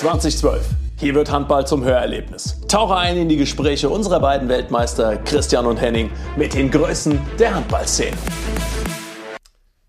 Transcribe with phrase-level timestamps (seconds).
[0.00, 0.66] 2012.
[0.98, 2.58] Hier wird Handball zum Hörerlebnis.
[2.68, 7.54] Tauche ein in die Gespräche unserer beiden Weltmeister Christian und Henning mit den Größen der
[7.54, 8.16] Handballszene.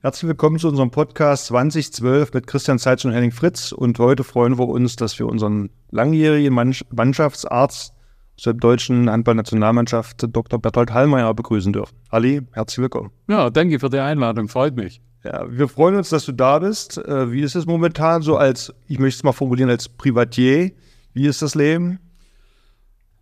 [0.01, 3.71] Herzlich willkommen zu unserem Podcast 2012 mit Christian Zeitsch und Henning Fritz.
[3.71, 6.53] Und heute freuen wir uns, dass wir unseren langjährigen
[6.89, 7.93] Mannschaftsarzt
[8.35, 10.59] zur deutschen Handballnationalmannschaft Dr.
[10.59, 11.95] Berthold Hallmeier begrüßen dürfen.
[12.09, 13.11] Ali, herzlich willkommen.
[13.29, 15.01] Ja, danke für die Einladung, freut mich.
[15.23, 16.97] Ja, wir freuen uns, dass du da bist.
[16.97, 20.71] Äh, wie ist es momentan so als, ich möchte es mal formulieren, als Privatier?
[21.13, 21.99] Wie ist das Leben?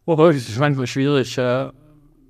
[0.05, 1.69] Oh, es ist manchmal schwierig, äh,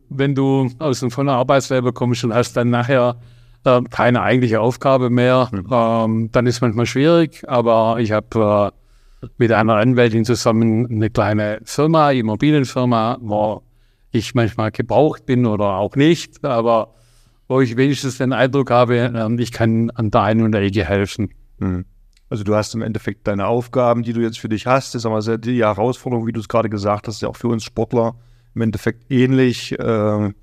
[0.09, 3.17] wenn du aus dem vollen Arbeitsleben kommst und hast dann nachher
[3.63, 5.67] äh, keine eigentliche Aufgabe mehr, mhm.
[5.71, 7.43] ähm, dann ist es manchmal schwierig.
[7.47, 8.71] Aber ich habe
[9.37, 13.61] mit einer Anwältin zusammen eine kleine Firma, Immobilienfirma, wo
[14.11, 16.95] ich manchmal gebraucht bin oder auch nicht, aber
[17.49, 21.31] wo ich wenigstens den Eindruck habe, ähm, ich kann an der einen oder Ecke helfen.
[21.57, 21.83] Mhm.
[22.29, 25.19] Also du hast im Endeffekt deine Aufgaben, die du jetzt für dich hast, ist aber
[25.39, 28.15] die Herausforderung, wie du es gerade gesagt hast, ja auch für uns Sportler
[28.53, 29.83] im Endeffekt ähnlich, äh,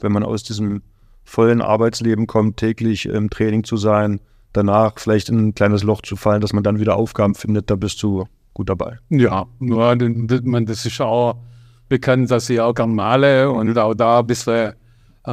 [0.01, 0.83] wenn man aus diesem
[1.23, 4.21] vollen Arbeitsleben kommt, täglich im Training zu sein,
[4.53, 7.77] danach vielleicht in ein kleines Loch zu fallen, dass man dann wieder Aufgaben findet, da
[7.77, 8.99] bist du gut dabei.
[9.11, 11.37] Ja, ja das ist auch
[11.89, 14.75] bekannt, dass ich auch gerne male und auch da ein bisschen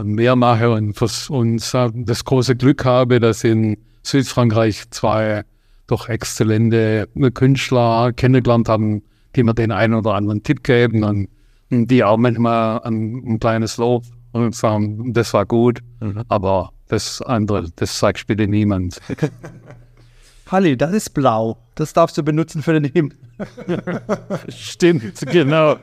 [0.03, 0.99] mehr mache und,
[1.29, 1.73] und
[2.07, 5.43] das große Glück habe, dass in Südfrankreich zwei
[5.87, 9.03] doch exzellente Künstler kennengelernt haben,
[9.35, 11.27] die mir den einen oder anderen Tipp geben und
[11.69, 16.23] die auch manchmal ein, ein kleines Lob und sagen, das war gut, mhm.
[16.27, 18.99] aber das andere, das sagst bitte niemand.
[20.51, 21.57] Halli, das ist blau.
[21.75, 23.17] Das darfst du benutzen für den Himmel.
[24.49, 25.77] Stimmt, genau.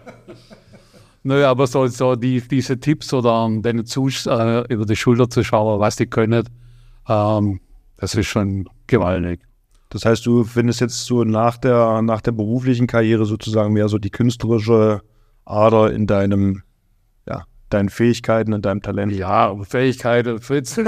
[1.22, 5.28] Naja, aber so, so die, diese Tipps oder um, denen zu, äh, über die Schulter
[5.28, 6.48] zu schauen, was die können,
[7.08, 7.60] ähm,
[7.98, 9.40] das ist schon gewaltig.
[9.90, 13.98] Das heißt, du findest jetzt so nach der, nach der beruflichen Karriere sozusagen mehr so
[13.98, 15.02] die künstlerische
[15.44, 16.62] Ader in deinem,
[17.26, 19.12] ja, deinen Fähigkeiten und deinem Talent.
[19.12, 20.80] Ja, Fähigkeiten, Fritz.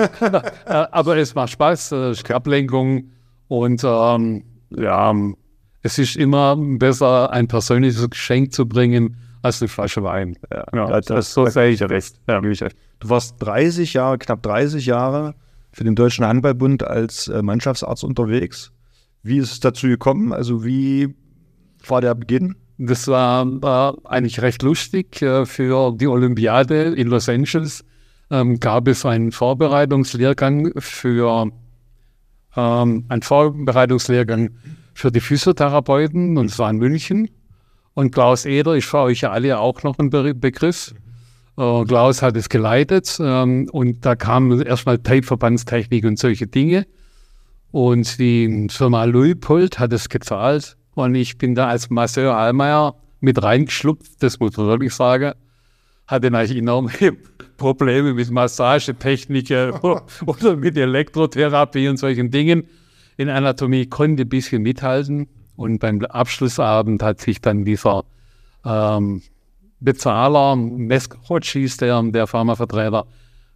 [0.67, 3.11] aber es macht Spaß, es ist Ablenkung
[3.49, 5.15] und ähm, ja,
[5.83, 10.37] es ist immer besser, ein persönliches Geschenk zu bringen, als eine Flasche Wein.
[10.51, 12.17] Ja, ja das, das, so sehe ich recht.
[12.29, 12.41] Ja.
[12.41, 15.35] Du warst 30 Jahre, knapp 30 Jahre
[15.73, 18.73] für den Deutschen Handballbund als äh, Mannschaftsarzt unterwegs.
[19.23, 20.33] Wie ist es dazu gekommen?
[20.33, 21.15] Also wie
[21.87, 22.57] war der Beginn?
[22.79, 25.23] Das war, war eigentlich recht lustig.
[25.23, 27.85] Äh, für die Olympiade in Los Angeles
[28.31, 31.51] ähm, gab es einen Vorbereitungslehrgang für
[32.57, 34.51] ähm, einen Vorbereitungslehrgang
[34.95, 37.29] für die Physiotherapeuten und zwar in München.
[37.95, 40.95] Und Klaus Eder ist für euch alle auch noch ein Be Begriff.
[41.59, 46.87] Äh, Klaus hat es geleitet ähm, und da kam erstmal Tape-Verbandstechnik und solche Dinge.
[47.71, 53.43] Und die Firma Leupold hat es gezahlt und ich bin da als Masseur Allmeier mit
[53.43, 55.33] reingeschlupft, das muss man wirklich sagen.
[56.07, 56.91] Hatte natürlich enorme
[57.57, 59.51] Probleme mit Massagetechnik
[60.27, 62.65] oder mit Elektrotherapie und solchen Dingen.
[63.17, 65.29] In Anatomie konnte ein bisschen mithalten.
[65.57, 68.05] Und beim Abschlussabend hat sich dann dieser
[68.65, 69.23] ähm,
[69.81, 73.07] Bezahler, Mesk hieß der, der Pharmavertreter,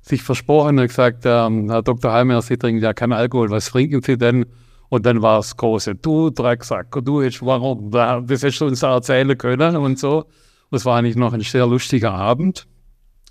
[0.02, 2.12] sich versprochen und gesagt, ähm, Herr Dr.
[2.12, 4.46] Halmer, Sie trinken ja keinen Alkohol, was trinken Sie denn?
[4.88, 9.36] Und dann war es große, du Drecksack, du jetzt, warum, das hättest du uns erzählen
[9.36, 10.24] können und so.
[10.70, 12.66] Das war eigentlich noch ein sehr lustiger Abend.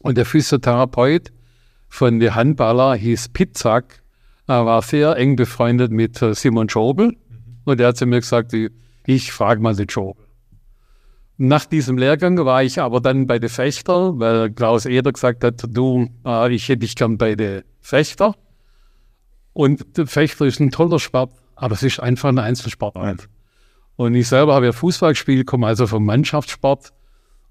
[0.01, 1.31] Und der Physiotherapeut
[1.87, 4.01] von den Handballer hieß Pizzak,
[4.47, 7.15] war sehr eng befreundet mit äh, Simon Schobel.
[7.65, 8.53] Und er hat zu mir gesagt,
[9.05, 10.25] ich frage mal den Schobel.
[11.37, 15.65] Nach diesem Lehrgang war ich aber dann bei den Fechter, weil Klaus Eder gesagt hat,
[15.67, 18.35] du, äh, ich hätte dich gern bei den Fechter.
[19.51, 23.27] Und der Fechter ist ein toller Sport, aber es ist einfach ein Einzelsport.
[23.97, 26.93] Und ich selber habe ja Fußball gespielt, komme also vom Mannschaftssport.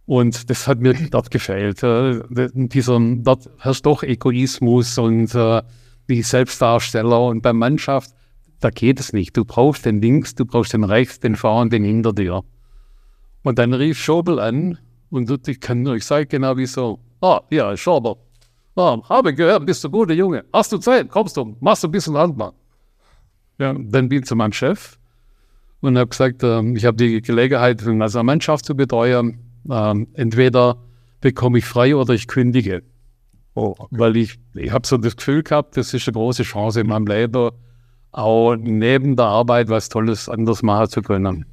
[0.06, 1.82] Und das hat mir dort gefehlt.
[1.82, 2.22] Äh,
[2.54, 5.62] dieser, dort herrscht doch Egoismus und äh,
[6.08, 7.26] die Selbstdarsteller.
[7.26, 8.10] Und bei Mannschaft,
[8.64, 9.36] da geht es nicht.
[9.36, 12.42] Du brauchst den links, du brauchst den rechts, den vor und den hinter dir.
[13.42, 14.78] Und dann rief Schobel an
[15.10, 16.98] und ich kann euch sagen genau wieso.
[17.20, 18.16] Ah, ja, Schobel.
[18.74, 20.44] Ah, habe gehört, bist du guter Junge.
[20.50, 21.10] Hast du Zeit?
[21.10, 21.54] Kommst du?
[21.60, 22.52] Machst du ein bisschen Handball?
[23.58, 24.98] Ja, dann bin ich zu meinem Chef
[25.82, 29.38] und habe gesagt, äh, ich habe die Gelegenheit, eine Mannschaft zu betreuen.
[29.68, 30.78] Äh, entweder
[31.20, 32.82] bekomme ich frei oder ich kündige.
[33.54, 33.88] Oh, okay.
[33.90, 37.06] Weil ich, ich habe so das Gefühl gehabt, das ist eine große Chance in meinem
[37.06, 37.50] Leben,
[38.14, 41.46] auch neben der Arbeit was Tolles anders machen zu können.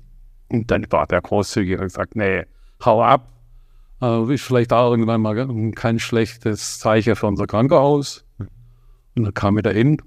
[0.49, 2.43] Und dann war der großzügig und gesagt, nee,
[2.85, 3.27] hau ab.
[4.01, 8.25] Äh, ist vielleicht auch irgendwann mal kein schlechtes Zeichen für unser Krankenhaus.
[9.15, 9.97] Und dann kam ich da hin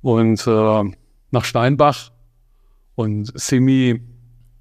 [0.00, 0.84] und äh,
[1.32, 2.10] nach Steinbach
[2.94, 4.00] und Simi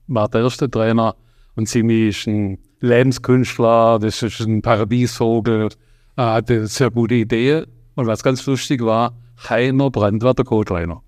[0.08, 1.16] war der erste Trainer
[1.56, 5.70] und Simi ist ein Lebenskünstler, das ist ein Paradiesvogel,
[6.16, 7.66] er hatte sehr gute Ideen.
[7.96, 9.16] Und was ganz lustig war,
[9.50, 11.02] Heiner der Co-Trainer.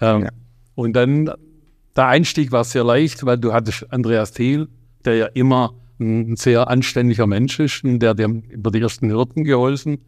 [0.00, 0.30] Ähm, Ja.
[0.74, 1.30] Und dann,
[1.96, 4.68] der Einstieg war sehr leicht, weil du hattest Andreas Thiel,
[5.04, 9.44] der ja immer ein sehr anständiger Mensch ist und der dir über die ersten Hürden
[9.44, 9.98] geholfen.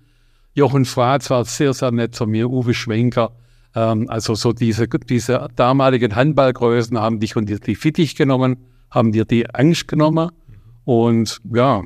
[0.54, 3.32] Jochen Fratz war sehr, sehr nett zu mir, Uwe Schwenker.
[3.74, 8.56] Ähm, also so diese, diese damaligen Handballgrößen haben dich unter die Fittich genommen,
[8.90, 10.30] haben dir die Angst genommen.
[10.84, 11.82] Und ja,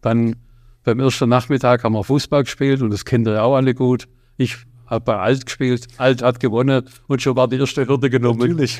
[0.00, 0.36] dann
[0.84, 4.08] beim ersten Nachmittag haben wir Fußball gespielt und das kennt ihr ja auch alle gut.
[4.36, 4.56] Ich
[4.88, 8.40] habe bei Alt gespielt, Alt hat gewonnen und schon war die erste Hürde genommen.
[8.40, 8.78] Natürlich.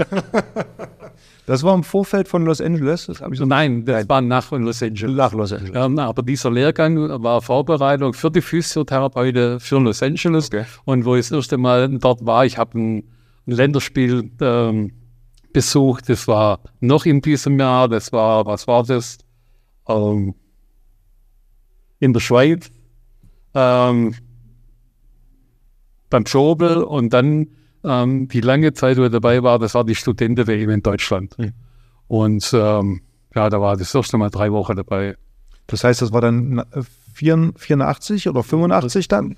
[1.46, 5.16] das war im Vorfeld von Los Angeles, das so Nein, das war nach Los Angeles.
[5.16, 5.74] nach Los Angeles.
[5.74, 10.46] Ähm, aber dieser Lehrgang war Vorbereitung für die Physiotherapeuten für Los Angeles.
[10.48, 10.64] Okay.
[10.84, 12.96] Und wo ich das erste Mal dort war, ich habe ein,
[13.46, 14.92] ein Länderspiel ähm,
[15.52, 16.08] besucht.
[16.08, 17.88] Das war noch in diesem Jahr.
[17.88, 19.18] Das war, was war das?
[19.88, 20.34] Ähm,
[21.98, 22.70] in der Schweiz.
[23.54, 24.14] Ähm,
[26.10, 27.48] beim Schobel und dann
[27.84, 31.36] ähm, die lange Zeit, wo ich dabei war, das war die Studenten-WM in Deutschland.
[32.08, 33.02] Und ähm,
[33.34, 35.16] ja, da war das erste Mal drei Wochen dabei.
[35.66, 36.82] Das heißt, das war dann äh,
[37.14, 39.36] 84 oder 85 dann?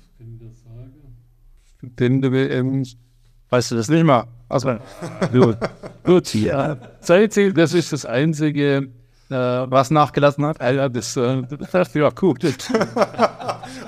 [1.77, 2.85] Studenten-WM.
[3.49, 4.25] Weißt du das nicht mal?
[4.47, 4.77] Also,
[5.31, 5.57] Gut,
[6.03, 6.33] gut.
[6.35, 6.77] Ja.
[6.99, 8.89] Zeitziel, das ist das Einzige,
[9.29, 10.59] äh, was nachgelassen hat?
[10.61, 11.41] ja, das, äh,
[11.71, 12.43] das ja gut.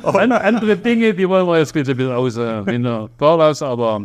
[0.04, 4.04] Andere, andere Dinge, die wollen wir jetzt bitte ein bisschen außer in der Vorlass, aber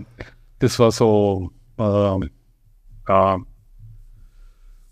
[0.58, 2.30] das war so, ähm,
[3.08, 3.38] ja,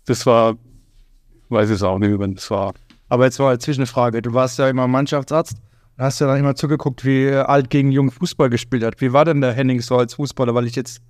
[0.05, 0.55] das war,
[1.49, 2.73] weiß ich auch nicht, wann das war.
[3.09, 4.21] Aber jetzt mal eine Zwischenfrage.
[4.21, 5.55] Du warst ja immer Mannschaftsarzt
[5.97, 8.99] und hast ja dann immer zugeguckt, wie alt gegen jung Fußball gespielt hat.
[8.99, 10.53] Wie war denn der Henning so als Fußballer?
[10.55, 11.01] Weil ich jetzt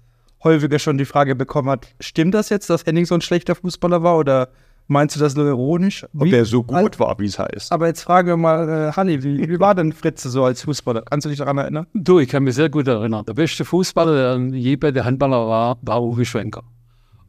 [0.43, 4.03] häufiger schon die Frage bekommen habe, stimmt das jetzt, dass Henning so ein schlechter Fußballer
[4.03, 4.49] war oder
[4.87, 6.05] meinst du das nur ironisch?
[6.13, 7.71] Ob Wie- der so gut war, wie es heißt.
[7.71, 11.03] Aber jetzt frage mal, äh, Hanni, wie, wie war denn Fritze so als Fußballer?
[11.03, 11.87] Kannst du dich daran erinnern?
[11.93, 13.25] Du, ich kann mich sehr gut erinnern.
[13.25, 16.63] Der beste Fußballer, der je bei der Handballer war, war Uwe Schwenker.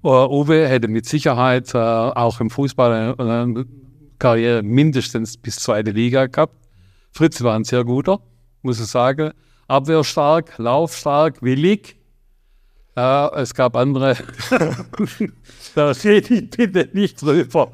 [0.03, 3.67] Uh, Uwe hätte mit Sicherheit äh, auch im Fußball eine
[4.19, 6.55] Karriere mindestens bis zweite Liga gehabt.
[7.11, 8.21] Fritz war ein sehr guter,
[8.63, 9.33] muss ich sagen.
[9.67, 11.98] Abwehrstark, laufstark, willig.
[12.99, 14.17] Äh, es gab andere,
[15.75, 17.71] da rede ich bitte nicht drüber.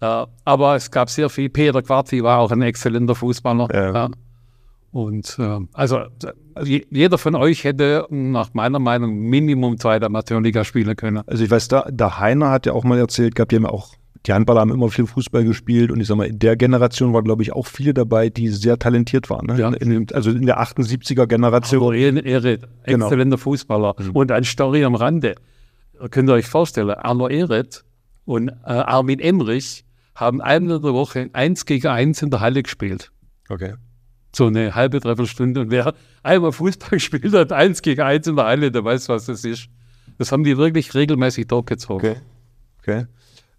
[0.00, 1.48] Äh, aber es gab sehr viel.
[1.48, 3.68] Peter Quarti war auch ein exzellenter Fußballer.
[3.74, 3.92] Ja.
[3.92, 4.10] Ja.
[4.92, 6.00] Und äh, also
[6.62, 11.22] je- jeder von euch hätte nach meiner Meinung Minimum zweite Amateurliga spielen können.
[11.26, 13.70] Also ich weiß, da, der Heiner hat ja auch mal erzählt gehabt, die haben ja
[13.70, 13.94] auch,
[14.28, 17.24] die Handballer haben immer viel Fußball gespielt und ich sag mal, in der Generation waren,
[17.24, 19.46] glaube ich, auch viele dabei, die sehr talentiert waren.
[19.46, 19.58] Ne?
[19.58, 19.70] Ja.
[19.70, 21.82] In, also in der 78er Generation.
[21.82, 23.06] Aber Ehre, Ehre Genau.
[23.06, 23.94] exzellenter Fußballer.
[24.12, 25.34] Und eine Story am Rande.
[26.10, 27.84] Könnt ihr euch vorstellen, Arno Ehret
[28.26, 29.84] und äh, Armin Emrich
[30.14, 33.10] haben einmal in der Woche eins gegen eins in der Halle gespielt.
[33.48, 33.74] Okay.
[34.36, 35.62] So eine halbe, dreiviertel Stunde.
[35.62, 39.24] Und wer einmal Fußball gespielt hat, eins gegen eins in der Halle, der weiß, was
[39.26, 39.68] das ist.
[40.18, 42.10] Das haben die wirklich regelmäßig durchgezogen.
[42.10, 42.20] Okay.
[42.80, 43.06] Okay.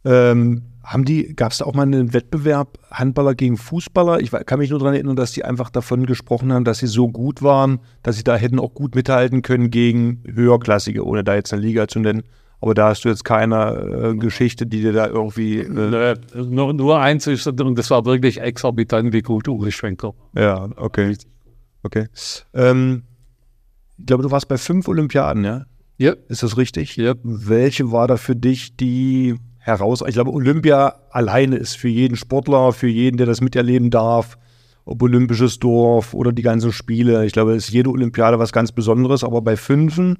[0.05, 4.21] Ähm, haben die, gab es da auch mal einen Wettbewerb Handballer gegen Fußballer?
[4.21, 7.09] Ich kann mich nur daran erinnern, dass die einfach davon gesprochen haben, dass sie so
[7.09, 11.53] gut waren, dass sie da hätten auch gut mithalten können gegen höherklassige, ohne da jetzt
[11.53, 12.23] eine Liga zu nennen.
[12.61, 15.59] Aber da hast du jetzt keine äh, Geschichte, die dir da irgendwie.
[15.59, 20.13] Äh, Nö, nur, nur eins ist, und das war wirklich exorbitant, wie gut Uwe Schwenker.
[20.35, 21.15] ja, okay.
[21.83, 22.07] Okay.
[22.53, 23.03] Ähm,
[23.97, 25.65] ich glaube, du warst bei fünf Olympiaden, ja?
[25.97, 26.97] Ja, Ist das richtig?
[26.97, 27.13] ja.
[27.23, 29.35] Welche war da für dich die
[29.69, 30.03] heraus?
[30.07, 34.37] Ich glaube, Olympia alleine ist für jeden Sportler, für jeden, der das miterleben darf,
[34.85, 37.25] ob Olympisches Dorf oder die ganzen Spiele.
[37.25, 39.23] Ich glaube, es ist jede Olympiade was ganz Besonderes.
[39.23, 40.19] Aber bei Fünfen,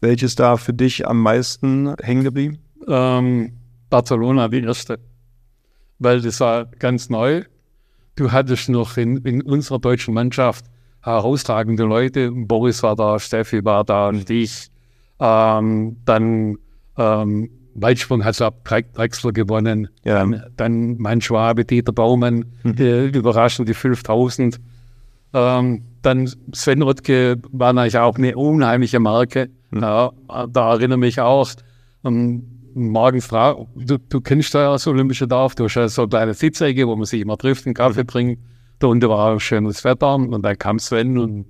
[0.00, 2.58] welches da für dich am meisten hängen geblieben?
[2.86, 3.52] Ähm,
[3.90, 4.98] Barcelona die erste.
[5.98, 7.44] Weil das war ganz neu.
[8.16, 10.64] Du hattest noch in, in unserer deutschen Mannschaft
[11.02, 12.30] herausragende Leute.
[12.32, 14.68] Boris war da, Steffi war da und ich.
[15.20, 16.58] Ähm, dann
[16.96, 17.50] ähm,
[17.82, 19.88] Weitsprung hat ab Drechsler gewonnen.
[20.04, 20.20] Ja.
[20.20, 24.60] Dann, dann mein Schwabe, Dieter Baumann, äh, überraschend die 5000.
[25.34, 29.50] Ähm, dann Sven Ottke war natürlich auch eine unheimliche Marke.
[29.74, 30.12] Ja,
[30.48, 31.48] da erinnere mich auch.
[32.04, 36.08] Ähm, morgens drauf, du, du kennst ja das Olympische Dorf, du hast ja so eine
[36.08, 38.40] kleine Sitzecke, wo man sich immer trifft, einen Kaffee trinkt.
[38.78, 41.46] Da unten war auch schönes Wetter und dann kam Sven und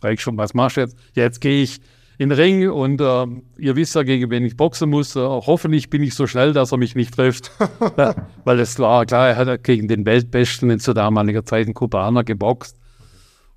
[0.00, 0.96] fragt schon, was machst du jetzt?
[1.14, 1.80] Jetzt gehe ich
[2.18, 3.26] in den Ring und äh,
[3.58, 5.14] ihr wisst ja, gegen wen ich boxen muss.
[5.14, 7.52] Äh, hoffentlich bin ich so schnell, dass er mich nicht trifft.
[7.96, 11.74] ja, weil es war klar, er hat gegen den Weltbesten in zu damaliger Zeit einen
[11.74, 12.76] Kubaner geboxt.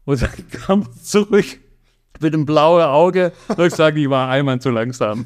[0.06, 1.46] Und dann kam er zurück
[2.20, 5.26] mit einem blauen Auge und ich sage, ich war einmal zu langsam.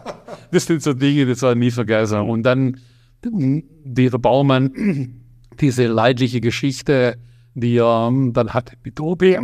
[0.52, 2.20] das sind so Dinge, das ich nie vergessen.
[2.20, 2.78] Und dann
[3.24, 5.22] dieser Baumann,
[5.58, 7.16] diese leidliche Geschichte,
[7.54, 9.36] die er dann hat mit Tobi.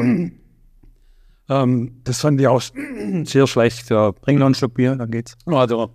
[1.52, 2.62] Ähm, das fand ich auch
[3.24, 3.90] sehr schlecht.
[3.90, 4.12] Ja.
[4.12, 5.36] Bring noch einen Schluck Bier, dann geht's.
[5.44, 5.90] Also,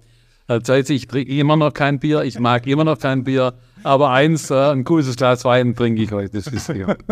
[0.48, 4.12] das heißt, ich trinke immer noch kein Bier, ich mag immer noch kein Bier, aber
[4.12, 6.96] eins, äh, ein gutes Glas Wein trinke ich heute, das ist ja.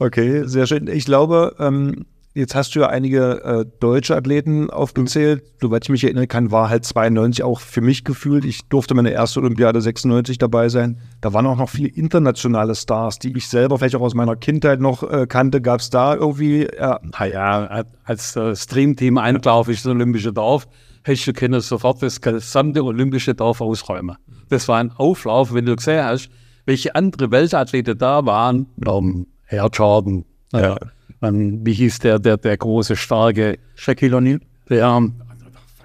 [0.00, 0.86] Okay, sehr schön.
[0.86, 2.06] Ich glaube, ähm,
[2.38, 5.42] jetzt hast du ja einige äh, deutsche Athleten aufgezählt.
[5.60, 8.44] Soweit ich mich erinnern kann, war halt 92 auch für mich gefühlt.
[8.44, 11.00] Ich durfte meine erste Olympiade 96 dabei sein.
[11.20, 14.80] Da waren auch noch viele internationale Stars, die ich selber vielleicht auch aus meiner Kindheit
[14.80, 15.60] noch äh, kannte.
[15.60, 16.64] Gab es da irgendwie?
[16.64, 20.68] Äh, naja, als äh, Streamteam Einlauf ist das Olympische Dorf,
[21.02, 24.16] hättest du können sofort das gesamte Olympische Dorf ausräumen.
[24.48, 26.30] Das war ein Auflauf, wenn du gesehen hast,
[26.66, 28.66] welche andere Weltathleten da waren.
[28.86, 30.24] Um, Herr Jordan.
[30.52, 30.76] Ja.
[31.22, 34.40] Ähm, wie hieß der, der, der große, starke Shaquille O'Neal?
[34.68, 35.10] Der,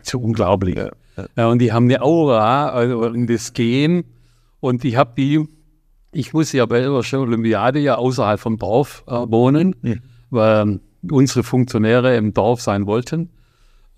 [0.02, 0.76] so unglaublich.
[0.76, 0.92] Ja.
[1.36, 1.48] ja.
[1.48, 4.04] und die haben eine Aura also in das Gehen.
[4.60, 5.46] Und ich habe die,
[6.12, 9.96] ich muss ja bei der Olympiade ja außerhalb vom Dorf äh, wohnen, ja.
[10.30, 13.30] weil unsere Funktionäre im Dorf sein wollten.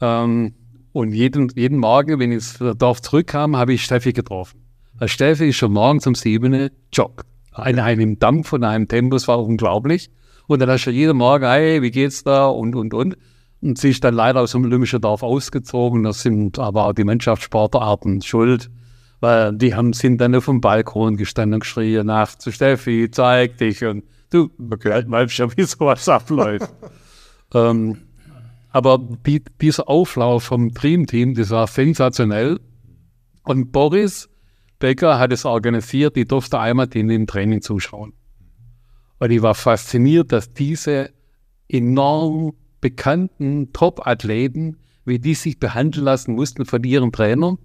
[0.01, 0.53] Ähm,
[0.93, 4.61] und jeden, jeden Morgen, wenn ich ins Dorf zurückkam, habe ich Steffi getroffen.
[4.97, 7.25] Weil Steffi ist schon morgens um sieben joggt
[7.65, 10.09] in einem Dampf und einem Tempo, das war unglaublich.
[10.47, 13.17] Und dann hast du jeden Morgen, hey, wie geht's da und, und, und.
[13.61, 16.03] Und sie ist dann leider aus dem Olympischen Dorf ausgezogen.
[16.03, 18.69] Das sind aber auch die Mannschaftssportarten schuld,
[19.21, 23.57] weil die haben, sind dann auf dem Balkon gestanden und geschrien nach zu Steffi, zeig
[23.57, 23.83] dich.
[23.83, 26.71] Und du weißt schon, wie sowas abläuft.
[27.53, 27.97] ähm,
[28.69, 32.59] aber die, dieser Auflauf vom Dream-Team, das war sensationell.
[33.45, 34.29] Und Boris,
[34.79, 38.13] Becker hat es organisiert, ich durfte einmal in dem Training zuschauen.
[39.19, 41.11] Und ich war fasziniert, dass diese
[41.69, 47.57] enorm bekannten Top-Athleten, wie die sich behandeln lassen mussten von ihren Trainern.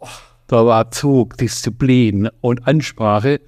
[0.00, 0.08] Oh,
[0.46, 3.40] da war Zug, Disziplin und Ansprache.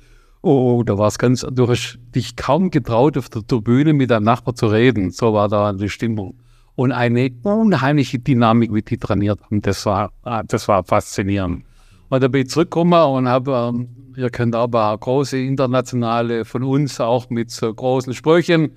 [0.42, 4.24] Oh, da war es ganz, du hast dich kaum getraut, auf der Tribüne mit deinem
[4.24, 5.10] Nachbar zu reden.
[5.10, 6.38] So war da die Stimmung.
[6.76, 11.64] Und eine unheimliche Dynamik, wie die trainiert haben, das war, ah, das war faszinierend.
[12.10, 17.00] Und da bin ich zurückgekommen und habe, ähm, ihr kennt aber große internationale von uns,
[17.00, 18.72] auch mit so großen Sprüchen.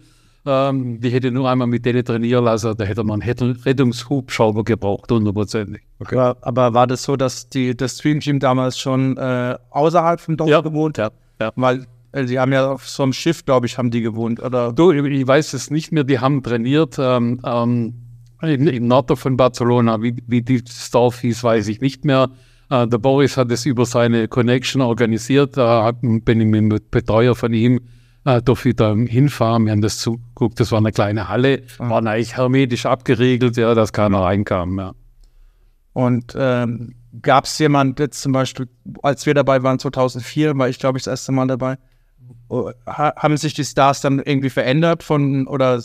[0.45, 5.09] Ähm, die hätte nur einmal mit denen trainieren lassen, da hätte man einen Rettungshubschrauber gebraucht,
[5.11, 5.81] hundertprozentig.
[5.99, 6.17] Okay.
[6.17, 10.37] Aber, aber, war das so, dass die, das Stream Team damals schon äh, außerhalb vom
[10.37, 10.61] Dorf ja.
[10.61, 11.13] gewohnt hat?
[11.39, 11.51] Ja.
[11.55, 14.73] Weil äh, Sie haben ja auf so einem Schiff, glaube ich, haben die gewohnt, oder?
[14.73, 16.03] Du, ich weiß es nicht mehr.
[16.03, 17.93] Die haben trainiert ähm, ähm,
[18.41, 20.01] im Norden von Barcelona.
[20.01, 22.29] Wie, wie das Dorf hieß, weiß ich nicht mehr.
[22.69, 25.57] Äh, der Boris hat es über seine Connection organisiert.
[25.57, 27.79] Da bin ich mit dem Betreuer von ihm
[28.25, 29.65] äh, durfte ich da hinfahren.
[29.65, 30.59] Wir haben das zugeguckt.
[30.59, 31.89] Das war eine kleine Halle, ah.
[31.89, 34.79] war eigentlich hermetisch abgeriegelt, ja, dass keiner reinkam.
[34.79, 34.93] Ja.
[35.93, 38.67] Und ähm, gab es jemand jetzt zum Beispiel,
[39.01, 41.77] als wir dabei waren 2004, war ich glaube ich das erste Mal dabei,
[42.49, 45.83] oh, haben sich die Stars dann irgendwie verändert von oder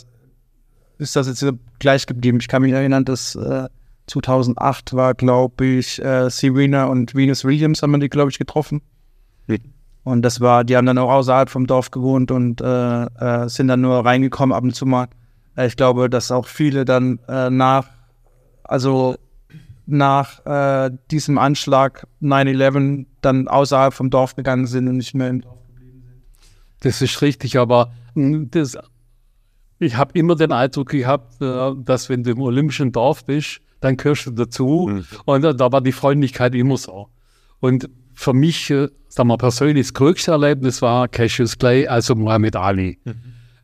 [0.97, 1.45] ist das jetzt
[1.77, 2.39] gleich geblieben?
[2.41, 3.69] Ich kann mich erinnern, dass äh,
[4.09, 8.81] 2008 war, glaube ich, äh, Serena und Venus Williams haben wir die, glaube ich, getroffen.
[9.47, 9.59] Mhm.
[10.03, 13.67] Und das war, die haben dann auch außerhalb vom Dorf gewohnt und äh, äh, sind
[13.67, 15.07] dann nur reingekommen ab und zu mal.
[15.55, 17.85] Äh, ich glaube, dass auch viele dann äh, nach,
[18.63, 19.17] also
[19.85, 25.41] nach äh, diesem Anschlag 9-11 dann außerhalb vom Dorf gegangen sind und nicht mehr im
[25.41, 26.23] Dorf geblieben sind.
[26.81, 28.77] Das ist richtig, aber das,
[29.79, 34.25] ich habe immer den Eindruck gehabt, dass wenn du im olympischen Dorf bist, dann gehörst
[34.27, 34.89] du dazu.
[34.89, 35.05] Mhm.
[35.25, 37.07] Und da war die Freundlichkeit immer so.
[37.59, 42.55] Und für mich, äh, sagen wir persönlich, das größte Erlebnis war Cassius Clay, also Muhammad
[42.55, 42.99] Ali.
[43.03, 43.13] Mhm.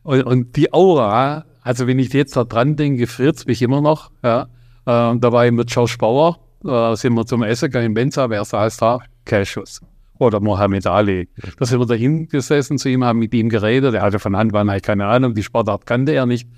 [0.02, 4.10] Und, und, die Aura, also wenn ich jetzt da dran denke, friert mich immer noch.
[4.22, 4.42] Ja.
[4.86, 8.30] Äh, da war ich mit Josh Bauer, äh, sind wir zum Essen gegangen in Benza,
[8.30, 9.00] wer saß da?
[9.24, 9.80] Cassius.
[10.18, 11.28] Oder Mohammed Ali.
[11.58, 13.94] Da sind wir da hingesessen zu ihm, haben mit ihm geredet.
[13.94, 16.48] Er hatte von Handball eigentlich keine Ahnung, die Sportart kannte er nicht.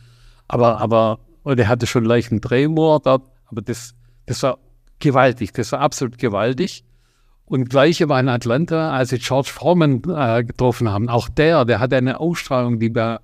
[0.46, 3.22] Aber, aber, und er hatte schon leichten Drehmoor dort.
[3.48, 3.94] Aber das,
[4.26, 4.58] das war
[4.98, 6.84] gewaltig, das war absolut gewaltig.
[7.44, 11.08] Und gleiche war in Atlanta, als sie George Foreman äh, getroffen haben.
[11.08, 13.22] Auch der, der hatte eine Ausstrahlung, die war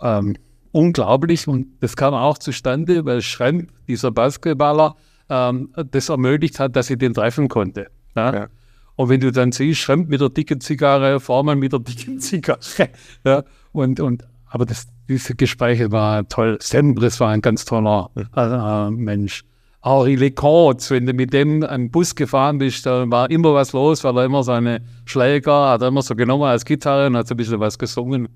[0.00, 0.36] ähm,
[0.72, 1.46] unglaublich.
[1.46, 4.96] Und das kam auch zustande, weil Schremp, dieser Basketballer,
[5.28, 7.88] ähm, das ermöglicht hat, dass sie den treffen konnte.
[8.14, 8.34] Ja?
[8.34, 8.46] Ja.
[8.94, 12.60] Und wenn du dann siehst, Schremp mit der dicken Zigarre, Foreman mit der dicken Zigarre.
[13.24, 13.42] ja?
[13.72, 16.58] und, und, aber das, diese Gespräche waren toll.
[16.60, 19.44] Sembris war ein ganz toller äh, Mensch.
[19.82, 24.02] Henri Leconte, wenn du mit dem am Bus gefahren bist, da war immer was los,
[24.02, 27.34] weil er immer seine Schläger, hat er immer so genommen als Gitarre und hat so
[27.34, 28.28] ein bisschen was gesungen.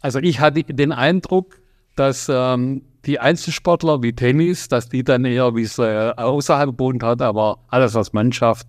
[0.00, 1.58] Also ich hatte den Eindruck,
[1.96, 7.02] dass ähm, die Einzelsportler wie Tennis, dass die dann eher, wie es äh, außerhalb gewohnt
[7.02, 8.66] hat, aber alles als Mannschaft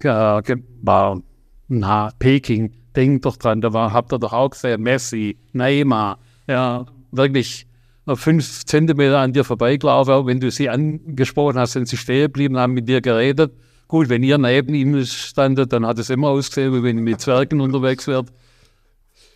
[0.00, 1.20] äh, war
[1.68, 6.86] na, Peking, denkt doch dran, da war, habt ihr doch auch gesehen, Messi, Neymar, ja,
[7.12, 7.66] wirklich
[8.06, 10.26] äh, fünf Zentimeter an dir vorbeigelaufen.
[10.26, 13.52] Wenn du sie angesprochen hast, sind sie stehen geblieben, haben mit dir geredet.
[13.88, 17.20] Gut, wenn ihr neben ihm standet, dann hat es immer ausgesehen, wie wenn ihr mit
[17.20, 18.32] Zwergen unterwegs wärt.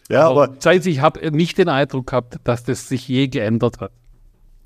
[0.08, 3.80] Ja, Aber aber seit ich habe nicht den Eindruck gehabt, dass das sich je geändert
[3.80, 3.92] hat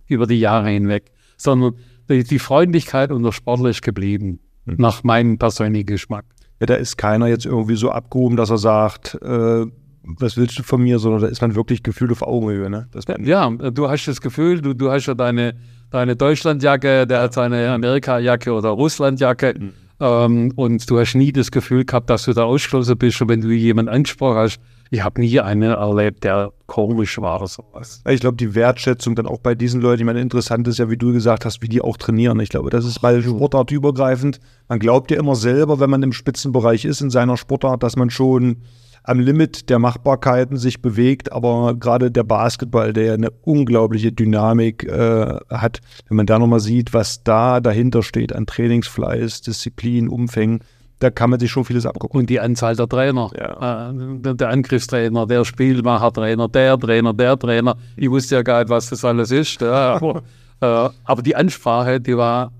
[0.07, 1.75] über die Jahre hinweg, sondern
[2.09, 6.25] die, die Freundlichkeit und der Sportler ist geblieben, nach meinem persönlichen Geschmack.
[6.61, 9.67] ja, da ist keiner jetzt irgendwie so abgehoben, dass er sagt, äh,
[10.05, 12.69] was willst du von mir, sondern da ist man wirklich gefühlt auf Augenhöhe.
[12.71, 12.89] Ne?
[13.25, 15.55] Ja, du hast das Gefühl, du, du hast ja deine,
[15.91, 19.55] deine Deutschlandjacke, der hat seine Amerikajacke oder Russlandjacke.
[20.01, 23.21] Ähm, und du hast nie das Gefühl gehabt, dass du da ausgeschlossen bist.
[23.23, 27.49] Und wenn du jemanden angesprochen hast, ich habe nie einen erlebt, der komisch war oder
[27.49, 28.03] sowas.
[28.09, 30.97] Ich glaube, die Wertschätzung dann auch bei diesen Leuten, ich meine, interessant ist ja, wie
[30.97, 32.39] du gesagt hast, wie die auch trainieren.
[32.41, 34.41] Ich glaube, das ist mal sportartübergreifend.
[34.69, 38.11] Man glaubt ja immer selber, wenn man im Spitzenbereich ist in seiner Sportart, dass man
[38.11, 38.59] schon
[39.05, 44.85] am Limit der Machbarkeiten sich bewegt, aber gerade der Basketball, der ja eine unglaubliche Dynamik
[44.85, 50.61] äh, hat, wenn man da nochmal sieht, was da dahinter steht an Trainingsfleiß, Disziplin, Umfängen,
[51.01, 52.19] da kann man sich schon vieles abgucken.
[52.21, 53.31] Und die Anzahl der Trainer.
[53.39, 53.91] Ja.
[53.91, 57.77] Äh, der, der Angriffstrainer, der Spielmachertrainer, der Trainer, der Trainer.
[57.97, 59.61] Ich wusste ja gar nicht, was das alles ist.
[59.61, 60.23] Ja, aber,
[60.61, 62.53] äh, aber die Ansprache, die war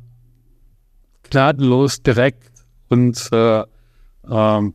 [1.31, 2.51] gnadenlos, direkt
[2.91, 3.63] und äh,
[4.31, 4.75] ähm,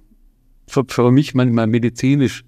[0.69, 2.43] für, für mich manchmal medizinisch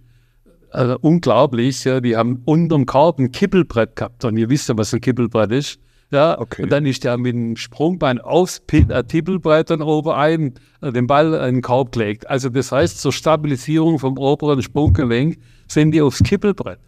[0.74, 1.84] äh, unglaublich.
[1.84, 5.52] Ja, die haben unterm Korb ein Kippelbrett gehabt und ihr wisst ja, was ein Kippelbrett
[5.52, 5.80] ist.
[6.12, 6.64] Ja, Okay.
[6.64, 11.08] und dann ist der mit dem Sprungbein aufs äh, Tippelbrett dann oben ein, äh, den
[11.08, 12.30] Ball in den Korb gelegt.
[12.30, 15.38] Also das heißt, zur Stabilisierung vom oberen Sprunggelenk
[15.68, 16.80] sind die aufs Kippelbrett.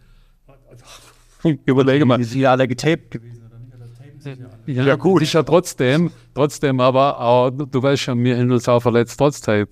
[1.64, 2.18] Überlege mal.
[2.18, 3.40] Die sind ja alle getaped gewesen.
[4.66, 5.22] Ja, gut.
[5.22, 9.66] Ist ja trotzdem, trotzdem aber, auch, du weißt schon, wir haben uns auch verletzt trotzdem.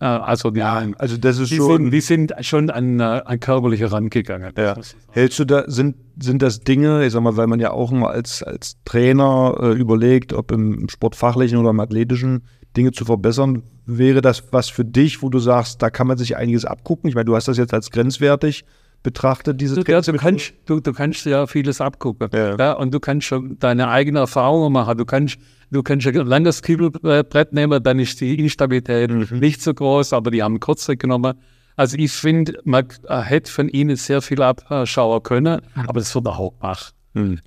[0.00, 1.82] Äh, Also die, Also das ist die, schon.
[1.84, 4.52] sind, die sind schon an, äh, an körperliche rangegangen.
[4.56, 4.76] Ja.
[5.10, 8.10] Hältst du da, sind, sind das Dinge, ich sag mal, weil man ja auch mal
[8.10, 12.42] als, als Trainer äh, überlegt, ob im sportfachlichen oder im athletischen
[12.76, 16.36] Dinge zu verbessern, wäre das was für dich, wo du sagst, da kann man sich
[16.36, 17.08] einiges abgucken?
[17.08, 18.64] Ich meine, du hast das jetzt als grenzwertig
[19.02, 22.28] betrachtet, diese Du, ja, du, kannst, du, du kannst ja vieles abgucken.
[22.32, 22.72] Ja.
[22.74, 24.98] und du kannst schon deine eigenen Erfahrungen machen.
[24.98, 25.38] Du kannst,
[25.70, 30.42] du kannst ein langes Kibbelbrett nehmen, dann ist die Instabilität nicht so groß, aber die
[30.42, 31.34] haben kurze genommen.
[31.76, 36.52] Also ich finde, man hätte von ihnen sehr viel abschauen können, aber das wird auch
[36.58, 36.94] gemacht.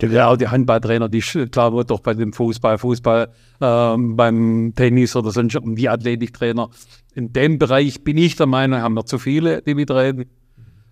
[0.02, 3.30] Ja, auch die Handballtrainer, die klar wird doch bei dem Fußball, Fußball,
[3.62, 6.70] ähm, beim Tennis oder sonst die Athletiktrainer.
[7.16, 10.26] In dem Bereich bin ich der Meinung, haben wir zu viele, die mitreden.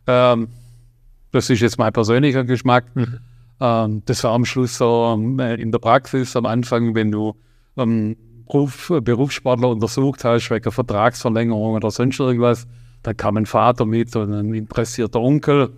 [0.08, 0.48] Ähm,
[1.32, 2.86] das ist jetzt mein persönlicher Geschmack.
[3.62, 7.36] Ähm, das war am Schluss so ähm, in der Praxis am Anfang, wenn du
[7.78, 12.68] ähm, Beruf, Berufssportler untersucht hast, wegen Vertragsverlängerung oder sonst irgendwas,
[13.04, 15.70] dann kam ein Vater mit und ein interessierter Onkel.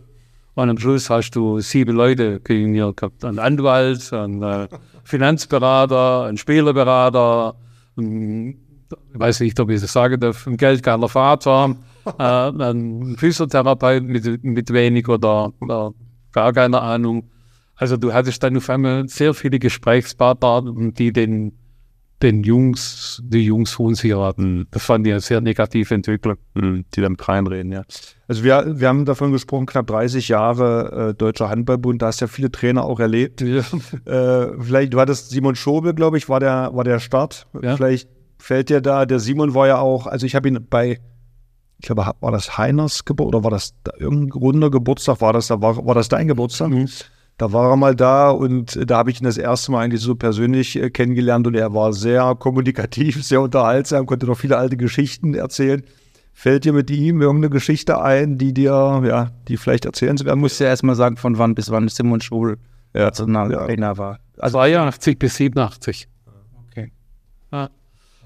[0.56, 3.26] Und am Schluss hast du sieben Leute gegen dir gehabt.
[3.26, 4.68] Ein Anwalt, ein äh,
[5.04, 7.56] Finanzberater, ein Spielerberater,
[7.98, 8.60] ein,
[9.14, 11.76] ich weiß nicht, ob ich das sagen darf, ein geldgeiler Vater,
[12.18, 15.94] äh, ein Physiotherapeut mit, mit wenig oder, oder
[16.32, 17.30] gar keine Ahnung.
[17.84, 20.64] Also du hattest dann auf einmal sehr viele Gesprächspartner,
[20.98, 21.52] die den,
[22.22, 24.68] den Jungs, die Jungs von sich hatten.
[24.72, 26.38] Das fand ich eine sehr negative Entwicklung.
[26.54, 27.84] Mhm, die damit reinreden, ja.
[28.30, 32.28] Also wir, wir haben davon gesprochen, knapp 30 Jahre äh, Deutscher Handballbund, da hast ja
[32.28, 33.42] viele Trainer auch erlebt.
[33.42, 33.64] Ja.
[34.06, 37.48] Äh, vielleicht, du hattest Simon Schobel, glaube ich, war der, war der Start.
[37.62, 37.76] Ja.
[37.76, 41.02] Vielleicht fällt dir da, der Simon war ja auch, also ich habe ihn bei,
[41.80, 45.20] ich glaube, war das Heiners Geburtstag oder war das da irgendein runder Geburtstag?
[45.20, 46.72] War das, da war, war das dein Geburtstag?
[47.38, 50.16] Da war er mal da und da habe ich ihn das erste Mal eigentlich so
[50.16, 55.34] persönlich äh, kennengelernt und er war sehr kommunikativ, sehr unterhaltsam, konnte noch viele alte Geschichten
[55.34, 55.84] erzählen.
[56.36, 60.58] Fällt dir mit ihm irgendeine Geschichte ein, die dir, ja, die vielleicht erzählenswert Man muss
[60.58, 62.58] ja erstmal sagen, von wann bis wann Simon Schobel
[62.96, 63.06] Ja.
[63.06, 64.20] Nationaltrainer war.
[64.40, 66.08] Also 82 bis 87.
[66.70, 66.92] Okay.
[67.52, 67.70] Ja.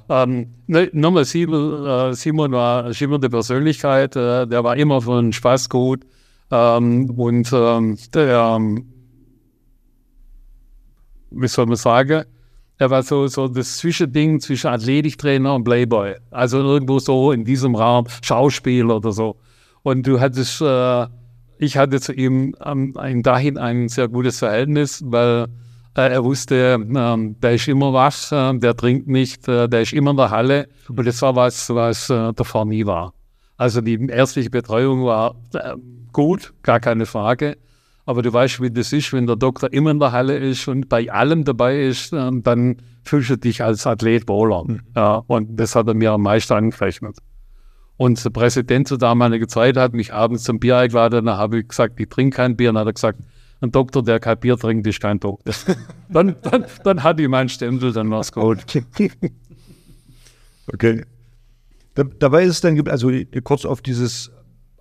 [0.10, 5.22] Ähm, ne, nochmal, Simon, äh, Simon war eine schimmernde Persönlichkeit, äh, der war immer für
[5.22, 6.06] den Spaß gut
[6.50, 8.86] ähm, und ähm, der, ähm,
[11.32, 12.24] wie soll man sagen,
[12.80, 16.16] er war so, so das Zwischending zwischen Athletiktrainer und Playboy.
[16.30, 19.38] Also irgendwo so in diesem Raum, Schauspieler oder so.
[19.82, 21.08] Und du hattest, äh,
[21.58, 25.48] ich hatte zu ihm ähm, ein, dahin ein sehr gutes Verhältnis, weil
[25.96, 29.94] äh, er wusste, ähm, der ist immer wach, äh, der trinkt nicht, äh, der ist
[29.94, 30.68] immer in der Halle.
[30.88, 33.14] Und das war was, was äh, davor nie war.
[33.58, 35.74] Also die ärztliche Betreuung war äh,
[36.14, 37.58] gut, gar keine Frage.
[38.08, 40.88] Aber du weißt, wie das ist, wenn der Doktor immer in der Halle ist und
[40.88, 44.64] bei allem dabei ist, äh, dann fühlst du dich als Athlet wohler.
[44.66, 44.80] Mhm.
[44.96, 47.18] Ja, und das hat er mir am meisten angerechnet.
[47.98, 51.26] Und der Präsident zur damaligen Zeit hat mich abends zum Bier eingeladen.
[51.26, 52.70] Dann habe ich gesagt, ich trinke kein Bier.
[52.70, 53.20] Dann hat er gesagt,
[53.60, 55.54] ein Doktor, der kein Bier trinkt, ist kein Doktor.
[56.10, 58.60] dann, dann, dann hatte ich meinen Stempel, dann war es gut.
[60.72, 61.04] okay.
[61.94, 63.12] Da, dabei ist es dann, also
[63.44, 64.32] kurz auf dieses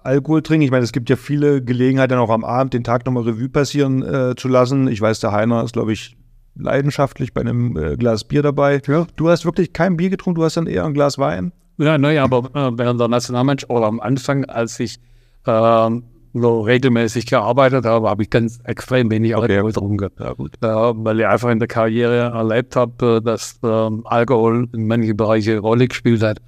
[0.07, 0.63] Alkohol trinken.
[0.63, 4.03] Ich meine, es gibt ja viele Gelegenheiten, auch am Abend den Tag nochmal Revue passieren
[4.03, 4.89] äh, zu lassen.
[4.89, 6.17] Ich weiß, der Heiner ist, glaube ich,
[6.55, 8.81] leidenschaftlich bei einem äh, Glas Bier dabei.
[8.87, 9.07] Ja.
[9.17, 11.53] Du hast wirklich kein Bier getrunken, du hast dann eher ein Glas Wein?
[11.79, 14.99] Ja, naja, aber äh, während der Nationalmannschaft oder am Anfang, als ich
[15.45, 15.91] äh,
[16.33, 19.37] so regelmäßig gearbeitet habe, habe ich ganz extrem wenig.
[19.37, 20.09] Alkohol getrunken.
[20.19, 20.53] Ja, gut.
[20.63, 25.17] Äh, weil ich einfach in der Karriere erlebt habe, äh, dass ähm, Alkohol in manchen
[25.17, 26.39] Bereichen Rolle gespielt hat.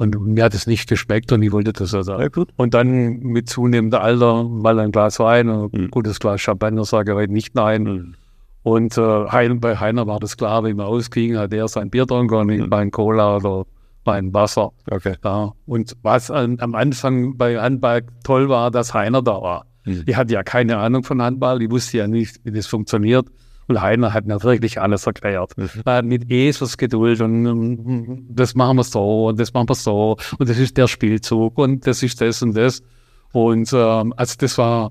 [0.00, 2.22] Und mir hat es nicht geschmeckt und ich wollte das so sagen.
[2.22, 5.90] Ja, und dann mit zunehmendem Alter mal ein Glas Wein, ein mhm.
[5.90, 7.82] gutes Glas Champagner, sage ich heute nicht nein.
[7.82, 8.14] Mhm.
[8.62, 12.34] Und äh, bei Heiner war das klar, wenn wir ausgingen, hat er sein Bier getrunken
[12.34, 12.68] und ich mhm.
[12.70, 13.66] mein Cola oder
[14.06, 14.72] mein Wasser.
[14.90, 15.16] Okay.
[15.22, 15.52] Ja.
[15.66, 19.66] Und was an, am Anfang bei Handball toll war, dass Heiner da war.
[19.84, 20.04] Mhm.
[20.06, 23.26] Ich hatte ja keine Ahnung von Handball, ich wusste ja nicht, wie das funktioniert.
[23.70, 25.52] Und Heiner hat mir wirklich alles erklärt.
[25.56, 26.08] Mhm.
[26.08, 30.58] mit Eselsgeduld und um, das machen wir so und das machen wir so und das
[30.58, 32.82] ist der Spielzug und das ist das und das.
[33.32, 34.90] Und ähm, also das war,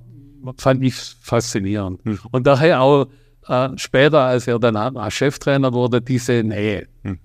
[0.57, 2.05] fand ich faszinierend.
[2.05, 2.19] Mhm.
[2.31, 3.07] Und daher auch
[3.49, 6.87] äh, später, als er dann Cheftrainer wurde, diese Nähe.
[7.03, 7.19] Mhm.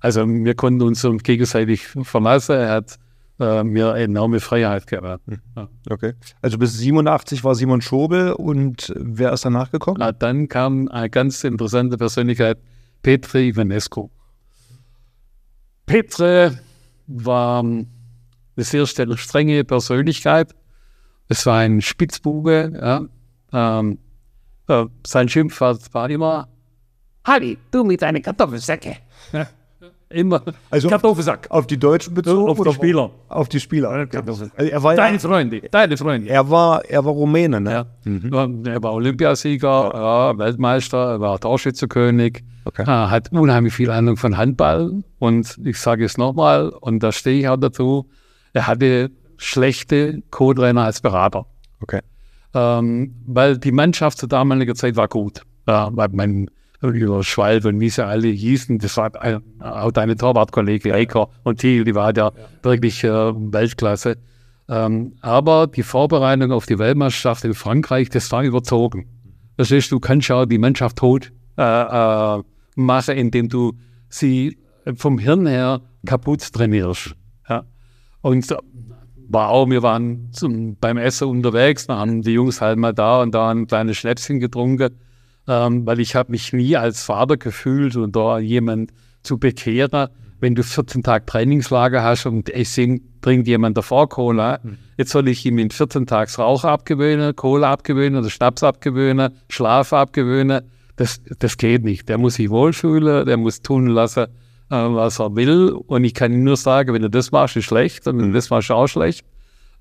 [0.00, 2.56] Also wir konnten uns gegenseitig verlassen.
[2.56, 2.98] Er hat
[3.40, 5.18] äh, mir enorme Freiheit gegeben.
[5.26, 5.40] Hm.
[5.56, 5.68] Ja.
[5.88, 6.12] Okay.
[6.42, 9.96] Also bis 87 war Simon Schobel und wer ist danach gekommen?
[9.98, 12.58] Na, dann kam eine ganz interessante Persönlichkeit,
[13.02, 14.10] Petri Ivanescu.
[15.86, 16.58] Petre
[17.06, 17.86] war eine
[18.56, 20.54] sehr strenge Persönlichkeit.
[21.28, 22.72] Es war ein Spitzbube.
[23.52, 23.78] Ja.
[23.78, 23.98] Ähm,
[24.68, 26.48] äh, sein Schimpfwort war immer,
[27.24, 28.96] Halli, du mit deinen Kartoffelsäcke.
[30.12, 30.16] Ja.
[30.16, 31.46] Immer also Kartoffelsack.
[31.50, 32.50] Auf die Deutschen bezogen?
[32.50, 33.10] Auf die Spieler.
[33.28, 33.90] Auf die Spieler.
[33.90, 36.28] Also er war deine Freunde, deine Freunde.
[36.28, 37.70] Er war, er war Rumäne, ne?
[37.70, 37.86] Ja.
[38.04, 38.66] Mhm.
[38.66, 40.38] Er war Olympiasieger, ja.
[40.38, 42.84] Weltmeister, er war Torschützekönig, okay.
[42.84, 45.02] hat unheimlich viel Ahnung von Handball.
[45.18, 48.08] Und ich sage es nochmal, und da stehe ich auch dazu,
[48.52, 51.46] er hatte schlechte Co-Trainer als Berater.
[51.80, 52.00] Okay.
[52.52, 55.42] Ähm, weil die Mannschaft zur damaligen Zeit war gut.
[55.68, 56.50] Ja, weil mein
[56.82, 58.78] über Schwalb und wie sie alle hießen.
[58.78, 59.10] Das war
[59.60, 64.16] auch deine Torwartkollege Eiker und Thiel, die war ja, wirklich äh, Weltklasse.
[64.68, 69.06] Ähm, aber die Vorbereitung auf die Weltmeisterschaft in Frankreich, das war überzogen.
[69.56, 72.42] Das heißt, du kannst ja die Mannschaft tot äh, äh,
[72.76, 73.72] machen, indem du
[74.08, 74.56] sie
[74.96, 77.14] vom Hirn her kaputt trainierst.
[77.48, 77.64] Ja.
[78.22, 78.54] Und
[79.28, 83.22] war auch, wir waren zum, beim Essen unterwegs, da haben die Jungs halt mal da
[83.22, 84.90] und da ein kleines Schnäpschen getrunken
[85.48, 90.08] ähm, weil ich habe mich nie als Vater gefühlt und da jemand zu bekehren,
[90.40, 92.78] wenn du 14 Tage Trainingslager hast und es
[93.20, 94.78] bringt jemand davor Cola, mhm.
[94.96, 99.92] jetzt soll ich ihm in 14 Tagen Rauch abgewöhnen, Cola abgewöhnen oder Schnaps abgewöhnen, Schlaf
[99.92, 100.62] abgewöhnen.
[100.96, 102.08] Das, das geht nicht.
[102.08, 104.24] Der muss sich wohlfühlen, der muss tun lassen,
[104.70, 105.70] äh, was er will.
[105.86, 108.32] Und ich kann ihm nur sagen, wenn du das machst, ist schlecht und wenn du
[108.32, 109.24] das machst, auch schlecht.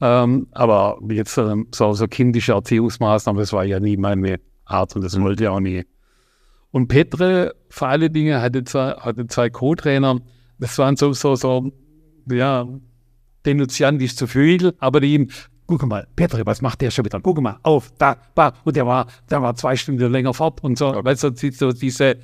[0.02, 4.39] Ähm, aber jetzt ähm, so, so kindische Erziehungsmaßnahmen, das war ja nie meine
[4.70, 5.24] Art und das mhm.
[5.24, 5.86] wollte er auch nie.
[6.72, 10.20] Und Petre, vor allen Dingen, hatte zwei, hatte zwei Co-Trainer,
[10.60, 11.72] das waren so, so, so,
[12.30, 12.68] ja,
[13.46, 15.30] denunziantisch zu viel, aber die ihm,
[15.66, 17.20] guck mal, Petre, was macht der schon wieder?
[17.22, 18.54] Guck mal, auf, da, da.
[18.66, 21.06] Und der war, der war zwei Stunden länger fort und so, okay.
[21.06, 22.18] weißt du, so diese,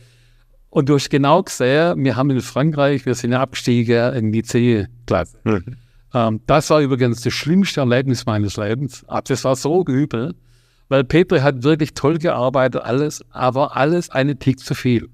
[0.69, 4.43] und du hast genau gesehen, wir haben in Frankreich, wir sind ja abgestiegen in die
[4.43, 5.37] C-Klasse.
[5.43, 5.77] Mhm.
[6.13, 9.05] Ähm, das war übrigens das schlimmste Erlebnis meines Lebens.
[9.25, 10.35] Das war so übel
[10.89, 15.09] weil Petri hat wirklich toll gearbeitet, alles, aber alles eine Tick zu viel.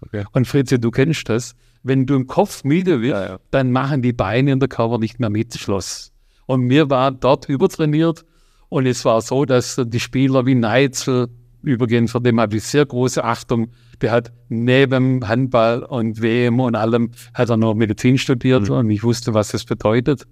[0.00, 0.24] Okay.
[0.32, 1.54] Und Fritzi, du kennst das.
[1.82, 3.38] Wenn du im Kopf müde wirst, ja, ja.
[3.50, 6.12] dann machen die Beine in der Cover nicht mehr mit, Schloss.
[6.46, 8.24] Und mir war dort übertrainiert
[8.68, 11.28] und es war so, dass die Spieler wie Neitzel,
[11.62, 13.68] übrigens, vor dem habe ich sehr große Achtung,
[14.00, 18.74] der hat neben Handball und WM und allem, hat er noch Medizin studiert mhm.
[18.74, 20.26] und ich wusste, was das bedeutet.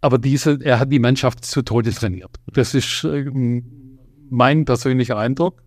[0.00, 2.30] Aber diese, er hat die Mannschaft zu Tode trainiert.
[2.52, 3.30] Das ist äh,
[4.30, 5.62] mein persönlicher Eindruck.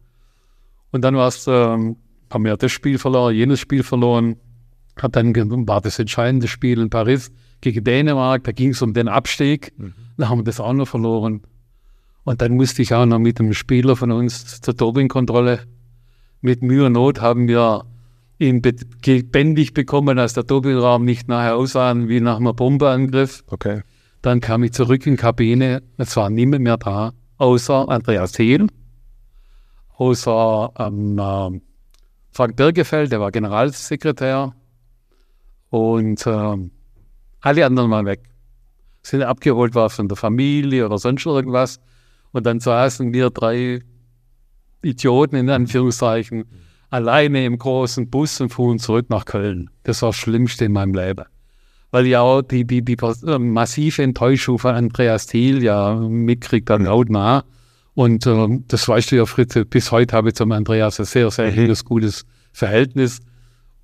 [0.91, 1.97] Und dann war es, ähm,
[2.31, 4.37] haben wir das Spiel verloren, jenes Spiel verloren.
[4.99, 5.35] Hat dann
[5.67, 8.43] war das entscheidende Spiel in Paris gegen Dänemark.
[8.43, 9.73] Da ging es um den Abstieg.
[9.77, 9.93] Mhm.
[10.17, 11.41] Dann haben wir das auch noch verloren.
[12.23, 15.61] Und dann musste ich auch noch mit einem Spieler von uns zur Dopingkontrolle.
[16.41, 17.85] Mit Mühe und Not haben wir
[18.37, 23.43] ihn bändig bekommen, dass der Dopingraum nicht nachher aussah wie nach einem Bombeangriff.
[23.47, 23.81] Okay.
[24.23, 28.67] Dann kam ich zurück in die Kabine, es war niemand mehr da, außer Andreas Thiel,
[29.97, 31.59] außer ähm, äh,
[32.31, 34.55] Frank Birgefeld, der war Generalsekretär
[35.69, 36.71] und ähm,
[37.41, 38.21] alle anderen mal weg.
[39.01, 41.81] Sind abgeholt war von der Familie oder sonst irgendwas.
[42.31, 43.81] Und dann saßen wir drei
[44.81, 46.45] Idioten in Anführungszeichen
[46.89, 49.69] alleine im großen Bus und fuhren zurück nach Köln.
[49.83, 51.25] Das war das Schlimmste in meinem Leben.
[51.93, 56.87] Weil ja auch die, die, die äh, massive Enttäuschung von Andreas Thiel ja mitkriegt dann
[56.87, 57.43] hautnah.
[57.93, 61.29] Und äh, das weißt du ja, Fritz, bis heute habe ich zum Andreas ein sehr,
[61.29, 61.71] sehr mhm.
[61.85, 63.19] gutes Verhältnis.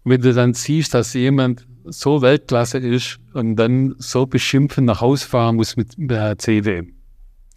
[0.03, 5.01] Und wenn du dann siehst, dass jemand so Weltklasse ist und dann so beschimpfen nach
[5.01, 6.91] Hause fahren muss mit der CWM.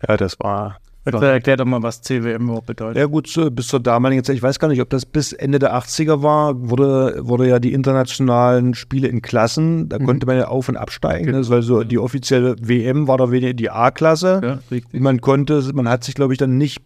[0.06, 2.96] Ja, das war Erklär doch mal, was CWM überhaupt bedeutet.
[2.96, 5.74] Ja gut, bis zur damaligen Zeit, ich weiß gar nicht, ob das bis Ende der
[5.74, 10.06] 80er war, wurde, wurde ja die internationalen Spiele in Klassen, da mhm.
[10.06, 11.32] konnte man ja auf- und absteigen.
[11.32, 11.38] Ne?
[11.38, 14.60] Also die offizielle WM war da weniger die A-Klasse.
[14.70, 14.80] Ja.
[14.92, 16.80] Man konnte, man hat sich, glaube ich, dann nicht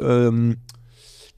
[0.00, 0.58] ähm,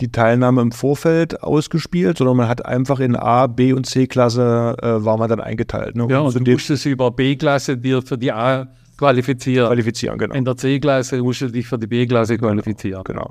[0.00, 5.04] die Teilnahme im Vorfeld ausgespielt, sondern man hat einfach in A, B und C-Klasse äh,
[5.04, 5.96] war man dann eingeteilt.
[5.96, 6.06] Ne?
[6.10, 8.68] Ja, und, und du musstest über B-Klasse dir für die A
[9.00, 9.66] qualifizieren.
[9.66, 10.34] Qualifizieren, genau.
[10.34, 13.02] In der C-Klasse musst du dich für die B-Klasse qualifizieren.
[13.04, 13.28] Genau.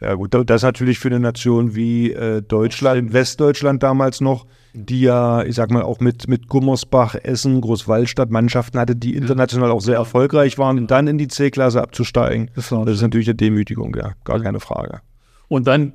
[0.00, 5.00] Ja gut, das ist natürlich für eine Nation wie äh, Deutschland, Westdeutschland damals noch, die
[5.00, 9.80] ja, ich sag mal, auch mit, mit Gummersbach, Essen, Großwaldstadt Mannschaften hatte, die international auch
[9.80, 12.50] sehr erfolgreich waren, und dann in die C-Klasse abzusteigen.
[12.54, 15.00] Das, ist natürlich eine Demütigung, ja, gar keine Frage.
[15.48, 15.94] Und dann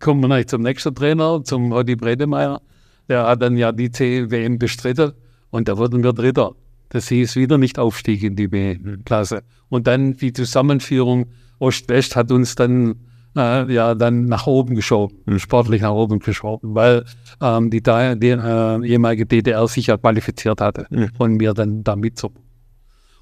[0.00, 2.60] kommen wir natürlich zum nächsten Trainer, zum Hoddy Bredemeyer.
[3.08, 5.12] Der hat dann ja die C-WM bestritten
[5.50, 6.52] und da wurden wir Dritter.
[6.90, 9.42] Das hieß wieder nicht Aufstieg in die B-Klasse.
[9.68, 11.26] Und dann die Zusammenführung
[11.58, 12.96] Ost-West hat uns dann
[13.36, 15.38] äh, ja dann nach oben geschoben, mhm.
[15.38, 17.04] sportlich nach oben geschoben, weil
[17.40, 21.10] ähm, die, die äh, ehemalige DDR sich ja qualifiziert hatte mhm.
[21.18, 22.32] und wir dann da so.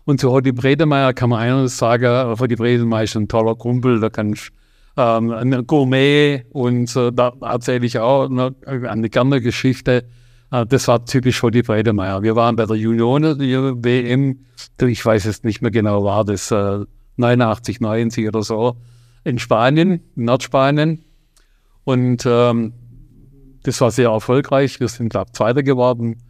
[0.04, 4.09] Und zu Hodi Bredemeyer kann man eines sagen, Hodi Bredemeyer ist ein toller Kumpel, da
[4.09, 4.48] kann ich
[4.96, 10.09] ähm, ein Gourmet und äh, da erzähle ich auch eine, eine gerne Geschichte
[10.50, 12.22] das war typisch die Bredemeyer.
[12.22, 14.46] Wir waren bei der Union WM,
[14.80, 16.84] ich weiß es nicht mehr genau, war das äh,
[17.16, 18.76] 89, 90 oder so,
[19.24, 21.04] in Spanien, in Nordspanien.
[21.84, 22.72] Und ähm,
[23.62, 24.80] das war sehr erfolgreich.
[24.80, 26.22] Wir sind, glaube ich, Zweiter geworden,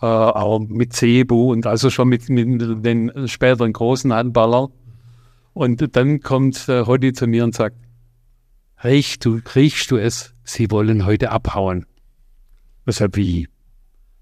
[0.00, 4.68] äh, auch mit Cebu und also schon mit, mit den späteren großen Handballern.
[5.52, 7.76] Und dann kommt äh, Hoddy zu mir und sagt,
[8.84, 10.34] riechst du, riechst du es?
[10.44, 11.86] Sie wollen heute abhauen.
[12.84, 13.48] Weshalb wie?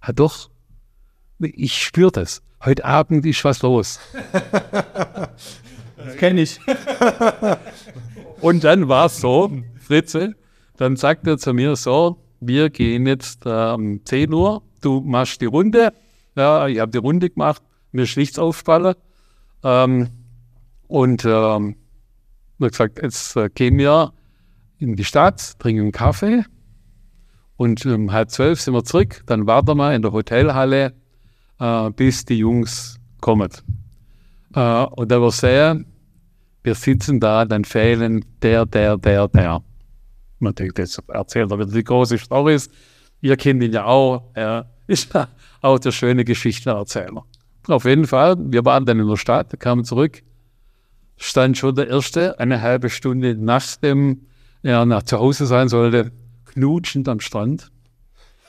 [0.07, 0.51] Ja, doch,
[1.39, 2.43] ich spüre das.
[2.63, 4.01] Heute Abend ist was los.
[5.97, 6.61] das kenne ich.
[8.43, 10.35] Und dann war es so, Fritze,
[10.77, 15.41] dann sagt er zu mir so, wir gehen jetzt äh, um 10 Uhr, du machst
[15.41, 15.95] die Runde.
[16.37, 17.63] Ja, ich habe die Runde gemacht,
[17.93, 18.97] mir ist nichts aufgefallen.
[19.63, 20.11] Ähm,
[20.87, 21.77] und ähm,
[22.61, 24.13] er gesagt, jetzt äh, gehen wir
[24.79, 26.45] in die Stadt, trinken einen Kaffee
[27.57, 29.23] und um halb zwölf sind wir zurück.
[29.27, 30.93] Dann warten wir in der Hotelhalle,
[31.61, 33.51] äh, bis die Jungs kommen.
[34.55, 35.87] Äh, und da wir sehen,
[36.63, 39.63] wir sitzen da, dann fehlen der, der, der, der.
[40.39, 42.69] Man denkt, jetzt erzählt er wieder die große Storys.
[43.21, 44.31] Ihr kennt ihn ja auch.
[44.35, 45.29] Er ist ja
[45.61, 47.25] auch der schöne Geschichtenerzähler.
[47.69, 50.23] Auf jeden Fall, wir waren dann in der Stadt, kamen zurück,
[51.17, 54.27] stand schon der Erste, eine halbe Stunde nachdem
[54.63, 56.13] er nach zu Hause sein sollte,
[56.55, 57.71] knutschend am Strand.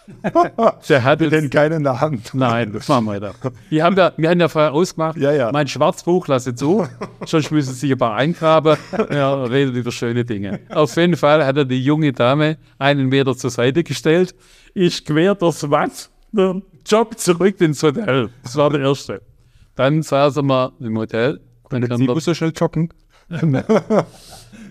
[0.89, 2.33] Der hatte denn keine in der Hand.
[2.33, 3.33] Nein, das machen wir da.
[3.69, 5.51] Wir haben ja, wir haben ja vorher ausgemacht, ja, ja.
[5.51, 6.87] mein Schwarzbuch lasse zu,
[7.25, 8.77] sonst müssen sie sich ein paar eingraben.
[9.09, 10.59] Ja, redet über schöne Dinge.
[10.69, 14.35] Auf jeden Fall hat er die junge Dame einen Meter zur Seite gestellt.
[14.73, 16.09] Ich quer das Watt,
[16.85, 18.29] Job zurück ins Hotel.
[18.43, 19.21] Das war der erste.
[19.75, 21.39] Dann saßen wir im Hotel.
[21.69, 22.89] Dann kam Sie so schnell joggen.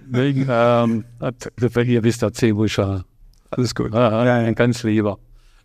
[0.06, 3.04] Wegen, ähm, ihr wisst, wo ich war.
[3.56, 3.94] Alles gut.
[3.94, 5.18] Ah, ja, ein ganz lieber.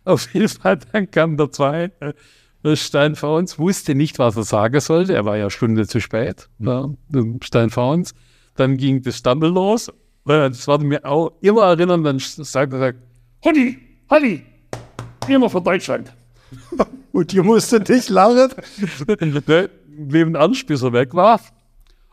[0.04, 2.14] Auf jeden Fall, dann kam der zweite,
[2.62, 5.14] der stand vor uns, wusste nicht, was er sagen sollte.
[5.14, 6.48] Er war ja Stunde zu spät.
[6.58, 6.96] Mhm.
[7.12, 8.14] Ja, stand vor uns.
[8.56, 9.90] Dann ging das Stammel los.
[10.24, 12.94] Das war mir auch immer erinnern, dann sagt er,
[13.44, 13.78] Honey,
[14.10, 14.42] Honey,
[15.28, 16.12] immer von Deutschland.
[17.12, 18.50] Und ihr musstet dich lachen?
[19.96, 21.40] Neben Ernst, bis er weg war.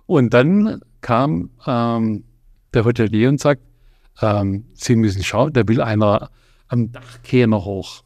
[0.05, 2.23] Und dann kam ähm,
[2.73, 3.61] der Hotelier und sagt,
[4.21, 6.30] ähm, Sie müssen schauen, da will einer
[6.67, 8.03] am Dachkähner hoch.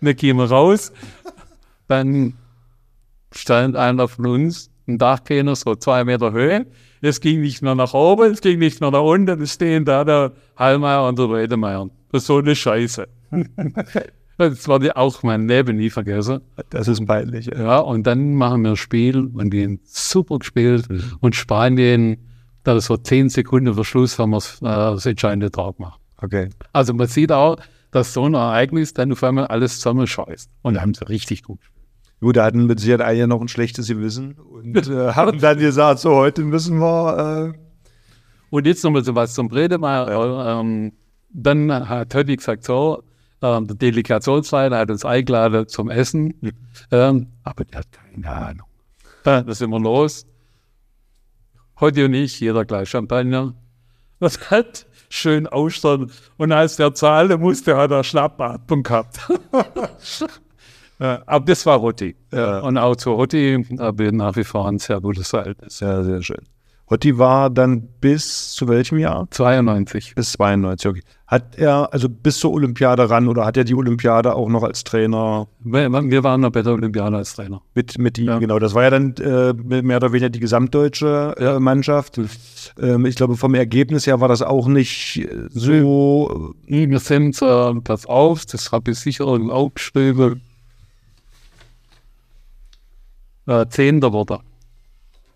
[0.00, 0.92] Wir gehen raus,
[1.88, 2.34] dann
[3.32, 6.66] stand einer von uns, ein Dachkähner, so zwei Meter Höhe.
[7.00, 10.04] Es ging nicht mehr nach oben, es ging nicht mehr nach unten, es stehen da
[10.04, 11.88] der Hallmeier und der Redemeier.
[12.10, 13.08] Das ist so eine Scheiße.
[14.38, 16.40] das war die auch mein Leben nie vergessen.
[16.70, 17.46] Das ist peinlich.
[17.46, 20.88] Ja, und dann machen wir ein Spiel und die haben super gespielt.
[20.90, 21.02] Mhm.
[21.20, 22.18] Und Spanien
[22.64, 26.00] Da so zehn Sekunden vor Schluss haben wir äh, das entscheidende Tor gemacht.
[26.18, 26.50] Okay.
[26.72, 27.56] Also man sieht auch,
[27.90, 30.48] dass so ein Ereignis dann auf einmal alles zusammenscheißt.
[30.62, 31.60] Und da haben sie richtig gut.
[32.20, 35.98] Gut, da hatten mit Sicherheit einige noch ein schlechtes Gewissen und äh, haben dann gesagt,
[35.98, 37.52] so heute müssen wir.
[37.52, 37.58] Äh,
[38.50, 40.60] Und jetzt nochmal so was zum Bredemeyer.
[40.60, 40.92] Ähm,
[41.30, 43.02] dann hat Hötti gesagt, so,
[43.42, 46.34] ähm, der Delegationsleiter hat uns eingeladen zum Essen,
[46.92, 48.66] ähm, aber der hat keine Ahnung.
[49.24, 50.26] Da sind wir los.
[51.80, 53.54] Heute und ich, jeder gleich Champagner.
[54.20, 56.10] Das hat schön Austern.
[56.36, 59.20] Und als der zahlen musste, hat er Schnappatmung gehabt.
[60.98, 62.14] Aber das war Hotti.
[62.32, 62.60] Ja.
[62.60, 65.78] Und auch zu Hotti habe ich nach wie vor ein sehr gutes Verhältnis.
[65.78, 66.44] sehr, sehr schön.
[66.88, 69.26] Hotti war dann bis zu welchem Jahr?
[69.30, 70.14] 92.
[70.14, 71.02] Bis 92, okay.
[71.32, 74.84] Hat er also bis zur Olympiade ran oder hat er die Olympiade auch noch als
[74.84, 75.90] Trainer Wir,
[76.22, 77.62] waren noch bei der Olympiade als Trainer.
[77.74, 78.26] mit, mit ihm?
[78.26, 78.38] Ja.
[78.38, 82.20] Genau, das war ja dann äh, mehr oder weniger die gesamtdeutsche äh, Mannschaft.
[82.78, 86.52] Ähm, ich glaube, vom Ergebnis her war das auch nicht so.
[86.66, 90.42] Wir sind, äh, pass auf, das habe ich sicher irgendwo aufgeschrieben.
[93.46, 94.40] Äh, Zehnter wurde Ja.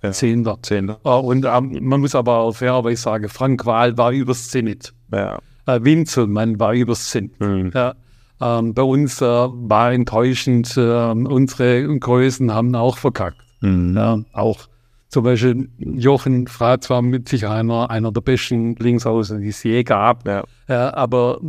[0.02, 0.12] er.
[0.12, 0.58] Zehnter.
[0.60, 1.00] Zehnter.
[1.04, 4.92] Äh, und ähm, man muss aber auch fairerweise sagen, Frank Wahl war übers Zenit.
[5.10, 5.38] Ja.
[5.66, 7.38] Äh, Winzelmann war übers Zenit.
[7.40, 7.70] Mhm.
[7.74, 7.94] Ja.
[8.40, 13.38] Ähm, bei uns äh, war enttäuschend, äh, unsere Größen haben auch verkackt.
[13.60, 13.96] Mhm.
[13.96, 14.68] Ja, auch
[15.08, 19.82] zum Beispiel Jochen Fratz war mit sich einer, einer der besten Linksaußen, die es je
[19.82, 20.26] gab.
[20.26, 20.44] Ja.
[20.68, 21.40] Aber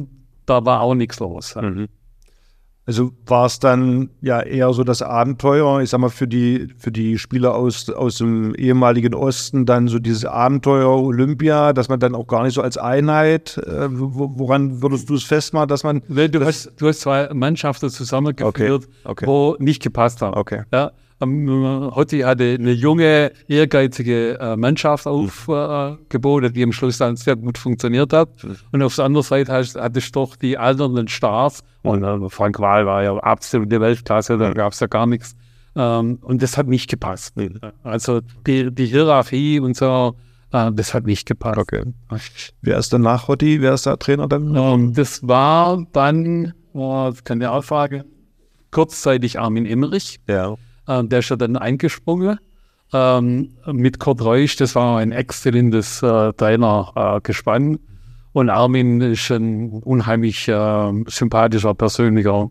[0.45, 1.55] da war auch nichts los.
[1.55, 1.87] Mhm.
[2.87, 6.89] Also war es dann ja eher so das Abenteuer, ich sag mal, für die, für
[6.91, 12.15] die Spieler aus, aus dem ehemaligen Osten dann so dieses Abenteuer Olympia, dass man dann
[12.15, 16.01] auch gar nicht so als Einheit, äh, wo- woran würdest du es festmachen, dass man.
[16.07, 19.27] Weil Du hast, du hast zwei Mannschaften zusammengeführt, Okay, okay.
[19.27, 20.37] wo nicht gepasst haben.
[20.37, 20.61] Okay.
[20.71, 27.35] Ja, ähm, Hotti hatte eine junge, ehrgeizige äh, Mannschaft aufgeboten, die am Schluss dann sehr
[27.35, 28.29] gut funktioniert hat.
[28.71, 31.63] Und auf der anderen Seite hattest du doch die alternden Stars.
[31.83, 35.35] Und äh, Frank Wahl war ja absolute Weltklasse, da gab es ja gar nichts.
[35.75, 37.35] Ähm, und das hat nicht gepasst.
[37.83, 40.15] Also die, die Hierarchie und so,
[40.51, 41.57] äh, das hat nicht gepasst.
[41.57, 41.83] Okay.
[42.61, 43.61] Wer ist dann nach Hotti?
[43.61, 44.55] Wer ist da Trainer dann?
[44.55, 48.03] Ähm, das war dann, oh, das kann ich auch fragen,
[48.71, 50.19] kurzzeitig Armin Emmerich.
[50.27, 50.55] Ja.
[50.87, 52.39] Ähm, der ist ja dann eingesprungen.
[52.93, 57.79] Ähm, mit Kurt Reusch, das war ein exzellentes äh, Trainergespann.
[58.33, 62.49] Und Armin ist ein unheimlich äh, sympathischer, persönlicher,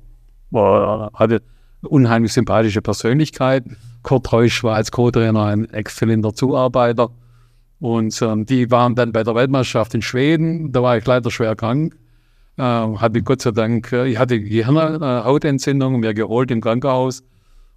[0.53, 1.43] äh, hatte
[1.83, 3.65] unheimlich sympathische Persönlichkeit.
[4.03, 7.11] Kurt Reusch war als Co-Trainer ein exzellenter Zuarbeiter.
[7.79, 10.73] Und ähm, die waren dann bei der Weltmeisterschaft in Schweden.
[10.73, 11.97] Da war ich leider schwer krank.
[12.57, 17.23] Äh, hatte Gott sei Dank, äh, ich hatte Gehirnhautentzündung, mir geholt im Krankenhaus.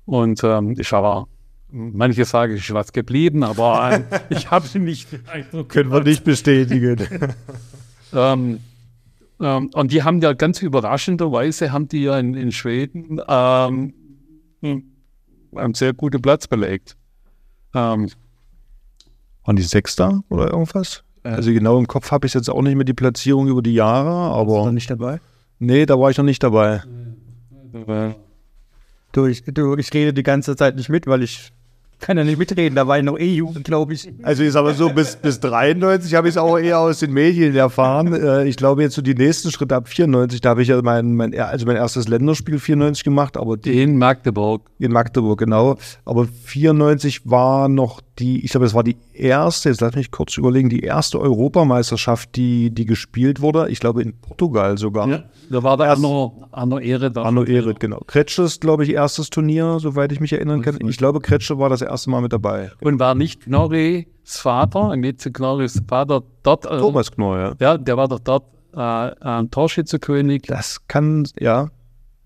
[0.10, 1.28] Und ähm, ich aber,
[1.70, 5.70] manche sagen, ich was geblieben, aber äh, ich habe nicht den Eindruck.
[5.70, 6.98] Können wir nicht bestätigen.
[8.12, 8.60] Ähm,
[9.40, 13.94] ähm, und die haben ja ganz überraschenderweise, haben die ja in, in Schweden ähm,
[14.64, 14.84] hm,
[15.54, 16.98] einen sehr guten Platz belegt.
[17.76, 18.10] Ähm,
[19.44, 21.04] Waren die Sechster oder irgendwas?
[21.22, 24.34] Also genau im Kopf habe ich jetzt auch nicht mehr die Platzierung über die Jahre,
[24.34, 25.20] aber nicht dabei?
[25.60, 26.82] nee, da war ich noch nicht dabei.
[27.74, 28.16] äh,
[29.12, 31.52] Du ich, du, ich rede die ganze Zeit nicht mit, weil ich
[32.00, 32.76] kann ja nicht mitreden.
[32.76, 34.10] Da war ich noch eh Jugend, glaube ich.
[34.24, 37.56] Also sag mal so, bis, bis 93 habe ich es auch eher aus den Medien
[37.56, 38.14] erfahren.
[38.14, 41.16] Äh, ich glaube jetzt so die nächsten Schritte ab 94, da habe ich ja mein,
[41.16, 44.70] mein, also mein erstes Länderspiel 94 gemacht, aber die, in Magdeburg.
[44.80, 45.78] in Magdeburg, genau.
[46.06, 50.38] Aber 94 war noch die, ich glaube, es war die erste, jetzt lass mich kurz
[50.38, 53.70] überlegen, die erste Europameisterschaft, die, die gespielt wurde.
[53.70, 55.08] Ich glaube in Portugal sogar.
[55.08, 57.24] Ja, da war der Arno, Arno Ehre da.
[57.24, 58.02] Arno Ehret, genau.
[58.06, 60.78] Kretsches, glaube ich, erstes Turnier, soweit ich mich erinnern kann.
[60.88, 62.72] Ich glaube, Kretsche war das erste Mal mit dabei.
[62.82, 67.54] Und war nicht Knorris Vater, Netze Knorris Vater, dort, äh, Thomas Knorr, ja.
[67.60, 70.44] ja, der war doch dort äh, ein Torschützekönig.
[70.44, 71.70] Das kann, ja,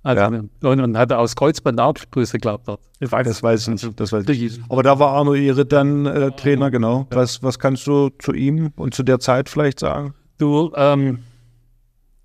[0.03, 0.41] Also, Ja.
[0.69, 2.77] und, und hatte aus Kreuzband Artgröße, glaubt er.
[2.99, 3.99] Ich weiß Das weiß ich nicht.
[3.99, 4.59] Das weiß ich.
[4.69, 7.07] Aber da war Arno Ehret dann äh, Trainer, genau.
[7.11, 10.13] Was, was kannst du zu ihm und zu der Zeit vielleicht sagen?
[10.37, 11.19] Du, ähm,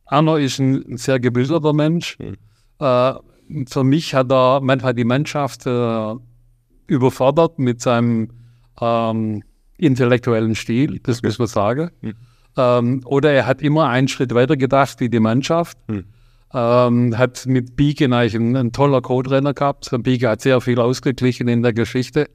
[0.06, 2.18] Arno ist ein sehr gebildeter Mensch.
[2.80, 3.12] Äh,
[3.68, 6.14] für mich hat er manchmal die Mannschaft äh,
[6.86, 8.30] überfordert mit seinem
[8.80, 9.42] ähm,
[9.76, 11.90] intellektuellen Stil, das muss man sagen.
[12.56, 15.78] Ähm, oder er hat immer einen Schritt weiter gedacht wie die Mannschaft.
[16.54, 19.90] Ähm, hat mit Bieke eigentlich einen, einen toller Co-Trainer gehabt.
[20.02, 22.28] Bieke hat sehr viel ausgeglichen in der Geschichte.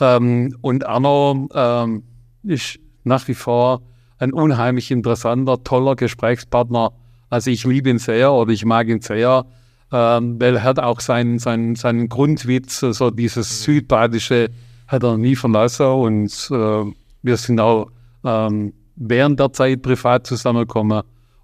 [0.00, 2.04] Ähm, und Arno ähm,
[2.42, 3.82] ist nach wie vor
[4.18, 6.92] ein unheimlich interessanter, toller Gesprächspartner.
[7.28, 9.44] Also ich liebe ihn sehr oder ich mag ihn sehr,
[9.92, 14.50] ähm, weil er hat auch seinen, seinen, seinen Grundwitz, so dieses südbadische,
[14.86, 16.92] hat er nie verlassen und äh,
[17.22, 17.88] wir sind auch
[18.24, 21.02] ähm, während der Zeit privat zusammenkommen.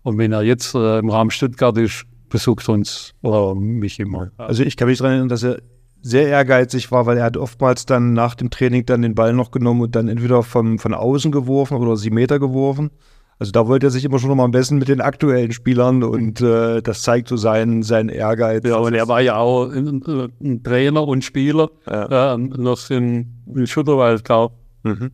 [0.08, 4.30] Und wenn er jetzt äh, im Raum Stuttgart ist, besucht uns oder mich immer.
[4.38, 5.58] Also ich kann mich daran erinnern, dass er
[6.00, 9.50] sehr ehrgeizig war, weil er hat oftmals dann nach dem Training dann den Ball noch
[9.50, 12.90] genommen und dann entweder vom, von außen geworfen oder sie Meter geworfen.
[13.38, 16.02] Also da wollte er sich immer schon noch mal am besten mit den aktuellen Spielern
[16.02, 18.64] und äh, das zeigt so seinen, seinen Ehrgeiz.
[18.66, 20.02] Ja, und er war ja auch ein,
[20.42, 22.34] ein Trainer und Spieler, Ja.
[22.34, 24.54] äh, noch in, in Schutterwald, glaube
[24.84, 25.10] Mhm.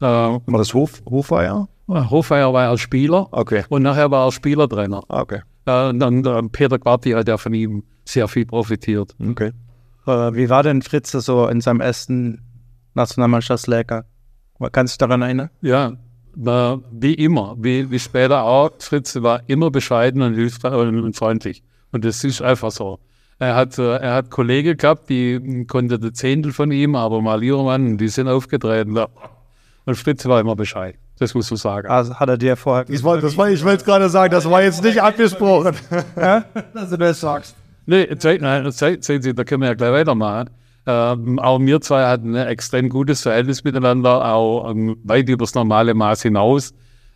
[0.00, 1.02] Äh, War das Hof,
[1.88, 2.52] Hofeier?
[2.52, 3.64] War er Spieler Okay.
[3.68, 5.02] und nachher war er Spielertrainer.
[5.08, 5.40] Okay.
[5.66, 9.14] Äh, und dann äh, Peter Quarti hat ja von ihm sehr viel profitiert.
[9.20, 9.52] Okay.
[10.06, 12.42] Äh, wie war denn Fritze so in seinem ersten
[12.94, 14.04] Nationalmannschaftslehrgang?
[14.72, 15.50] Kannst du dich daran erinnern?
[15.60, 15.92] Ja,
[16.90, 21.62] wie immer, wie, wie später auch, Fritz war immer bescheiden und und, und freundlich.
[21.92, 22.98] Und das ist einfach so.
[23.38, 27.22] Er hat, äh, er hat Kollegen gehabt, die mh, konnten die Zehntel von ihm, aber
[27.22, 28.98] mal Mann, die sind aufgetreten.
[29.84, 30.96] Und Fritz war immer Bescheid.
[31.18, 31.88] Das muss man sagen.
[31.88, 35.74] Also hat er dir vorher ich wollte gerade sagen, das war jetzt nicht abgesprochen.
[36.14, 37.56] dass du das sagst?
[37.86, 38.06] Nee,
[38.40, 40.50] nein, sehen Sie, da können wir ja gleich weitermachen.
[40.86, 45.54] Ähm, auch wir zwei hatten ein extrem gutes Verhältnis miteinander, auch ähm, weit über das
[45.54, 46.72] normale Maß hinaus.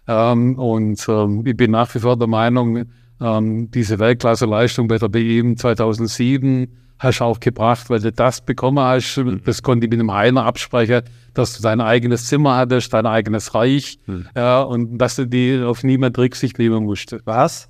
[0.06, 2.84] Ähm, und ähm, ich bin nach wie vor der Meinung,
[3.20, 8.78] ähm, diese Weltklasse-Leistung bei der BM 2007 hast du auch gebracht, weil du das bekommen
[8.78, 9.20] hast.
[9.44, 11.02] Das konnte ich mit dem Heiner absprechen,
[11.34, 13.98] dass du dein eigenes Zimmer hattest, dein eigenes Reich
[14.36, 17.26] ja, und dass du die auf niemand Rücksicht nehmen musstest.
[17.26, 17.68] Was?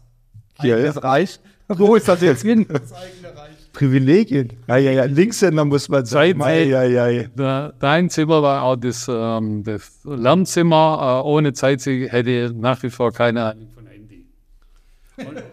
[0.63, 0.85] Ja, ja.
[0.93, 1.41] Das reicht?
[1.69, 2.67] Wo ist das jetzt hin?
[3.73, 4.53] Privilegien.
[4.69, 5.05] Ja, ja, ja.
[5.05, 6.39] Linkshänder muss man sagen.
[6.39, 7.73] Seit- ja, ja, ja.
[7.79, 11.23] Dein Zimmer war auch das, ähm, das Lernzimmer.
[11.25, 13.82] Äh, ohne Zeit hätte nach wie vor keine Ahnung von.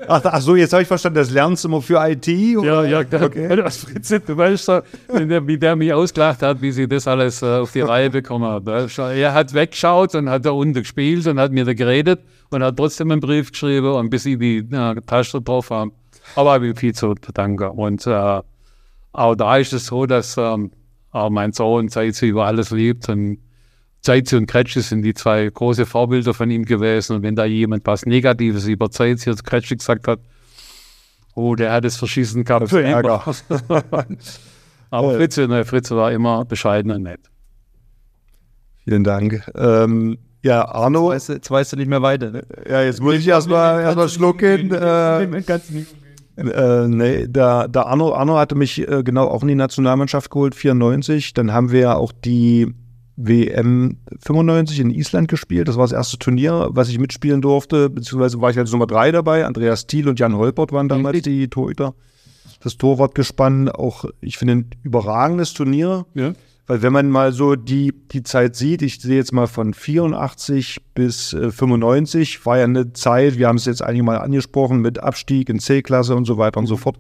[0.08, 2.28] Ach, ach so, jetzt habe ich verstanden, das Lernzimmer für IT.
[2.28, 2.88] Ja, oder?
[2.88, 3.56] ja, da, Okay.
[3.56, 7.58] das Prinzip, du weißt doch, wie der, mich ausgelacht hat, wie sie das alles äh,
[7.58, 8.98] auf die Reihe bekommen hat.
[8.98, 12.78] Er hat weggeschaut und hat da unten gespielt und hat mir da geredet und hat
[12.78, 15.92] trotzdem einen Brief geschrieben und bis ich die äh, Taste drauf habe.
[16.36, 17.70] Aber ich viel zu bedanken.
[17.70, 18.42] Und äh,
[19.12, 20.72] auch da ist es so, dass ähm,
[21.12, 23.40] auch mein Sohn Zeitzi über alles liebt und
[24.02, 27.18] Zeitzi und Kretsche sind die zwei große Vorbilder von ihm gewesen.
[27.18, 30.20] Und wenn da jemand was Negatives über Zeitzi und Kretsche gesagt hat,
[31.36, 32.64] oh, der hat es verschissen gehabt.
[32.64, 33.24] Das ist Ärger.
[34.92, 37.20] Aber Fritze, ne, Fritze war immer bescheiden und nett.
[38.86, 39.44] Vielen Dank.
[39.56, 42.32] Ähm, ja, Arno, Weißt du, jetzt weißt du nicht mehr weiter.
[42.32, 42.44] Ne?
[42.68, 44.72] ja, jetzt muss ich erstmal erst mal schlucken.
[44.72, 50.32] Äh, äh, nee, der, der Arno, Arno hatte mich äh, genau auch in die Nationalmannschaft
[50.32, 51.34] geholt, 94.
[51.34, 52.74] Dann haben wir ja auch die
[53.22, 55.68] WM 95 in Island gespielt.
[55.68, 57.90] Das war das erste Turnier, was ich mitspielen durfte.
[57.90, 59.46] Beziehungsweise war ich als Nummer drei dabei.
[59.46, 61.94] Andreas Thiel und Jan Holpert waren damals die Torhüter.
[62.62, 66.06] Das Torwartgespann, auch, ich finde, ein überragendes Turnier.
[66.14, 66.34] Ja.
[66.70, 70.78] Weil wenn man mal so die, die Zeit sieht, ich sehe jetzt mal von 84
[70.94, 75.00] bis äh, 95, war ja eine Zeit, wir haben es jetzt einige Mal angesprochen, mit
[75.00, 77.00] Abstieg in C-Klasse und so weiter und so fort,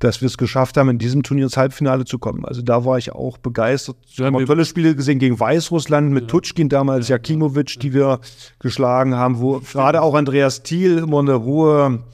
[0.00, 2.44] dass wir es geschafft haben, in diesem Turnier ins Halbfinale zu kommen.
[2.44, 3.96] Also da war ich auch begeistert.
[4.12, 8.20] Ja, wir- tolle Spiele gesehen gegen Weißrussland mit Tutschkin damals, Jakimovic, die wir
[8.60, 12.04] geschlagen haben, wo gerade auch Andreas Thiel immer eine hohe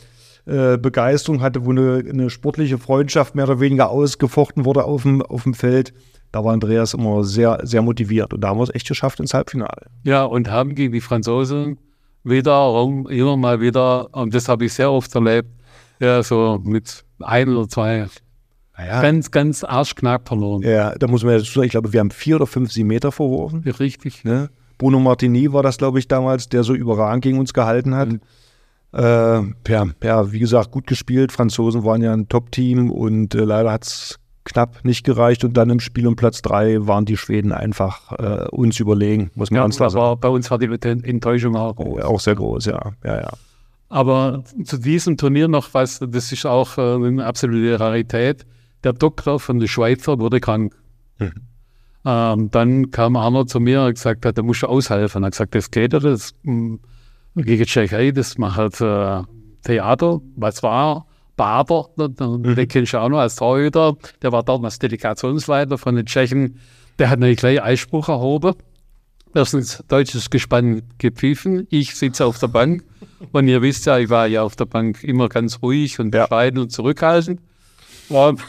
[0.47, 5.21] äh, Begeisterung hatte, wo eine, eine sportliche Freundschaft mehr oder weniger ausgefochten wurde auf dem,
[5.23, 5.93] auf dem Feld.
[6.33, 9.33] Da war Andreas immer sehr, sehr motiviert und da haben wir es echt geschafft ins
[9.35, 9.87] Halbfinale.
[10.03, 11.79] Ja, und haben gegen die Franzosen
[12.25, 15.49] wiederum immer mal wieder, und das habe ich sehr oft erlebt,
[16.01, 18.07] ja, so mit ein oder zwei
[18.77, 20.63] Naja, ganz, ganz arschknapp verloren.
[20.63, 22.89] ja, da muss man ja dazu sagen, ich glaube, wir haben vier oder fünf sieben
[22.89, 23.61] Meter verworfen.
[23.79, 24.25] Richtig.
[24.25, 24.51] Ne?
[24.79, 28.09] Bruno Martini war das, glaube ich, damals, der so überragend gegen uns gehalten hat.
[28.93, 29.01] Äh,
[29.69, 31.33] ja, ja, wie gesagt, gut gespielt.
[31.33, 35.45] Franzosen waren ja ein Top-Team und äh, leider hat es knapp nicht gereicht.
[35.45, 39.51] Und dann im Spiel um Platz drei waren die Schweden einfach äh, uns überlegen, muss
[39.51, 40.21] man Ja, ganz klar sagen.
[40.21, 42.03] bei uns war die Enttäuschung auch groß.
[42.03, 42.93] auch sehr groß, ja.
[43.05, 43.31] ja, ja.
[43.89, 48.47] Aber zu diesem Turnier noch was, das ist auch äh, eine absolute Rarität.
[48.83, 50.75] Der Doktor von der Schweizer wurde krank.
[52.07, 55.23] Ähm, dann kam einer zu mir und gesagt hat, da musst du aushelfen.
[55.23, 56.79] Er hat gesagt, das geht ja, das mh,
[57.37, 59.23] gegen Tschechei, das macht äh,
[59.63, 60.21] Theater.
[60.37, 61.07] Was war?
[61.37, 66.07] Bader, den, den kennst du auch noch als Torhüter, der war damals Delegationsleiter von den
[66.07, 66.61] Tschechen.
[66.99, 68.55] Der hat natürlich gleich Einspruch erhoben.
[69.35, 71.67] Erstens deutsches Gespann gepfiffen.
[71.71, 72.85] Ich sitze auf der Bank.
[73.33, 76.61] Und ihr wisst ja, ich war ja auf der Bank immer ganz ruhig und bescheiden
[76.61, 77.41] und zurückhaltend.
[78.09, 78.41] Und,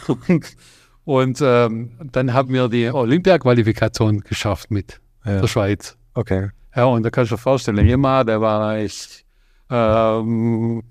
[1.06, 5.42] und ähm, dann haben wir die Olympia-Qualifikation geschafft mit Ja.
[5.42, 5.98] der Schweiz.
[6.14, 6.50] Okay.
[6.76, 9.24] Ja, und da kannst du dir vorstellen, jemand, der war echt
[9.70, 10.84] ähm,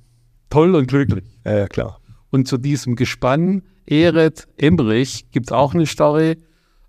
[0.50, 1.24] toll und glücklich.
[1.44, 2.00] Ja, ja, klar.
[2.30, 6.38] Und zu diesem Gespann, Eret Emmerich, gibt es auch eine Story.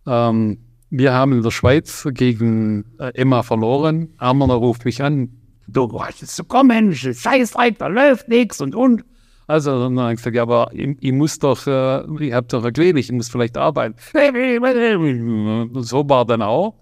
[0.07, 0.59] Ähm,
[0.97, 4.09] wir haben in der Schweiz gegen äh, Emma verloren.
[4.17, 5.29] Armer ruft mich an.
[5.67, 9.03] Du hast zu kommen, Scheißdreck, da läuft nichts und und.
[9.47, 12.63] Also dann habe ich gesagt, ja, aber ich, ich muss doch, äh, ich habe doch
[12.63, 13.95] erklärt, ich muss vielleicht arbeiten.
[15.83, 16.75] So war dann auch.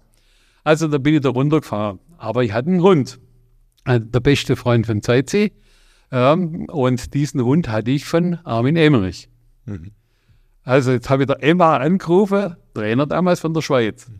[0.64, 1.98] Also da bin ich da runtergefahren.
[2.16, 3.18] Aber ich hatte einen Hund.
[3.84, 5.52] Äh, Der beste Freund von Zeitzi.
[6.10, 9.28] Ähm, und diesen Hund hatte ich von Armin Emmerich.
[10.62, 14.10] Also jetzt habe ich der Emma angerufen, Trainer damals von der Schweiz.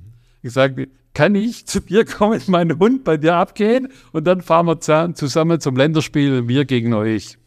[0.42, 4.66] Ich sage, kann ich zu dir kommen, meinen Hund bei dir abgehen und dann fahren
[4.66, 4.80] wir
[5.14, 7.38] zusammen zum Länderspiel, wir gegen euch.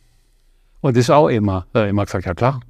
[0.81, 1.27] Und das ist auch.
[1.27, 2.61] Der Emma hat gesagt, ja klar,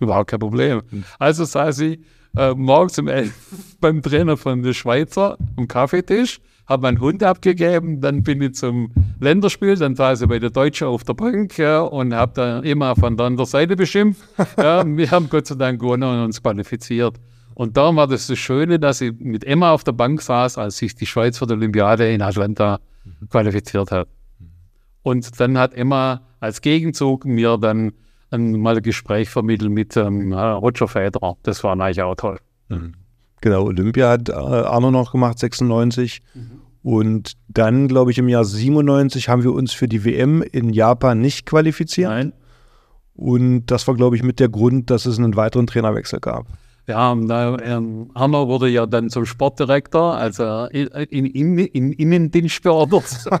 [0.00, 0.82] überhaupt kein Problem.
[1.18, 2.00] Also saß ich
[2.36, 3.32] äh, morgens um 11
[3.80, 8.92] beim Trainer von der Schweizer am Kaffeetisch, habe meinen Hund abgegeben, dann bin ich zum
[9.20, 12.94] Länderspiel, dann saß ich bei der Deutschen auf der Bank ja, und habe dann immer
[12.96, 14.22] von der anderen Seite beschimpft.
[14.56, 17.16] Ja, wir haben Gott sei Dank gewonnen und uns qualifiziert.
[17.56, 20.76] Und da war das das Schöne, dass ich mit Emma auf der Bank saß, als
[20.76, 22.80] sich die Schweiz für die Olympiade in Atlanta
[23.30, 24.08] qualifiziert hat.
[25.02, 27.92] Und dann hat Emma als Gegenzug mir dann
[28.30, 31.38] ein, mal ein Gespräch vermittelt mit ähm, Roger Federer.
[31.44, 32.38] Das war eigentlich auch toll.
[33.40, 36.20] Genau, Olympia hat äh, Arno noch gemacht, 96.
[36.82, 41.22] Und dann, glaube ich, im Jahr 97 haben wir uns für die WM in Japan
[41.22, 42.10] nicht qualifiziert.
[42.10, 42.32] Nein.
[43.14, 46.46] Und das war, glaube ich, mit der Grund, dass es einen weiteren Trainerwechsel gab.
[46.86, 52.62] Ja, na, ähm, Arno wurde ja dann zum Sportdirektor, also in, in, in, in Innendienst
[52.62, 53.28] beordert.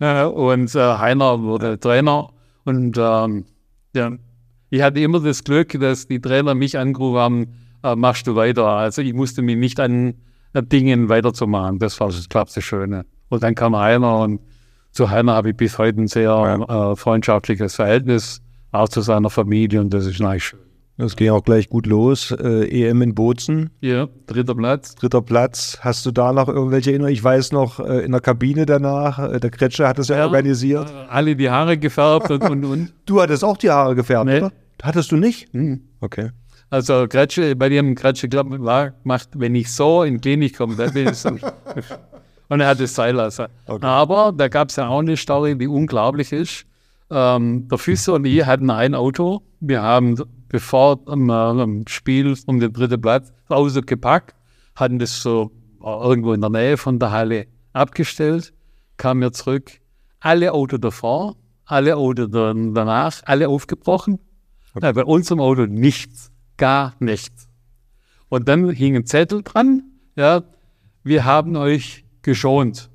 [0.00, 2.30] Ja, und äh, Heiner wurde Trainer.
[2.64, 3.44] Und ähm,
[3.94, 4.12] ja,
[4.70, 7.46] ich hatte immer das Glück, dass die Trainer mich angerufen haben,
[7.82, 8.66] äh, machst du weiter.
[8.66, 10.14] Also ich musste mich nicht an
[10.54, 11.78] äh, Dingen weiterzumachen.
[11.78, 13.04] Das war das, das Schöne.
[13.28, 14.40] Und dann kam Heiner und
[14.90, 18.40] zu Heiner habe ich bis heute ein sehr äh, freundschaftliches Verhältnis,
[18.72, 20.69] auch zu seiner Familie und das ist eigentlich schön.
[21.00, 22.30] Das ging auch gleich gut los.
[22.30, 24.94] Äh, EM in Bozen, Ja, dritter Platz.
[24.96, 25.78] dritter Platz.
[25.80, 27.14] Hast du da noch irgendwelche Erinnerungen?
[27.14, 30.26] Ich weiß noch, äh, in der Kabine danach, äh, der Kretscher hat es ja, Ja.
[30.26, 30.92] organisiert.
[31.08, 32.92] Alle die Haare gefärbt und, und, und.
[33.06, 34.38] Du hattest auch die Haare gefärbt, Nee.
[34.38, 34.52] oder?
[34.82, 35.48] Hattest du nicht?
[35.52, 35.80] Hm.
[36.00, 36.30] Okay.
[36.68, 38.60] Also Kretsche, bei dem Kretsche glaub, ich,
[39.04, 41.30] macht, wenn ich so in die Klinik komme, dann bin ich so.
[42.48, 43.46] und er hat das Seil lassen.
[43.66, 46.64] Aber da gab es ja auch eine Story, die unglaublich ist.
[47.10, 49.42] Ähm, der Füße und ich hatten ein Auto.
[49.58, 50.14] Wir haben,
[50.50, 54.34] bevor am, äh, am Spiel um den dritten Platz, das Auto gepackt,
[54.74, 58.52] hatten das so äh, irgendwo in der Nähe von der Halle abgestellt,
[58.98, 59.80] kamen wir zurück.
[60.18, 64.18] Alle Auto davor, alle Auto danach, alle aufgebrochen.
[64.82, 67.48] Ja, bei unserem Auto nichts, gar nichts.
[68.28, 69.84] Und dann hing ein Zettel dran,
[70.16, 70.42] ja,
[71.02, 72.90] wir haben euch geschont.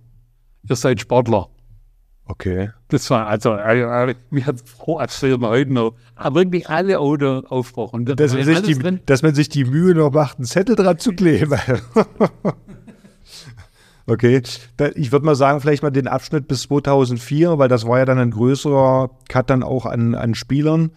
[0.69, 1.49] Ihr seid Sportler.
[2.25, 2.69] Okay.
[2.89, 6.99] Das war also, äh, äh, mir hat froh erzählt mir heute noch, aber wirklich alle
[6.99, 8.05] Auto aufgebrochen.
[8.05, 8.99] Da Dass man, sich die, drin.
[9.07, 11.55] dass man sich die Mühe noch macht, einen Zettel dran zu kleben.
[14.05, 14.39] okay.
[14.93, 18.19] Ich würde mal sagen, vielleicht mal den Abschnitt bis 2004, weil das war ja dann
[18.19, 20.91] ein größerer Cut dann auch an, an Spielern.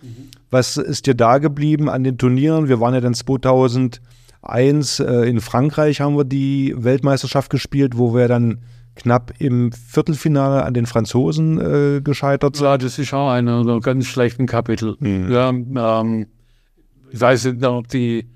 [0.51, 2.69] Was ist dir da geblieben an den Turnieren?
[2.69, 8.29] Wir waren ja dann 2001 äh, in Frankreich, haben wir die Weltmeisterschaft gespielt, wo wir
[8.29, 8.59] dann
[8.99, 12.65] knapp im Viertelfinale an den Franzosen äh, gescheitert sind.
[12.67, 14.97] Ja, das ist auch einer der ganz schlechten Kapitel.
[15.01, 16.27] Ja, ähm,
[17.11, 18.29] ich weiß nicht, ob die,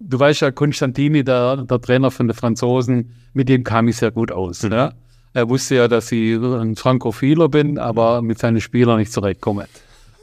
[0.00, 4.10] du weißt ja, Konstantini, der, der Trainer von den Franzosen, mit dem kam ich sehr
[4.10, 4.62] gut aus.
[4.62, 4.92] Ja?
[5.32, 9.66] Er wusste ja, dass ich ein Frankophiler bin, aber mit seinen Spielern nicht zurechtkomme.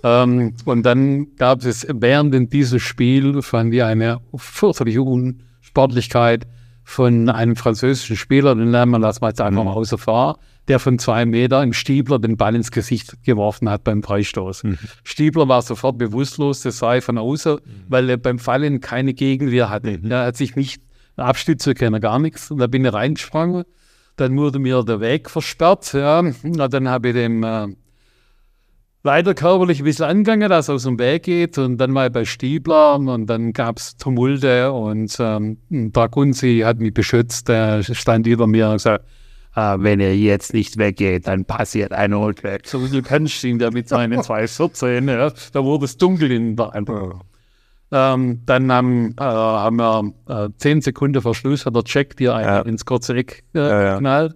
[0.03, 6.45] Ähm, und dann gab es während diesem Spiel, fand ich eine fürchterliche Unsportlichkeit
[6.85, 10.79] von einem französischen Spieler, den lernen wir das mal jetzt einfach mal außer Fahr, der
[10.79, 14.63] von zwei Meter im Stiebler den Ball ins Gesicht geworfen hat beim Freistoß.
[15.03, 17.57] Stiebler war sofort bewusstlos, das sah ich von außen,
[17.89, 19.99] weil er beim Fallen keine Gegenwehr hatte.
[20.07, 20.81] Er hat sich nicht
[21.17, 22.51] abstützen können, gar nichts.
[22.51, 23.65] Und da bin ich reingesprungen.
[24.15, 25.91] Dann wurde mir der Weg versperrt.
[25.93, 26.23] Ja.
[26.43, 27.67] Na, dann habe ich dem äh,
[29.05, 32.25] leider körperlich ein bisschen angegangen, dass er aus dem Weg geht und dann mal bei
[32.25, 35.57] Stiebler und dann gab es Tumulte und ähm,
[35.93, 39.05] Dragunzi hat mich beschützt, der stand über mir und gesagt,
[39.53, 42.65] ah, wenn er jetzt nicht weggeht, dann passiert ein Unglück.
[42.67, 46.73] So du kannst ihn da mit seinen 214, ja, da wurde es dunkel in der
[46.73, 47.21] Antwort.
[47.91, 52.33] Ähm, dann haben, äh, haben wir äh, zehn Sekunden vor Schluss hat der Check dir
[52.33, 52.61] einen Ja.
[52.61, 53.93] ins kurze Eck äh, Ja, ja.
[53.93, 54.35] geknallt.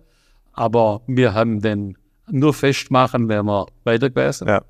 [0.54, 1.98] Aber wir haben den
[2.32, 4.48] nur festmachen, wenn wir weiter gewesen.
[4.48, 4.62] Ja.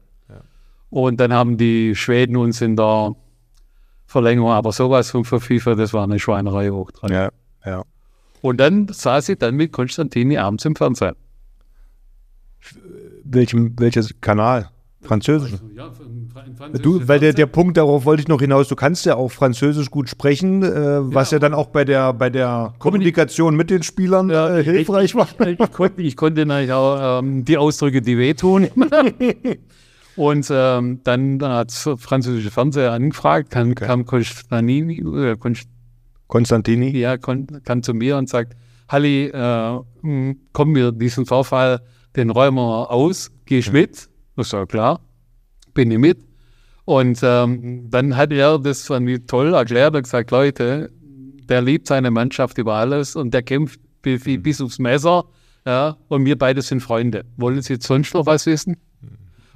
[0.89, 3.15] Und dann haben die Schweden uns in der
[4.07, 7.11] Verlängerung, aber sowas von FIFA, das war eine Schweinerei hoch dran.
[7.11, 7.29] Ja.
[7.65, 7.83] Ja.
[8.41, 11.15] Und dann saß ich dann mit Konstantini abends im Fernsehen.
[13.23, 14.69] Welchem, welches Kanal?
[15.01, 15.53] Französisch?
[15.75, 15.91] Ja,
[16.81, 19.89] Du, weil der, der Punkt, darauf wollte ich noch hinaus, du kannst ja auch Französisch
[19.91, 21.39] gut sprechen, äh, was ja.
[21.39, 25.27] dann auch bei der, bei der Kommunikation mit den Spielern äh, hilfreich war.
[25.41, 28.69] Ich, ich, konnte, ich konnte natürlich auch ähm, die Ausdrücke, die wehtun.
[30.15, 33.85] Und ähm, dann hat französische Fernseher angefragt, kam, okay.
[33.85, 35.37] kam Konstantini, äh,
[36.27, 36.97] Konstantini?
[36.97, 38.55] Ja, kon, kam zu mir und sagt,
[38.89, 41.81] Halli, äh, hm, komm mir diesen Vorfall,
[42.15, 43.81] den räumen wir aus, gehst okay.
[43.81, 44.09] mit?
[44.35, 44.99] Ich sage, klar,
[45.73, 46.28] bin ich mit.
[46.89, 50.89] Und ähm, dann hat er das von mir toll erklärt und gesagt, Leute,
[51.47, 55.25] der liebt seine Mannschaft über alles und der kämpft bis, bis aufs Messer.
[55.67, 57.25] Ja, und wir beide sind Freunde.
[57.37, 58.75] Wollen Sie jetzt sonst noch was wissen?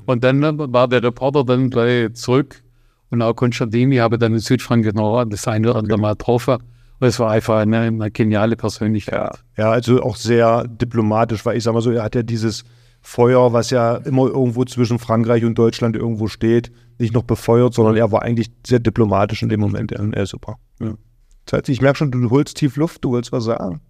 [0.06, 2.62] Und dann war der Reporter dann gleich zurück
[3.10, 6.58] und auch Konstantini habe dann in Südfrankreich noch das eine oder andere Mal getroffen.
[7.00, 9.40] Und es war einfach eine, eine geniale Persönlichkeit.
[9.58, 9.64] Ja.
[9.64, 12.64] ja, also auch sehr diplomatisch, weil ich sage mal so, er hat ja dieses
[13.06, 17.98] Feuer, was ja immer irgendwo zwischen Frankreich und Deutschland irgendwo steht, nicht noch befeuert, sondern
[17.98, 19.92] er war eigentlich sehr diplomatisch in dem Moment.
[19.92, 20.58] Er ist super.
[20.80, 20.96] Ja.
[21.68, 23.82] Ich merke schon, du holst tief Luft, du willst was sagen.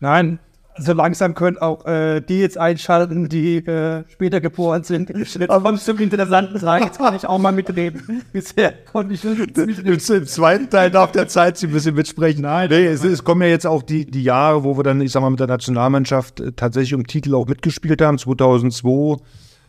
[0.00, 0.38] Nein,
[0.78, 5.10] so langsam können auch äh, die jetzt einschalten, die äh, später geboren sind.
[5.16, 6.82] Jetzt kommt zum interessanten Teil.
[6.82, 8.22] Jetzt kann ich auch mal mitreden.
[8.32, 12.42] Bisher konnte ich nicht Im zweiten Teil darf der Zeit ein bisschen mitsprechen.
[12.42, 15.12] Nein, nee, es, es, kommen ja jetzt auch die, die Jahre, wo wir dann, ich
[15.12, 18.18] sag mal, mit der Nationalmannschaft äh, tatsächlich um Titel auch mitgespielt haben.
[18.18, 19.22] 2002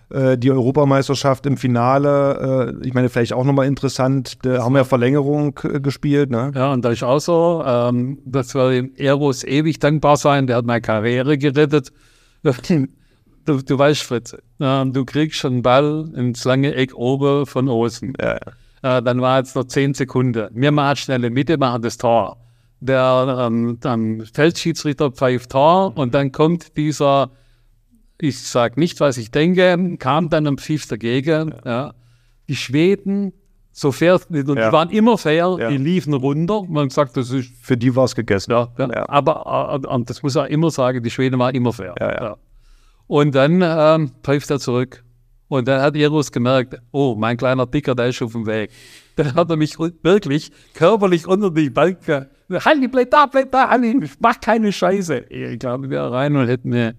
[0.09, 4.79] äh, die Europameisterschaft im Finale, äh, ich meine, vielleicht auch nochmal interessant, da haben wir
[4.79, 6.31] ja Verlängerung äh, gespielt.
[6.31, 6.51] Ne?
[6.55, 10.57] Ja, und da ist auch so, ähm, dass wir dem Eros ewig dankbar sein, der
[10.57, 11.91] hat meine Karriere gerettet.
[13.45, 18.13] Du, du weißt, Fritz, äh, du kriegst einen Ball ins lange Eck oben von außen.
[18.21, 18.35] Ja.
[18.81, 20.49] Äh, dann war jetzt noch zehn Sekunden.
[20.53, 22.37] Wir machen schnell in Mitte, machen das Tor.
[22.79, 27.31] Der ähm, Feldschiedsrichter pfeift Tor und dann kommt dieser
[28.21, 31.53] ich sage nicht, was ich denke, kam dann am Pfiff dagegen.
[31.63, 31.71] Ja.
[31.71, 31.93] ja.
[32.47, 33.33] Die Schweden,
[33.71, 34.67] so fair, und ja.
[34.67, 35.69] die waren immer fair, ja.
[35.69, 36.63] die liefen runter.
[36.67, 37.51] Man gesagt, das ist.
[37.61, 38.51] Für die war es gegessen.
[38.51, 38.69] Ja,
[39.07, 42.37] aber äh, das muss er immer sagen, die Schweden waren immer fair.
[43.07, 45.03] Und dann ähm, pfeift er zurück.
[45.47, 48.69] Und dann hat Eros gemerkt, oh, mein kleiner Dicker, der ist auf dem Weg.
[49.15, 51.97] Dann hat er mich wirklich körperlich unter die Bank.
[52.51, 55.25] Halli, bleib da, bleib da, Halli, mach keine Scheiße.
[55.29, 56.93] Ich glaube, wir rein und hätten mir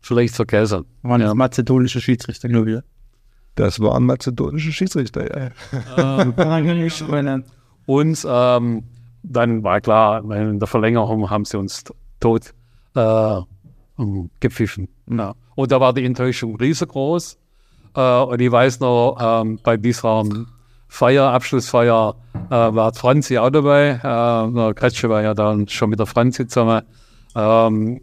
[0.00, 0.84] vielleicht vergessen.
[1.02, 1.28] Waren ja.
[1.28, 2.80] das mazedonische Schiedsrichter, glaube ich.
[3.54, 5.50] Das waren mazedonische Schiedsrichter,
[5.96, 6.20] ja.
[6.20, 7.44] ähm,
[7.86, 8.84] und ähm,
[9.22, 11.84] dann war klar, in der Verlängerung haben sie uns
[12.20, 12.54] tot
[12.94, 13.40] äh,
[14.40, 14.88] gepfiffen.
[15.10, 15.34] Ja.
[15.54, 17.38] Und da war die Enttäuschung riesengroß.
[17.96, 20.24] Äh, und ich weiß noch, ähm, bei dieser
[20.86, 22.14] Feier, Abschlussfeier,
[22.50, 23.98] äh, war Franzi auch dabei.
[24.02, 26.82] Äh, der Kretsche war ja dann schon mit der Franzi zusammen.
[27.34, 28.00] Ähm,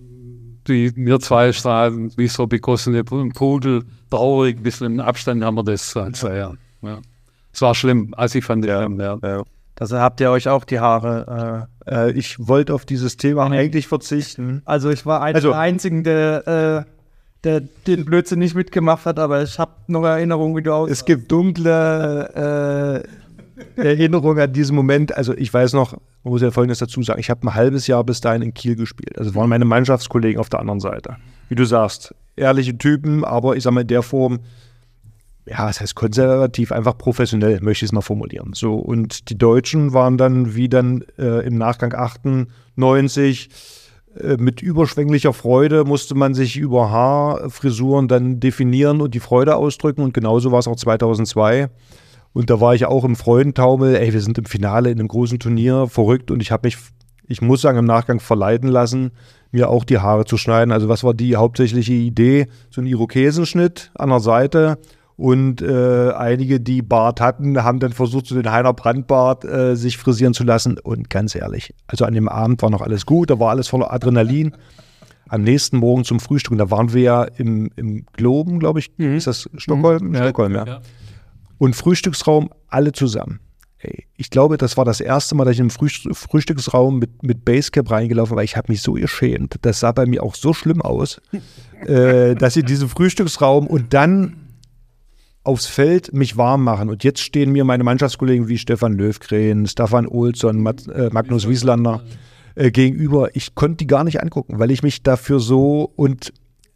[0.68, 5.64] die, wir zwei strahlen wie so begossene Pudel, traurig, ein bisschen im Abstand haben wir
[5.64, 5.96] das.
[5.96, 6.54] Also, ja.
[6.82, 7.00] ja.
[7.54, 9.18] Es war schlimm, also ich fand ja, schlimm, ja.
[9.24, 9.44] ja.
[9.80, 11.68] Also habt ihr euch auch die Haare.
[11.86, 14.62] Äh, äh, ich wollte auf dieses Thema eigentlich verzichten.
[14.66, 16.92] Also ich war einer also, der Einzigen, der, äh,
[17.44, 21.02] der den Blödsinn nicht mitgemacht hat, aber ich habe noch Erinnerungen, wie du aussahst.
[21.02, 23.25] Es gibt dunkle äh,
[23.76, 25.16] Erinnerung an diesen Moment.
[25.16, 25.94] Also ich weiß noch,
[26.24, 28.76] man muss ja Folgendes dazu sagen, ich habe ein halbes Jahr bis dahin in Kiel
[28.76, 29.18] gespielt.
[29.18, 31.18] Also waren meine Mannschaftskollegen auf der anderen Seite.
[31.50, 34.40] Wie du sagst, ehrliche Typen, aber ich sage mal in der Form,
[35.46, 38.54] ja, das heißt konservativ, einfach professionell, möchte ich es mal formulieren.
[38.54, 43.50] So, und die Deutschen waren dann, wie dann äh, im Nachgang 98,
[44.20, 50.02] äh, mit überschwänglicher Freude musste man sich über Haarfrisuren dann definieren und die Freude ausdrücken.
[50.02, 51.70] Und genauso war es auch 2002.
[52.36, 53.96] Und da war ich auch im Freudentaumel.
[53.96, 56.32] Ey, wir sind im Finale in einem großen Turnier, verrückt.
[56.32, 56.76] Und ich habe mich,
[57.28, 59.12] ich muss sagen, im Nachgang verleiten lassen,
[59.54, 60.74] mir auch die Haare zu schneiden.
[60.74, 62.48] Also was war die hauptsächliche Idee?
[62.70, 64.80] So ein Irokesenschnitt an der Seite.
[65.16, 69.98] Und äh, einige, die Bart hatten, haben dann versucht, so den Heiner Brandbart äh, sich
[69.98, 70.78] frisieren zu lassen.
[70.78, 73.94] Und ganz ehrlich, also an dem Abend war noch alles gut, da war alles voller
[73.94, 74.52] Adrenalin.
[75.30, 78.92] Am nächsten Morgen zum Frühstück, da waren wir ja im, im Globen, glaube ich.
[78.98, 79.16] Mhm.
[79.16, 80.10] Ist das Stockholm?
[80.10, 80.16] Mhm.
[80.16, 80.66] Stockholm, ja.
[80.66, 80.82] ja
[81.58, 83.40] und Frühstücksraum alle zusammen.
[83.80, 87.92] Ey, ich glaube, das war das erste Mal, dass ich im Frühstücksraum mit, mit Basecap
[87.92, 88.44] reingelaufen war.
[88.44, 89.56] Ich habe mich so geschämt.
[89.62, 91.22] Das sah bei mir auch so schlimm aus,
[91.86, 94.38] äh, dass ich diesen Frühstücksraum und dann
[95.44, 96.90] aufs Feld mich warm machen.
[96.90, 102.04] Und jetzt stehen mir meine Mannschaftskollegen wie Stefan Löwgren, Stefan Olsson, Mat, äh, Magnus Wieslander
[102.56, 103.36] äh, gegenüber.
[103.36, 106.34] Ich konnte die gar nicht angucken, weil ich mich dafür so und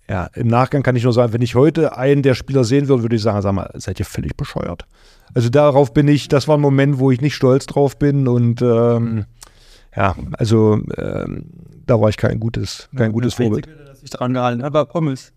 [0.09, 3.03] ja, im Nachgang kann ich nur sagen, wenn ich heute einen der Spieler sehen würde,
[3.03, 4.85] würde ich sagen, sag mal, seid ihr völlig bescheuert.
[5.35, 8.61] Also darauf bin ich, das war ein Moment, wo ich nicht stolz drauf bin und
[8.63, 9.25] ähm,
[9.95, 11.51] ja, also ähm,
[11.85, 13.67] da war ich kein gutes, kein gutes Vorbild.
[13.67, 15.31] Der sich dran gehalten, aber Pommes.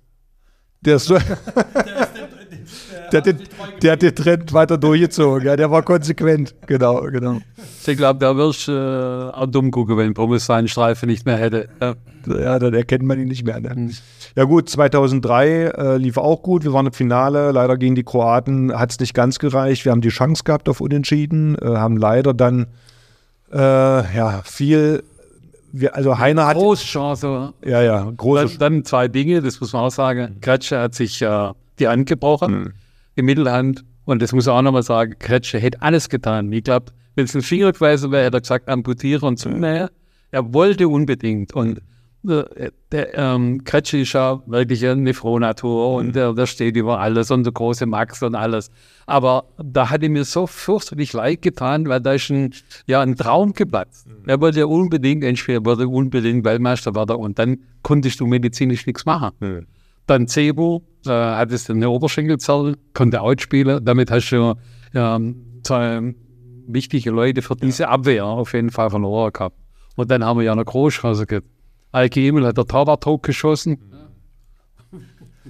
[0.81, 1.18] Der ist so.
[3.12, 3.38] der, hat den,
[3.82, 5.46] der hat den Trend weiter durchgezogen.
[5.46, 6.54] Ja, der war konsequent.
[6.66, 7.38] Genau, genau.
[7.86, 11.36] Ich glaube, da wirst du äh, auch dumm gucken, wenn Pommes seinen Streifen nicht mehr
[11.36, 11.68] hätte.
[11.80, 11.94] Ja.
[12.26, 13.60] Ja, dann erkennt man ihn nicht mehr.
[13.60, 13.90] Ne?
[14.36, 16.64] Ja gut, 2003 äh, lief auch gut.
[16.64, 17.52] Wir waren im Finale.
[17.52, 19.84] Leider gegen die Kroaten hat es nicht ganz gereicht.
[19.84, 22.66] Wir haben die Chance gehabt auf Unentschieden, äh, haben leider dann
[23.52, 25.02] äh, ja viel.
[25.74, 27.54] Wir, also Heiner hat Große Chance.
[27.64, 30.36] ja ja große Dann, dann zwei Dinge, das muss man auch sagen.
[30.40, 31.50] Kretsche hat sich äh,
[31.83, 32.72] die Hand gebrochen, Mhm.
[33.16, 33.85] die Mittelhand.
[34.05, 36.51] Und das muss er auch nochmal sagen, Kretsche hätte alles getan.
[36.53, 39.91] Ich glaube, wenn es ein Finger gewesen wäre, hätte er gesagt, amputiere und zunähe.
[40.30, 41.53] Er wollte unbedingt.
[41.55, 41.83] Und
[42.26, 47.30] äh, der ähm, Kretsche ist ja wirklich eine Frohnatur und der, der steht über alles
[47.30, 48.70] und der große Max und alles.
[49.07, 52.55] Aber da hat ihm mir so fürchterlich leid getan, weil da ist ein,
[52.87, 54.07] ja, ein Traum geplatzt.
[54.26, 59.66] Er wollte unbedingt Endspiel, wollte unbedingt Weltmeister werden und dann konntest du medizinisch nichts machen.
[60.07, 63.84] Dann Cebu, äh, hattest du eine Oberschenkelzelle, konnte outspielen.
[63.84, 64.55] Damit hast du
[64.94, 66.14] ähm, zwei
[66.66, 69.57] wichtige Leute für diese Abwehr auf jeden Fall verloren gehabt.
[69.96, 71.46] Und dann haben wir ja eine Großchance gehabt.
[71.92, 73.78] Alki Emil hat der Torwart hochgeschossen.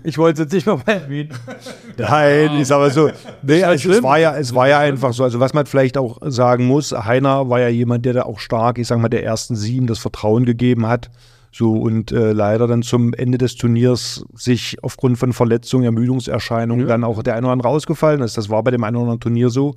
[0.05, 1.29] Ich wollte es jetzt nicht mal erwähnen.
[1.99, 3.11] Nein, ist aber so.
[3.43, 5.23] Nee, also es, war ja, es war ja einfach so.
[5.23, 8.79] Also, was man vielleicht auch sagen muss, Heiner war ja jemand, der da auch stark,
[8.79, 11.11] ich sag mal, der ersten sieben das Vertrauen gegeben hat.
[11.53, 17.05] So und äh, leider dann zum Ende des Turniers sich aufgrund von Verletzungen, Ermüdungserscheinungen dann
[17.05, 18.39] auch der eine oder andere rausgefallen ist.
[18.39, 19.75] Das war bei dem einen oder anderen Turnier so.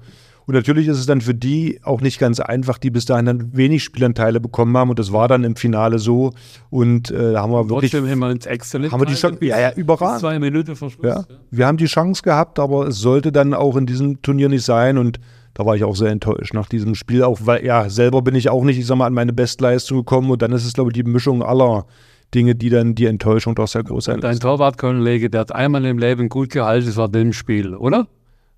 [0.48, 3.58] Und natürlich ist es dann für die auch nicht ganz einfach, die bis dahin dann
[3.58, 4.92] wenig Spielanteile bekommen haben.
[4.92, 6.34] Und das war dann im Finale so.
[6.70, 7.92] Und äh, da haben wir wirklich.
[7.92, 8.94] Trotzdem haben wir uns exzellent.
[8.94, 9.44] Haben wir die Chance?
[9.44, 10.20] Ja, ja, überragend.
[10.20, 11.06] Zwei Minuten vor Schluss.
[11.06, 14.64] Ja, wir haben die Chance gehabt, aber es sollte dann auch in diesem Turnier nicht
[14.64, 15.20] sein und
[15.56, 18.50] da war ich auch sehr enttäuscht nach diesem Spiel, auch weil, ja, selber bin ich
[18.50, 20.94] auch nicht, ich sag mal, an meine Bestleistung gekommen und dann ist es, glaube ich,
[20.94, 21.86] die Mischung aller
[22.34, 24.40] Dinge, die dann die Enttäuschung doch sehr groß sein Dein.
[24.40, 28.08] Torwartkollege, der hat einmal im Leben gut gehalten, das war dem Spiel, oder?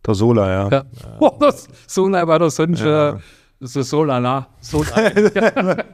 [0.06, 0.70] Der Sola, ja.
[0.70, 0.86] Ja.
[1.20, 3.14] Oh, das, so lange war das sonst äh,
[3.60, 4.48] so Solana.
[4.60, 5.78] Solana.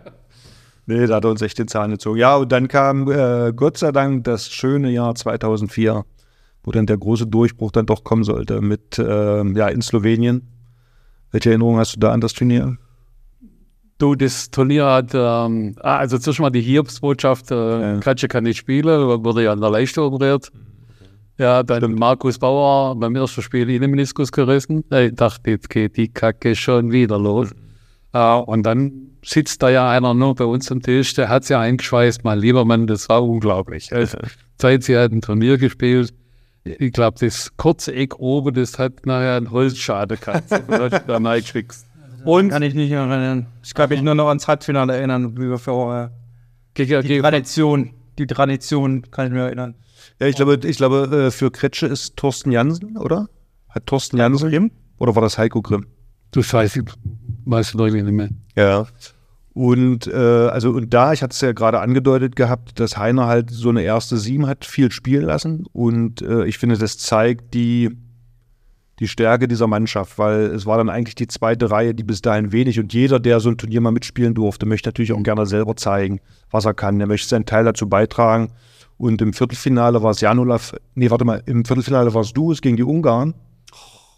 [0.85, 2.19] Nee, da hat er uns echt den Zahn gezogen.
[2.19, 6.03] Ja, und dann kam äh, Gott sei Dank das schöne Jahr 2004,
[6.61, 10.52] wo dann der große Durchbruch dann doch kommen sollte mit, äh, ja, in Slowenien.
[11.33, 12.77] Welche Erinnerung hast du da an das Turnier?
[13.97, 17.99] Du, das Turnier hat, ähm, ah, also zuerst mal die Hiobsbotschaft, äh, Ja.
[17.99, 20.51] Katsche kann nicht spielen, wurde ja an der Leiste operiert.
[21.39, 24.83] Ja, dann Markus Bauer beim ersten Spiel Innenmeniskus gerissen.
[24.91, 27.49] Ich dachte, jetzt geht die Kacke schon wieder los.
[28.13, 28.91] Äh, und dann
[29.25, 32.65] sitzt da ja einer nur bei uns am Tisch, der hat ja eingeschweißt, mein lieber
[32.65, 33.89] Mann, das war unglaublich.
[33.91, 34.19] Also,
[34.61, 36.13] Seit sie hat ein Turnier gespielt,
[36.63, 40.51] ich glaube, das kurze Eck oben, das hat nachher einen Holzschaden gehabt.
[40.51, 41.87] Das hat da reingeschwichst.
[42.25, 43.47] Und Kann ich nicht erinnern.
[43.63, 46.11] Ich kann mich nur noch ans Halbfinale erinnern, wie wir vor
[46.73, 49.75] gegen, äh, die Tradition, die Tradition kann ich mir erinnern.
[50.19, 53.27] Ja, ich glaube, ich glaube, äh, für Kretsche ist Thorsten Jansen, oder?
[53.69, 54.49] Hat Thorsten Jansen?
[54.49, 54.71] Grimm?
[54.99, 55.87] Oder war das Heiko Grimm?
[56.31, 56.83] Du weißt, ich
[57.45, 58.29] weiß wirklich nicht mehr.
[58.55, 58.87] Ja.
[59.53, 63.51] Und äh, also und da, ich hatte es ja gerade angedeutet gehabt, dass Heiner halt
[63.51, 65.65] so eine erste Sieben hat viel spielen lassen.
[65.71, 67.91] Und äh, ich finde, das zeigt die,
[68.99, 72.51] die Stärke dieser Mannschaft, weil es war dann eigentlich die zweite Reihe, die bis dahin
[72.51, 75.75] wenig und jeder, der so ein Turnier mal mitspielen durfte, möchte natürlich auch gerne selber
[75.75, 76.99] zeigen, was er kann.
[76.99, 78.49] Er möchte seinen Teil dazu beitragen.
[78.97, 82.77] Und im Viertelfinale war es Janulaf, nee, warte mal, im Viertelfinale warst du es gegen
[82.77, 83.33] die Ungarn.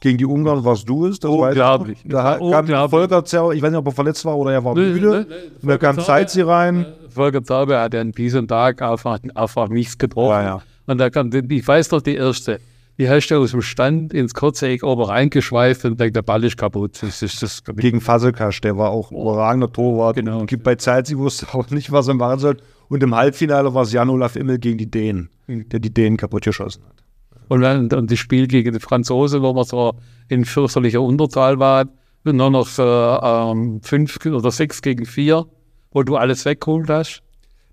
[0.05, 1.79] Gegen die Ungarn warst du es, das weiß ich noch.
[1.79, 1.99] Unglaublich.
[2.05, 2.91] Da kam Unglaublich.
[2.91, 5.25] Volker Zerr, ich weiß nicht, ob er verletzt war oder er war müde.
[5.27, 5.35] nee.
[5.63, 6.85] Und da kam Zeitzi rein.
[7.09, 10.29] Volker Zauber hat an diesem Tag einfach, einfach nichts getroffen.
[10.29, 10.61] Ja, ja.
[10.85, 12.59] Und da kam, ich weiß noch, die erste,
[12.99, 16.43] die hast du aus dem Stand ins kurze Eck oben reingeschweift und denkt, der Ball
[16.43, 17.01] ist kaputt.
[17.01, 17.63] Das ist das.
[17.63, 20.17] Gegen Faselkasch, der war auch ein überragender Torwart.
[20.17, 20.45] Genau.
[20.63, 22.57] Bei Zeitzi wusste auch nicht, was er machen soll.
[22.89, 26.83] Und im Halbfinale war es Jan-Olaf Immel gegen die Dänen, der die Dänen kaputt geschossen
[26.87, 27.04] hat.
[27.47, 29.93] Und dann und das Spiel gegen die Franzosen, wo man so
[30.27, 31.85] in fürchterlicher Unterzahl war,
[32.23, 35.45] nur noch äh, ähm, fünf oder sechs gegen vier,
[35.91, 37.21] wo du alles weggeholt hast.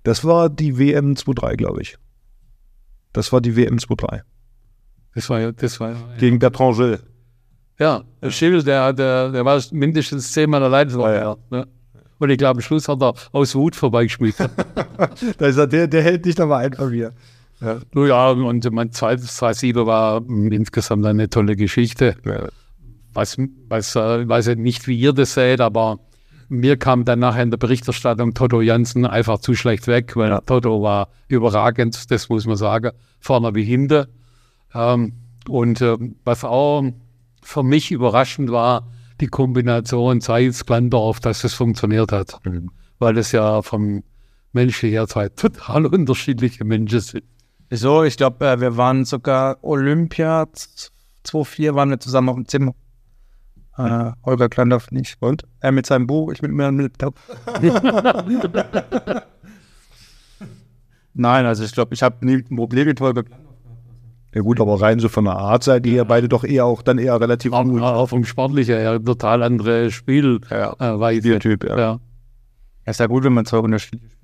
[0.03, 1.97] Das war die WM 2-3, glaube ich.
[3.12, 4.23] Das war die WM 2-3.
[5.14, 5.97] Das war ja, das war ja.
[6.18, 7.05] Gegen Bertrand Gilles.
[7.79, 10.89] Ja, der Schill, der, der, der war mindestens zehnmal allein.
[10.89, 11.37] So Ja, ja.
[11.51, 11.66] Ne?
[12.18, 14.37] Und ich glaube, am Schluss hat er aus Wut vorbeigespielt.
[15.39, 17.12] Da ist er, der, der hält nicht aber einfach wieder.
[17.63, 17.81] Ja.
[17.95, 22.17] Ja, und mein zweites 2-7 war insgesamt eine tolle Geschichte.
[22.25, 22.49] Ja.
[23.13, 23.37] Was,
[23.69, 26.01] was, äh, weiß ich nicht, wie ihr das seht, aber
[26.49, 30.83] mir kam dann nachher in der Berichterstattung Toto Jansen einfach zu schlecht weg, weil Toto
[30.83, 32.91] war überragend, das muss man sagen,
[33.21, 34.07] vorne wie hinten.
[34.75, 35.15] Ähm,
[35.49, 36.85] und äh, was auch
[37.43, 38.89] für mich überraschend war,
[39.21, 42.41] die Kombination Zeitz-Glandorf, dass es funktioniert hat.
[42.99, 44.03] Weil es ja vom
[44.53, 47.25] menschlichen her zwei total unterschiedliche Menschen sind.
[47.75, 50.47] So, ich glaube, äh, wir waren sogar Olympia
[51.23, 52.75] 2004 waren wir zusammen auf dem Zimmer.
[53.79, 55.16] Äh, Holger Klandorf nicht.
[55.20, 55.45] Und?
[55.61, 57.18] Er mit seinem Buch, ich mit meinem Laptop.
[61.14, 63.57] Nein, also ich glaube, ich habe nie ein Problem mit Holger Klandorf.
[64.35, 66.99] Ja gut, aber rein so von der Art seid ihr beide doch eher auch dann
[66.99, 67.81] eher relativ Auch, gut.
[67.81, 70.41] auch vom Sportlichen her total andere Spiel.
[70.51, 71.18] Ja, äh.
[71.18, 71.79] Spieltyp, ja.
[71.79, 72.01] ja.
[72.85, 74.22] ist ja gut, wenn man zwei unterschiedliche.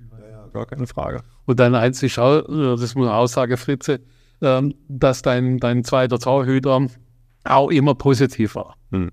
[0.53, 1.21] Gar keine Frage.
[1.45, 3.99] Und dann eins ist auch, äh, das muss man auch sagen, Fritze,
[4.41, 6.87] ähm, dass dein, dein zweiter Torhüter
[7.43, 8.75] auch immer positiv war.
[8.91, 9.11] Hm.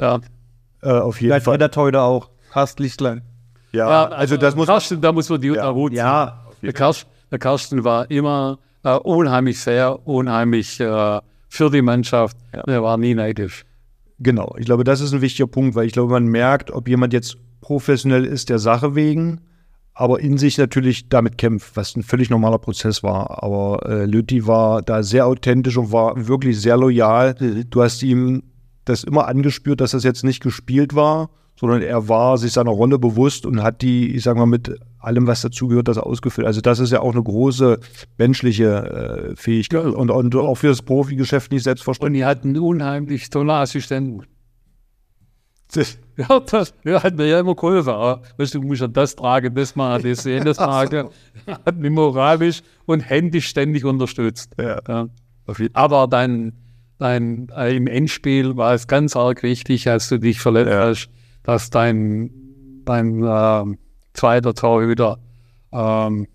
[0.00, 0.20] Ja,
[0.82, 1.58] Äh, auf jeden Vielleicht Fall.
[1.58, 2.30] der heute auch.
[2.52, 3.22] Karst Lichtlein.
[3.72, 5.72] Ja, also das muss Karsten, da muss man die Ja.
[5.74, 5.92] Hut.
[5.92, 12.36] Ja, Der, Karsten, der Karsten war immer äh, unheimlich fair, unheimlich äh, für die Mannschaft.
[12.52, 13.64] Er war nie neidisch.
[14.18, 17.12] Genau, ich glaube, das ist ein wichtiger Punkt, weil ich glaube, man merkt, ob jemand
[17.12, 19.40] jetzt professionell ist der Sache wegen,
[19.98, 23.42] aber in sich natürlich damit kämpft, was ein völlig normaler Prozess war.
[23.42, 27.34] Aber äh, Lütti war da sehr authentisch und war wirklich sehr loyal.
[27.70, 28.42] Du hast ihm
[28.84, 32.98] das immer angespürt, dass das jetzt nicht gespielt war, sondern er war sich seiner Rolle
[32.98, 36.46] bewusst und hat die, ich sag mal, mit allem, was dazugehört, das ausgefüllt.
[36.46, 37.80] Also das ist ja auch eine große
[38.18, 42.20] menschliche äh, Fähigkeit und, und auch für das Profigeschäft nicht Und selbstverständlich.
[42.20, 44.26] die hatten unheimlich tolle Assistenten.
[46.28, 47.90] Ja, das ja, hat mir ja immer geholfen.
[47.90, 51.08] Aber, Weißt du, musst ja das tragen, das machen, das sehen, das tragen.
[51.46, 54.54] Hat mich moralisch und händisch ständig unterstützt.
[54.58, 54.80] Ja.
[54.88, 55.08] Ja.
[55.74, 56.54] Aber dein,
[56.98, 60.86] dein, äh, im Endspiel war es ganz arg wichtig, als du dich verletzt Ja.
[60.86, 61.10] hast,
[61.42, 62.30] dass dein,
[62.84, 63.78] dein ähm,
[64.14, 65.18] zweiter Torhüter
[65.72, 66.26] ähm,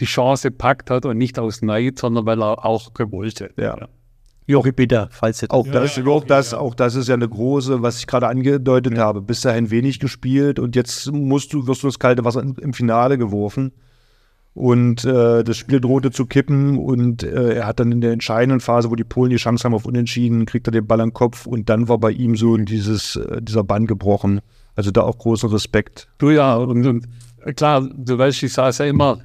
[0.00, 3.56] die Chance packt hat und nicht aus Neid, sondern weil er auch gewollt hat.
[3.56, 3.88] Ja.
[4.46, 7.98] Jochi Bitter, falls ihr Auch, das, auch, das, auch das ist ja eine große, was
[7.98, 9.22] ich gerade angedeutet habe.
[9.22, 13.16] Bis dahin wenig gespielt und jetzt musst du, wirst du das kalte Wasser im, Finale
[13.16, 13.72] geworfen.
[14.52, 18.60] Und äh, das Spiel drohte zu kippen und äh, er hat dann in der entscheidenden
[18.60, 21.14] Phase, wo die Polen die Chance haben auf Unentschieden, kriegt er den Ball an den
[21.14, 24.40] Kopf und dann war bei ihm so dieses, äh, dieser Bann gebrochen.
[24.76, 26.08] Also da auch großen Respekt.
[26.18, 27.08] Du ja, und, und
[27.52, 29.18] klar, du weißt, ich saß ja immer,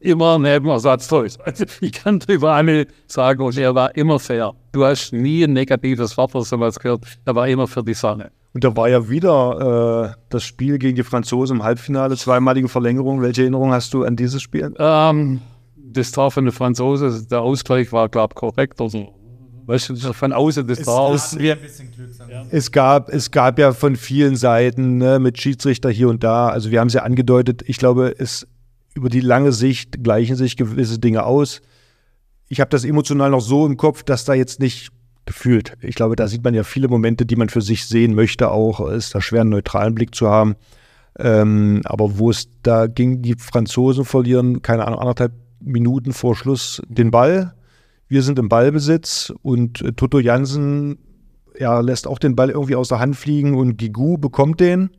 [0.00, 1.38] immer neben Ersatzteus.
[1.40, 4.52] Also ich kann drüber alle sagen, und er war immer fair.
[4.72, 7.04] Du hast nie ein negatives Wort oder sowas gehört.
[7.24, 8.30] Er war immer für die Sache.
[8.54, 13.20] Und da war ja wieder äh, das Spiel gegen die Franzosen im Halbfinale, zweimalige Verlängerung.
[13.20, 14.72] Welche Erinnerung hast du an dieses Spiel?
[14.78, 15.40] Ähm,
[15.76, 18.80] das Tor von den Franzosen, der Ausgleich war, glaube ich, korrekt.
[18.80, 19.12] Also,
[19.66, 21.14] weißt du, von außen das Tor.
[21.14, 21.36] es,
[22.50, 26.70] es, gab, es gab ja von vielen Seiten ne, mit Schiedsrichter hier und da, also
[26.70, 28.46] wir haben es ja angedeutet, ich glaube, es
[28.94, 31.60] über die lange Sicht gleichen sich gewisse Dinge aus.
[32.48, 34.90] Ich habe das emotional noch so im Kopf, dass da jetzt nicht
[35.26, 35.72] gefühlt.
[35.80, 38.88] Ich glaube, da sieht man ja viele Momente, die man für sich sehen möchte, auch
[38.88, 40.54] ist da schwer einen neutralen Blick zu haben.
[41.18, 46.82] Ähm, aber wo es da ging, die Franzosen verlieren, keine Ahnung, anderthalb Minuten vor Schluss
[46.88, 47.54] den Ball.
[48.08, 50.98] Wir sind im Ballbesitz und äh, Toto Jansen
[51.58, 54.90] ja, lässt auch den Ball irgendwie aus der Hand fliegen und Gigu bekommt den.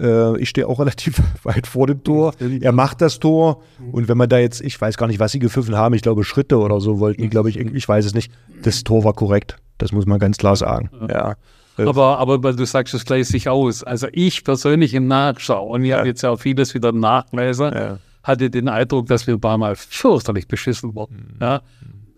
[0.00, 2.34] Äh, ich stehe auch relativ weit vor dem Tor.
[2.60, 3.62] Er macht das Tor.
[3.92, 6.24] Und wenn man da jetzt, ich weiß gar nicht, was sie gepfiffen haben, ich glaube
[6.24, 8.32] Schritte oder so wollten die, glaube ich, ich weiß es nicht.
[8.62, 9.56] Das Tor war korrekt.
[9.78, 10.90] Das muss man ganz klar sagen.
[11.08, 11.36] Ja.
[11.76, 13.84] Aber, aber weil du sagst, es gleicht sich aus.
[13.84, 17.98] Also ich persönlich im Nachschau, und ich habe jetzt ja auch vieles wieder nachgelesen, Ja.
[18.28, 21.38] Hatte den Eindruck, dass wir ein paar Mal fürchterlich beschissen wurden.
[21.40, 21.62] Ja?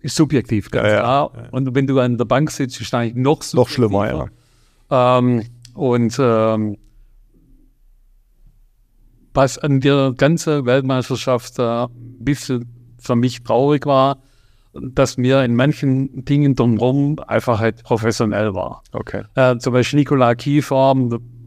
[0.03, 1.01] Ist subjektiv, ganz Ja, ja.
[1.01, 1.33] klar.
[1.53, 4.31] Und wenn du an der Bank sitzt, ist eigentlich noch Noch schlimmer,
[4.91, 5.19] ja.
[5.19, 5.45] Ähm,
[5.75, 6.77] und ähm,
[9.33, 11.89] was an der ganzen Weltmeisterschaft äh, ein
[12.19, 14.19] bisschen für mich traurig war,
[14.73, 18.83] dass mir in manchen Dingen drumherum einfach halt professionell war.
[18.93, 19.23] Okay.
[19.35, 20.95] Äh, zum Beispiel Nikola Kiefer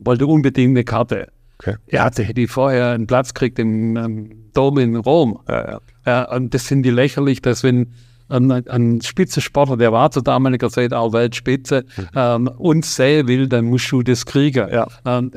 [0.04, 1.28] wollte unbedingt eine Karte.
[1.60, 1.76] Okay.
[1.88, 5.40] Er hatte hätte vorher einen Platz gekriegt im ähm, Dom in Rom.
[5.48, 5.80] Ja, ja.
[6.06, 7.94] Ja, und das finde ich lächerlich, dass wenn
[8.30, 11.86] ein, ein Spitzensportler, der war zu damaliger Zeit auch Weltspitze,
[12.16, 14.70] ähm, uns sehen will, dann musst du das kriegen.
[14.70, 14.88] Ja.
[15.06, 15.32] Ähm,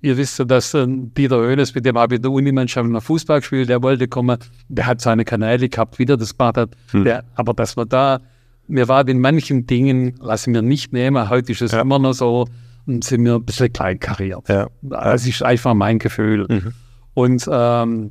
[0.00, 3.02] ihr wisst ja, dass äh, Dieter Hönes, mit dem habe ich in der Unimannschaft noch
[3.02, 4.38] Fußball gespielt, der wollte kommen,
[4.68, 6.70] der hat seine Kanäle gehabt, wie der das gemacht hat.
[6.92, 8.20] Der, aber dass wir da,
[8.66, 12.14] mir war in manchen Dingen, lasse ich mir nicht nehmen, heute ist es immer noch
[12.14, 12.46] so,
[12.86, 14.48] und sind mir ein bisschen kleinkariert.
[14.48, 14.68] Ja.
[14.82, 16.72] Das ist einfach mein Gefühl.
[17.14, 18.10] Und ähm,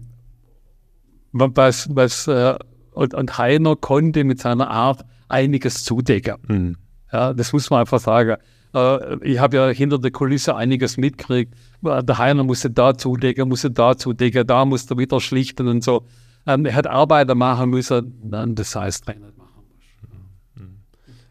[1.32, 2.56] was, was äh,
[2.92, 6.78] und, und Heiner konnte mit seiner Art einiges zudecken.
[7.12, 8.38] Ja, das muss man einfach sagen.
[8.74, 11.54] Äh, ich habe ja hinter der Kulisse einiges mitgekriegt.
[11.86, 15.84] Äh, Der Heiner musste da zudecken, musste da zudecken, da musste er wieder schlichten und
[15.84, 16.06] so.
[16.48, 19.42] Ähm, er hat Arbeiter machen müssen, dann das heißt Trainer machen.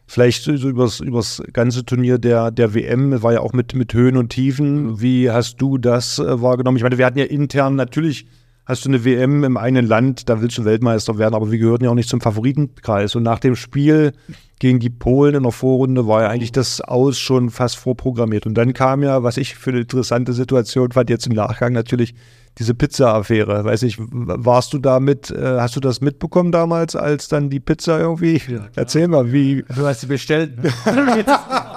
[0.07, 4.17] Vielleicht so übers, übers ganze Turnier der, der WM, war ja auch mit, mit Höhen
[4.17, 4.99] und Tiefen.
[4.99, 6.75] Wie hast du das äh, wahrgenommen?
[6.75, 8.25] Ich meine, wir hatten ja intern natürlich,
[8.71, 11.83] hast du eine WM im eigenen Land, da willst du Weltmeister werden, aber wir gehörten
[11.83, 13.15] ja auch nicht zum Favoritenkreis.
[13.15, 14.13] Und nach dem Spiel
[14.59, 18.45] gegen die Polen in der Vorrunde war ja eigentlich das Aus schon fast vorprogrammiert.
[18.45, 22.15] Und dann kam ja, was ich für eine interessante Situation fand, jetzt im Nachgang natürlich
[22.57, 23.65] diese Pizza-Affäre.
[23.65, 27.99] Weiß ich, warst du damit, äh, hast du das mitbekommen damals, als dann die Pizza
[27.99, 28.41] irgendwie?
[28.47, 29.63] Ja, Erzähl mal, wie.
[29.75, 30.53] Du hast sie bestellt.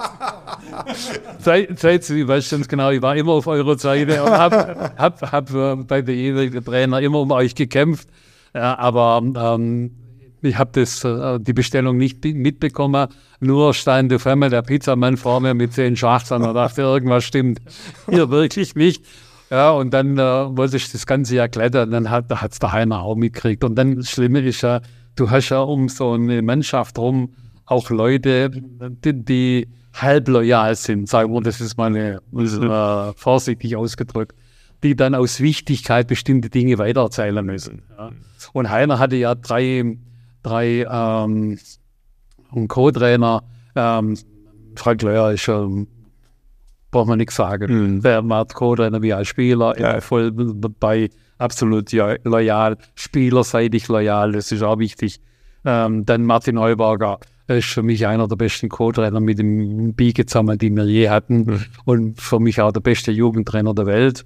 [1.39, 5.31] Zeit, Zeit, ich weiß ganz genau, ich war immer auf eurer Seite und habe hab,
[5.31, 8.07] hab äh, bei der jeweiligen Trainer immer um euch gekämpft.
[8.53, 9.91] Aber ähm,
[10.41, 13.07] ich habe äh, die Bestellung nicht mitbekommen.
[13.39, 17.59] Nur stand auf einmal der Pizzamann vor mir mit zehn Schachteln und dachte, irgendwas stimmt
[18.09, 19.03] hier wirklich nicht.
[19.49, 20.21] Ja, und dann äh,
[20.57, 23.63] wollte ich das Ganze ja klettern, dann hat es der Heiner auch mitgekriegt.
[23.63, 24.81] Und dann das Schlimme ist ja,
[25.15, 27.33] du hast ja um so eine Mannschaft rum
[27.65, 29.67] auch Leute, die, die
[30.01, 34.35] halb loyal sind, sagen wir, das ist mal eine, äh, vorsichtig ausgedrückt,
[34.83, 37.83] die dann aus Wichtigkeit bestimmte Dinge weitererzählen müssen.
[37.97, 38.11] Ja.
[38.53, 39.97] Und Heiner hatte ja drei,
[40.43, 41.57] drei ähm,
[42.67, 43.43] Co-Trainer,
[43.75, 44.17] ähm,
[44.75, 45.87] Frank Löhr ist schon
[46.95, 47.95] braucht man nichts sagen.
[47.95, 48.01] Mhm.
[48.01, 49.99] Der Matt Co-Trainer wie als Spieler, ja.
[49.99, 55.19] voll dabei, absolut loyal, spielerseitig loyal, das ist auch wichtig.
[55.65, 56.57] Ähm, dann Martin
[57.47, 61.09] Heuberger ist für mich einer der besten Co-Trainer mit dem Biege zusammen, die wir je
[61.09, 61.45] hatten.
[61.45, 61.65] Mhm.
[61.85, 64.25] Und für mich auch der beste Jugendtrainer der Welt.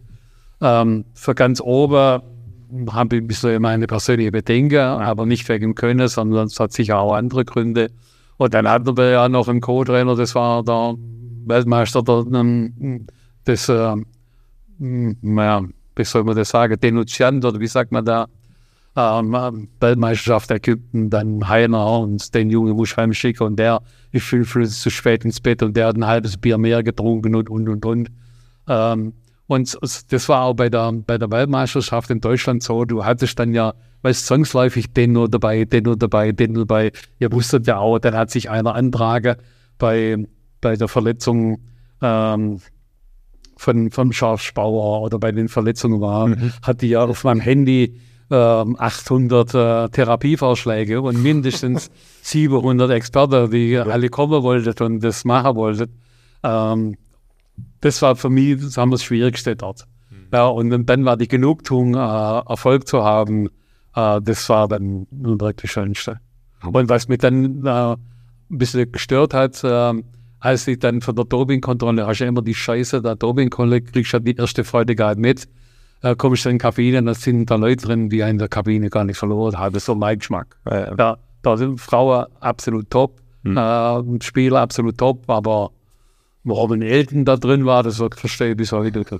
[0.61, 2.21] Ähm, für ganz oben
[2.91, 6.71] habe ich ein bisschen meine persönliche Bedenken, aber nicht wegen dem Können, sondern es hat
[6.71, 7.89] sicher auch andere Gründe.
[8.37, 10.95] Und dann hatten wir ja noch einen Co-Trainer, das war der
[11.45, 13.07] Weltmeister ähm,
[13.45, 13.95] des, äh,
[14.77, 15.63] naja,
[15.95, 18.27] wie soll man das sagen, Denunziant oder wie sagt man da,
[18.95, 23.81] ähm, Weltmeisterschaft Ägypten, dann Heiner und den Jungen muss heimschicken und der
[24.11, 27.35] ist fünf Minuten zu spät ins Bett und der hat ein halbes Bier mehr getrunken
[27.35, 28.11] und und und und.
[28.67, 29.13] Ähm,
[29.47, 32.85] und das war auch bei der, bei der Weltmeisterschaft in Deutschland so.
[32.85, 33.73] Du hattest dann ja,
[34.03, 36.91] weißt zwangsläufig den nur dabei, den nur dabei, den nur dabei.
[37.17, 39.37] Ihr wusstet ja auch, dann hat sich einer antragen
[39.79, 40.17] bei,
[40.61, 41.61] bei der Verletzung
[41.99, 42.59] ähm,
[43.57, 46.53] von, von Schafsbauer oder bei den Verletzungen war, mhm.
[46.61, 47.99] hatte ja auf meinem Handy
[48.31, 51.89] 800 ähm, äh, Therapievorschläge und mindestens
[52.21, 53.83] 700 Experten, die ja.
[53.83, 55.91] alle kommen wollten und das machen wollten.
[56.43, 56.95] Ähm,
[57.81, 59.85] das war für mich das, haben das Schwierigste dort.
[60.09, 60.27] Mhm.
[60.31, 63.47] Ja, und dann war die Genugtuung, äh, Erfolg zu haben,
[63.95, 66.19] äh, das war dann wirklich das Schönste.
[66.63, 66.69] Mhm.
[66.69, 67.97] Und was mich dann äh, ein
[68.49, 70.03] bisschen gestört hat, ähm,
[70.39, 74.13] als ich dann von der Dopingkontrolle, hast du ja immer die Scheiße der Dopingkontrolle, kriegst
[74.13, 75.49] du ja die erste Freude gar nicht mit
[76.01, 78.89] äh, kommst du in die Kabine, da sind da Leute drin, die in der Kabine
[78.89, 79.73] gar nicht verloren haben.
[79.73, 80.57] Das ist so mein Geschmack.
[80.69, 83.57] Ja, Da, da sind Frauen absolut top, hm.
[83.57, 85.71] äh, Spieler absolut top, aber
[86.43, 89.03] warum ein Elton da drin war, das verstehe ich bis heute.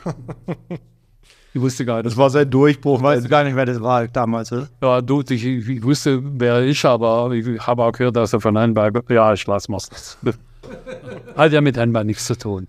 [1.53, 2.05] Ich wusste gar nicht.
[2.05, 3.01] Das war sein Durchbruch.
[3.01, 4.67] Weißt du gar nicht, wer das war damals, oder?
[4.83, 8.39] Ja, du, ich, ich wusste, wer er ist, aber ich habe auch gehört, dass er
[8.39, 8.91] von Handball.
[9.09, 9.79] Ja, ich lasse mal.
[11.35, 12.67] Hat ja mit Handball nichts zu tun.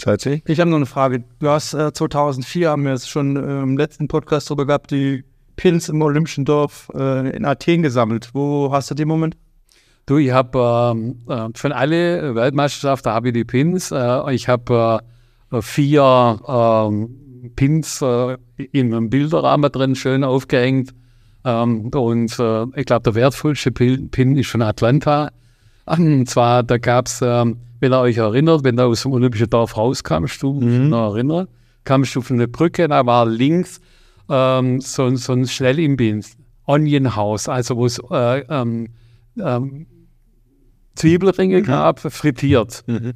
[0.00, 0.42] Tatsächlich?
[0.46, 1.24] Ich habe noch eine Frage.
[1.40, 5.24] Du hast äh, 2004, haben wir es schon äh, im letzten Podcast darüber gehabt, die
[5.56, 8.30] Pins im Olympischen Dorf äh, in Athen gesammelt.
[8.32, 9.36] Wo hast du den Moment?
[10.06, 13.90] Du, ich habe ähm, äh, von alle Weltmeisterschaften habe ich die Pins.
[13.90, 15.00] Äh, ich habe
[15.52, 20.94] äh, vier ähm, Pins in einem Bilderrahmen drin, schön aufgehängt.
[21.44, 22.32] Ähm, und
[22.74, 25.30] ich glaube, der wertvollste Pin ist von Atlanta.
[25.86, 29.50] Und zwar, da gab es ähm, wenn ihr euch erinnert, wenn du aus dem Olympischen
[29.50, 30.92] Dorf rauskamst, du mhm.
[30.92, 31.48] erinnern,
[31.84, 33.80] kamst du von der Brücke, da war links
[34.28, 38.88] ähm, so, so ein Schnellimbiss, Onion House, also wo es äh, ähm,
[39.38, 39.86] ähm,
[40.94, 41.64] Zwiebelringe mhm.
[41.64, 42.84] gab, frittiert.
[42.86, 43.14] Mhm.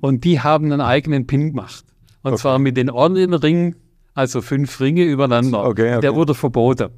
[0.00, 1.84] Und die haben einen eigenen Pin gemacht.
[2.22, 2.42] Und okay.
[2.42, 3.76] zwar mit den Onion-Ringen,
[4.14, 5.64] also fünf Ringe übereinander.
[5.64, 6.00] Okay, okay.
[6.00, 6.90] Der wurde verboten.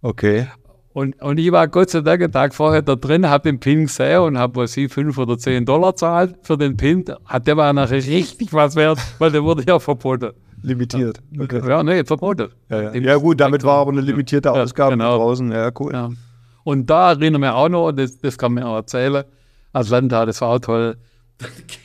[0.00, 0.48] Okay.
[0.94, 3.86] Und, und ich war Gott sei Dank einen Tag vorher da drin, habe den Pin
[3.86, 7.04] gesehen und habe, was ich, fünf oder zehn Dollar zahlt für den Pin.
[7.24, 10.32] Hat der war nachher richtig was wert, weil der wurde ja verboten.
[10.62, 11.20] Limitiert.
[11.38, 11.60] Okay.
[11.66, 12.48] Ja, nee, verboten.
[12.68, 12.94] Ja, ja.
[12.94, 15.16] ja, gut, damit war aber eine limitierte Ausgabe genau.
[15.16, 15.50] draußen.
[15.50, 16.14] Ja, cool.
[16.62, 19.24] Und da erinnere ich mich auch noch, das, das kann man auch erzählen,
[19.72, 20.96] Atlanta, das war auch toll.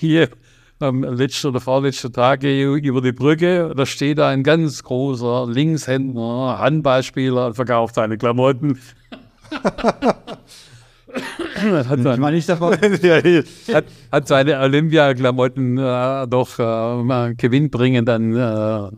[0.80, 6.60] am letzten oder vorletzten Tag über die Brücke, da steht da ein ganz großer Linkshänder,
[6.60, 8.78] Handballspieler, verkauft seine Klamotten.
[11.90, 12.74] hat, sein, nicht davon.
[13.74, 18.90] hat, hat seine Olympia-Klamotten äh, doch äh, gewinnbringend dann äh,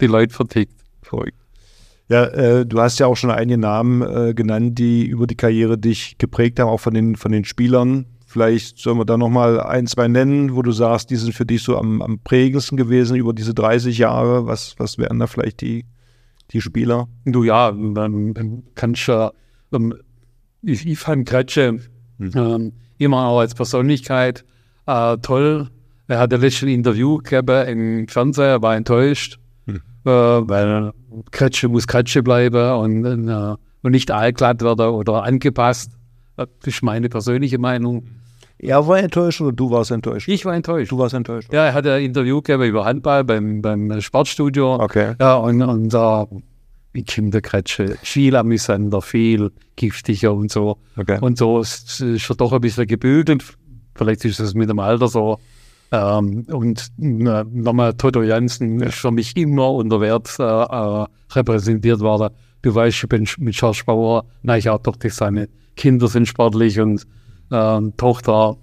[0.00, 0.74] die Leute vertickt.
[1.02, 1.38] Verrückt.
[2.10, 5.76] Ja, äh, du hast ja auch schon einige Namen äh, genannt, die über die Karriere
[5.76, 9.86] dich geprägt haben, auch von den, von den Spielern vielleicht sollen wir da nochmal ein,
[9.86, 13.32] zwei nennen, wo du sagst, die sind für dich so am, am prägendsten gewesen über
[13.32, 14.46] diese 30 Jahre.
[14.46, 15.86] Was, was wären da vielleicht die,
[16.50, 17.08] die Spieler?
[17.24, 19.32] Du ja, dann kannst du,
[19.72, 19.94] ähm,
[20.94, 21.80] fand Kretsche
[22.20, 24.44] ähm, immer auch als Persönlichkeit
[24.86, 25.70] äh, toll.
[26.06, 29.74] Er hat ja letztes ein Interview gegeben im Fernseher, war enttäuscht, äh,
[30.04, 30.92] weil
[31.30, 35.97] Kretsche muss Kretsche bleiben und, äh, und nicht allglatt werden oder angepasst.
[36.38, 38.04] Das ist meine persönliche Meinung.
[38.58, 40.28] Er war enttäuscht oder du warst enttäuscht?
[40.28, 40.92] Ich war enttäuscht.
[40.92, 41.52] Du warst enttäuscht.
[41.52, 44.76] Ja, er hat ein Interview gegeben über Handball beim, beim Sportstudio.
[44.76, 45.14] Okay.
[45.20, 46.26] Ja, und, und da,
[46.92, 50.78] wie Kinderkretsche, viel amüsanter, viel giftiger und so.
[50.96, 51.18] Okay.
[51.20, 53.44] Und so ist ist er doch ein bisschen gebügelt.
[53.94, 55.38] Vielleicht ist es mit dem Alter so.
[55.90, 62.34] Ähm, und nochmal, Toto Jansen ist für mich immer unter Wert äh, äh, repräsentiert worden.
[62.62, 65.48] Du weißt, ich bin mit George Bauer, nein, ich auch doch, dass seine
[65.78, 67.06] Kinder sind sportlich und
[67.50, 68.58] ähm, Tochter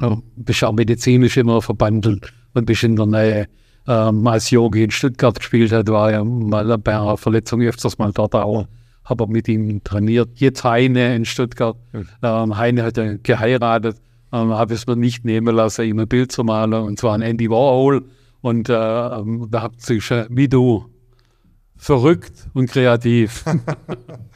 [0.00, 3.48] äh, bist auch medizinisch immer verbandelt und bist in der Nähe.
[3.86, 8.10] Ähm, als Yogi in Stuttgart gespielt hat, war er mal bei einer Verletzung öfters mal
[8.12, 8.66] dort auch.
[9.04, 10.30] Habe mit ihm trainiert.
[10.34, 11.76] Jetzt Heine in Stuttgart.
[12.22, 13.98] Ähm, Heine hat ja geheiratet.
[14.32, 16.74] Ähm, habe es mir nicht nehmen lassen, ihm ein Bild zu malen.
[16.74, 18.04] Und zwar ein Andy Warhol.
[18.40, 20.86] Und äh, ähm, da habt ihr schon, wie du,
[21.76, 23.44] verrückt und kreativ.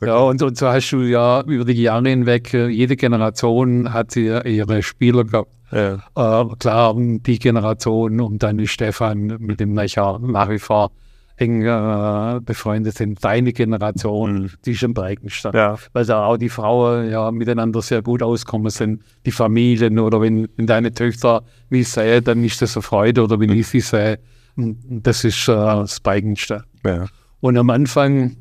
[0.00, 4.12] Ja, und, und so hast du ja über die Jahre hinweg, äh, jede Generation hat
[4.12, 5.50] sie ihre Spieler gehabt.
[5.72, 5.94] Ja.
[6.14, 10.92] Äh, klar, die Generation um dann Stefan, mit dem ich ja nach wie vor
[11.36, 13.22] eng äh, befreundet sind.
[13.24, 15.52] Deine Generation, die ist am prägendsten.
[15.54, 15.76] Ja.
[15.92, 20.48] Weil da auch die Frauen ja miteinander sehr gut auskommen sind, die Familien oder wenn,
[20.56, 24.18] wenn deine Töchter mich sehen, dann ist das eine Freude oder wenn ich sie sehe.
[24.56, 26.64] Und Das ist äh, das Prägendste.
[26.84, 27.06] Ja.
[27.40, 28.36] Und am Anfang,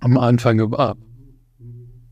[0.00, 0.96] am Anfang war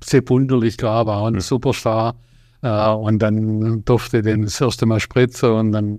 [0.02, 2.14] sehr wunderlich, klar, war ein Superstar.
[2.62, 5.98] Äh, und dann durfte ich den das erste Mal spritzen und dann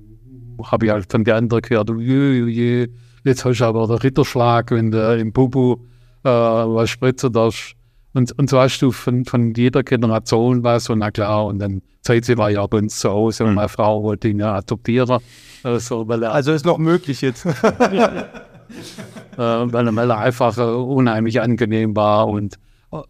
[0.64, 2.88] habe ich halt von den anderen gehört, je, je,
[3.24, 5.78] jetzt hast du aber den Ritterschlag, wenn du im Bubu
[6.24, 7.76] äh, was spritzen darfst.
[8.14, 11.82] Und, und so hast du von, von jeder Generation was und na klar, und dann
[12.02, 15.20] Zeit sie war ja bei uns zu Hause und meine Frau wollte ihn ja adoptieren.
[15.64, 17.46] Also, weil er Also ist noch möglich jetzt.
[18.70, 22.56] äh, weil, er- weil er einfach äh, unheimlich angenehm war und,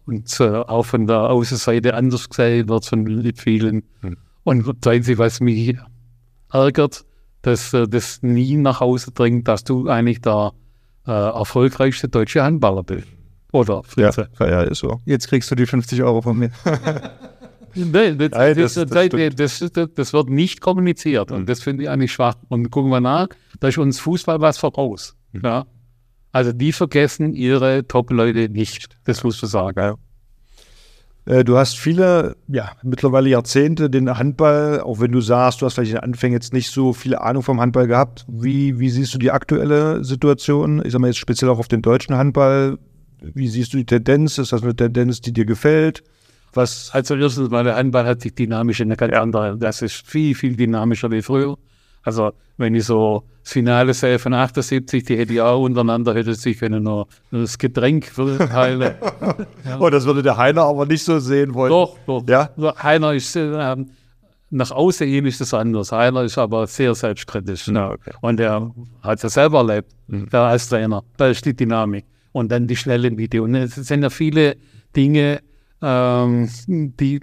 [0.06, 3.82] und äh, auch von der Außenseite anders gesehen wird von vielen.
[4.44, 5.76] Und das Einzige, was mich
[6.52, 7.04] ärgert,
[7.42, 10.52] dass äh, das nie nach Hause dringt, dass du eigentlich der
[11.06, 13.06] äh, erfolgreichste deutsche Handballer bist.
[13.52, 14.28] Oder Ja, Fritze.
[14.38, 15.00] ja, ist so.
[15.06, 16.50] Jetzt kriegst du die 50 Euro von mir.
[17.72, 21.62] Nee, das, Nein, das, das- das, das das, das, das wird nicht kommuniziert und das
[21.62, 22.34] finde ich eigentlich schwach.
[22.48, 23.28] Und gucken wir nach,
[23.60, 25.14] da ist uns Fußball was voraus.
[25.32, 25.66] Ja?
[26.32, 29.96] Also die vergessen ihre Top-Leute nicht, das musst du sagen.
[31.26, 35.74] Äh, Du hast viele, ja, mittlerweile Jahrzehnte den Handball, auch wenn du sagst, du hast
[35.74, 38.24] vielleicht in den Anfängen jetzt nicht so viel Ahnung vom Handball gehabt.
[38.28, 40.82] Wie, wie siehst du die aktuelle Situation?
[40.84, 42.78] Ich sag mal jetzt speziell auch auf den deutschen Handball.
[43.20, 44.38] Wie siehst du die Tendenz?
[44.38, 46.02] Ist das eine Tendenz, die dir gefällt?
[46.52, 50.06] Was, Also erstens mal, der Handball hat sich dynamisch in eine ganz andere, das ist
[50.06, 51.56] viel, viel dynamischer wie früher.
[52.02, 56.34] Also wenn ich so das Finale sehe von 78, die hätte ich auch untereinander, hätte
[56.34, 58.94] sich können noch das Getränk verteilen.
[59.80, 61.70] oh, das würde der Heiner aber nicht so sehen wollen.
[61.70, 62.22] Doch, doch.
[62.28, 62.50] Ja?
[62.82, 63.90] Heiner ist, äh, ähm,
[64.50, 65.92] nach außen hin ist es anders.
[65.92, 67.68] Heiner ist aber sehr selbstkritisch.
[67.68, 68.12] Na, okay.
[68.20, 68.70] Und er
[69.02, 71.02] hat es selber erlebt, der als Trainer.
[71.16, 72.04] Da ist die Dynamik.
[72.32, 73.44] Und dann die schnellen Video.
[73.44, 74.56] Und es sind ja viele
[74.94, 75.40] Dinge,
[75.82, 77.20] ähm, die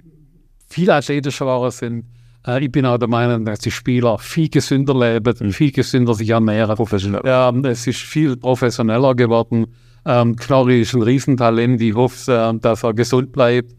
[0.68, 2.04] viel athletischer waren sind.
[2.48, 6.30] Äh, ich bin auch der Meinung, dass die Spieler viel gesünder leben, viel gesünder sich
[6.30, 6.74] ernähren.
[6.76, 7.20] Professionell.
[7.24, 9.66] Ja, es ist viel professioneller geworden.
[10.04, 11.80] Ähm, Knorri ist ein Riesentalent.
[11.82, 13.74] Ich hoffe, äh, dass er gesund bleibt.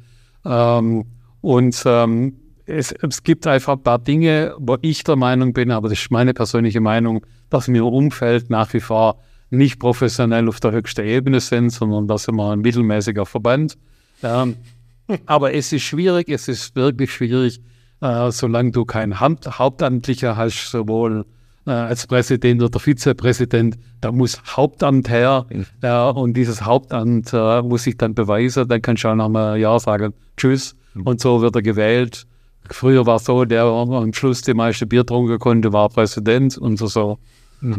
[0.45, 1.05] Ähm,
[1.41, 2.35] und ähm,
[2.65, 6.11] es, es gibt einfach ein paar Dinge, wo ich der Meinung bin, aber das ist
[6.11, 9.19] meine persönliche Meinung, dass mir im Umfeld nach wie vor
[9.49, 13.75] nicht professionell auf der höchsten Ebene sind, sondern dass immer ein mittelmäßiger Verband.
[14.21, 14.55] Ähm,
[15.25, 17.59] aber es ist schwierig, es ist wirklich schwierig,
[18.01, 21.25] äh, solange du Haupt Hauptamtlicher hast, sowohl
[21.67, 25.45] äh, als Präsident oder Vizepräsident, da muss Hauptamt her
[25.83, 29.59] ja, und dieses Hauptamt äh, muss sich dann beweisen, dann kannst du auch nach einem
[29.61, 32.25] Jahr sagen, tschüss und so wird er gewählt.
[32.71, 36.77] Früher war es so, der am Schluss die meiste Bier trinken konnte, war Präsident und
[36.77, 36.87] so.
[36.87, 37.17] so.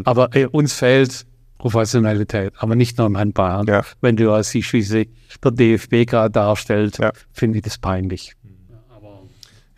[0.04, 1.26] Aber äh, uns fehlt
[1.58, 3.64] Professionalität, aber nicht nur im Handball.
[3.68, 3.82] Ja.
[4.00, 5.08] Wenn du ja siehst, wie sich
[5.44, 7.12] der DFB gerade darstellt, Ja.
[7.32, 8.32] finde ich das peinlich.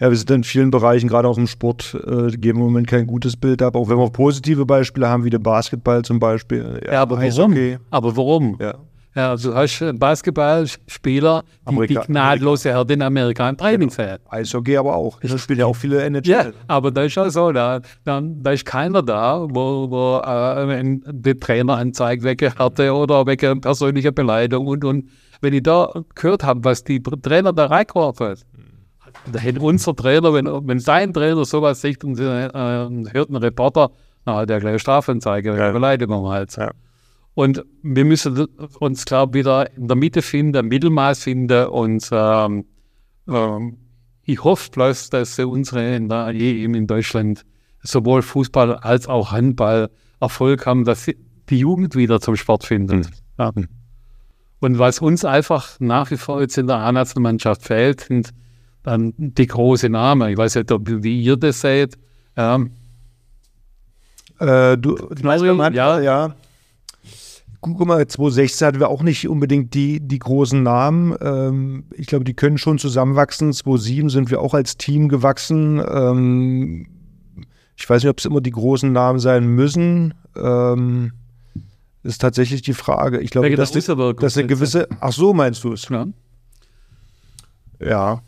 [0.03, 3.07] Ja, wir sind in vielen Bereichen, gerade auch im Sport, äh, geben im Moment kein
[3.07, 3.77] gutes Bild ab.
[3.77, 6.81] Auch wenn wir positive Beispiele haben, wie den Basketball zum Beispiel.
[6.85, 7.23] Ja, aber warum?
[7.29, 7.79] Eishockey.
[7.93, 8.57] Aber warum?
[8.61, 8.75] Ja.
[9.15, 13.91] Ja, also du hast einen Basketballspieler, die, die Amerika- gnadenlose Härte in Amerika im Training
[13.91, 14.19] sehen.
[14.29, 15.21] Eishockey aber auch.
[15.21, 16.27] Das spielen ja auch viele NHL.
[16.27, 20.67] Ja, aber da ist auch so, da, da, da ist keiner da, wo, wo äh,
[20.67, 25.05] wenn der Trainer anzeigt, wegen Härte oder wegen persönlicher Beleidigung und, und
[25.43, 28.39] wenn ich da gehört habe, was die Trainer da reingeworfen hat,
[29.31, 33.91] da hätte unser Trainer, wenn, wenn sein Trainer sowas sieht und äh, hört ein Reporter,
[34.25, 35.73] na, hat er gleich Strafanzeige, Ja.
[35.73, 36.57] Beleidigung halt.
[36.57, 36.71] Ja.
[37.35, 38.47] Und wir müssen
[38.79, 42.65] uns, glaube ich, wieder in der Mitte finden, Mittelmaß finden und ähm,
[43.29, 43.79] ähm,
[44.25, 47.45] ich hoffe bloß, dass unsere in der EM in Deutschland
[47.83, 49.91] sowohl Fußball als auch Handball
[50.21, 53.09] Erfolg haben, dass die Jugend wieder zum Sport findet.
[53.39, 53.51] Ja.
[54.61, 58.31] Und was uns einfach nach wie vor jetzt in der A-Nationalmannschaft fehlt, sind
[58.83, 60.31] dann die großen Namen.
[60.31, 61.99] Ich weiß nicht, ob wie ihr das seht.
[62.37, 62.73] Ähm,
[64.39, 66.01] Äh, du, Mario, Handball, ja.
[66.01, 66.35] ja.
[67.61, 71.15] Guck mal, 2016 hatten wir auch nicht unbedingt die, die großen Namen.
[71.21, 73.53] Ähm, ich glaube, die können schon zusammenwachsen.
[73.53, 75.81] 2007 sind wir auch als Team gewachsen.
[75.89, 76.89] Ähm,
[77.77, 80.15] ich weiß nicht, ob es immer die großen Namen sein müssen.
[80.37, 81.13] Ähm,
[82.03, 83.21] ist tatsächlich die Frage.
[83.21, 84.89] Ich glaube, der dass, die, Russewirkung dass eine gewisse.
[84.99, 85.89] Ach so, meinst du es?
[85.89, 86.07] ja.
[87.79, 88.23] Ja.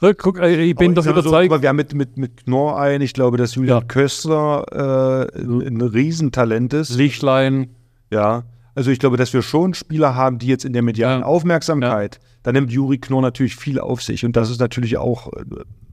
[0.00, 1.52] Ja, Guck, ich bin doch mal so, überzeugt.
[1.52, 3.00] aber wir haben mit, mit, mit Knorr ein.
[3.00, 3.84] Ich glaube, dass Julian Ja.
[3.86, 6.94] Köstler äh, ein, Riesentalent ist.
[6.96, 7.70] Lichtlein,
[8.10, 8.44] Ja,
[8.74, 11.26] also ich glaube, dass wir schon Spieler haben, die jetzt in der medialen Ja.
[11.26, 15.32] Aufmerksamkeit, da nimmt Juri Knorr natürlich viel auf sich und das ist natürlich auch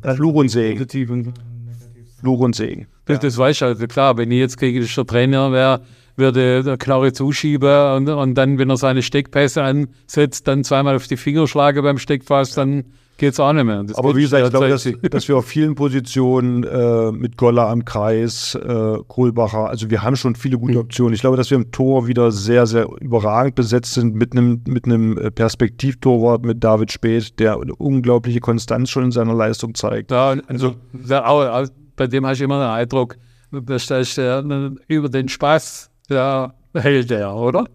[0.03, 1.34] äh, Fluch und Segen.
[2.19, 2.88] Fluch und Segen.
[3.06, 5.82] Das, das weiß ich also klar, wenn ich jetzt gegnerischer Trainer wäre,
[6.15, 11.07] würde der Knarre zuschieben und, und dann, wenn er seine Steckpässe ansetzt, dann zweimal auf
[11.07, 12.86] die Finger schlagen beim Steckpass, dann
[13.18, 13.84] geht es auch nicht mehr.
[13.84, 17.68] Das Aber wie gesagt, ich glaube, dass, dass wir auf vielen Positionen äh, mit Goller
[17.70, 21.14] am Kreis, äh, Kohlbacher, also wir haben schon viele gute Optionen.
[21.14, 24.86] Ich glaube, dass wir im Tor wieder sehr, sehr überragend besetzt sind mit einem mit
[24.86, 30.12] einem äh, Perspektivtorwart, mit David Speth, der eine unglaubliche Konstanz schon in seiner Leistung zeigt.
[30.12, 30.76] Da, also,
[31.10, 33.18] auch, auch, bei dem hast du immer den Eindruck,
[33.52, 34.42] dass das, äh,
[34.88, 37.66] über den Spaß, da hält er, oder?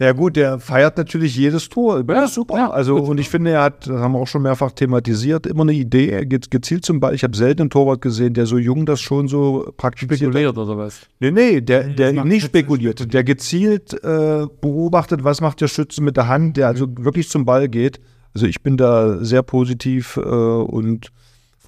[0.00, 2.02] Ja gut, der feiert natürlich jedes Tor.
[2.08, 2.56] Ja, super.
[2.56, 2.70] ja.
[2.70, 5.72] also und ich finde, er hat, das haben wir auch schon mehrfach thematisiert, immer eine
[5.72, 6.08] Idee.
[6.08, 7.14] Er geht gezielt zum Ball.
[7.14, 10.10] Ich habe selten einen Torwart gesehen, der so jung das schon so praktiziert.
[10.10, 10.18] hat.
[10.18, 11.02] Spekuliert oder was?
[11.20, 16.16] Nee, nee, der, der nicht spekuliert, der gezielt äh, beobachtet, was macht der Schütze mit
[16.16, 18.00] der Hand, der also wirklich zum Ball geht.
[18.34, 21.12] Also ich bin da sehr positiv äh, und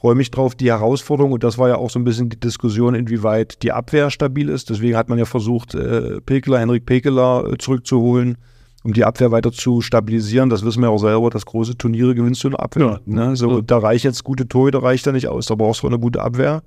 [0.07, 1.33] freue mich drauf, die Herausforderung.
[1.33, 4.71] Und das war ja auch so ein bisschen die Diskussion, inwieweit die Abwehr stabil ist.
[4.71, 8.39] Deswegen hat man ja versucht, äh, Pekeler, Henrik Pekeler äh, zurückzuholen,
[8.85, 10.49] um die Abwehr weiter zu stabilisieren.
[10.49, 13.01] Das wissen wir auch selber, dass große Turniere gewinnst du eine Abwehr.
[13.05, 13.35] Ne?
[13.35, 13.61] So, Ja.
[13.63, 15.47] Da reicht jetzt gute Torhüter, reicht da nicht aus.
[15.47, 16.63] Da brauchst du eine gute Abwehr.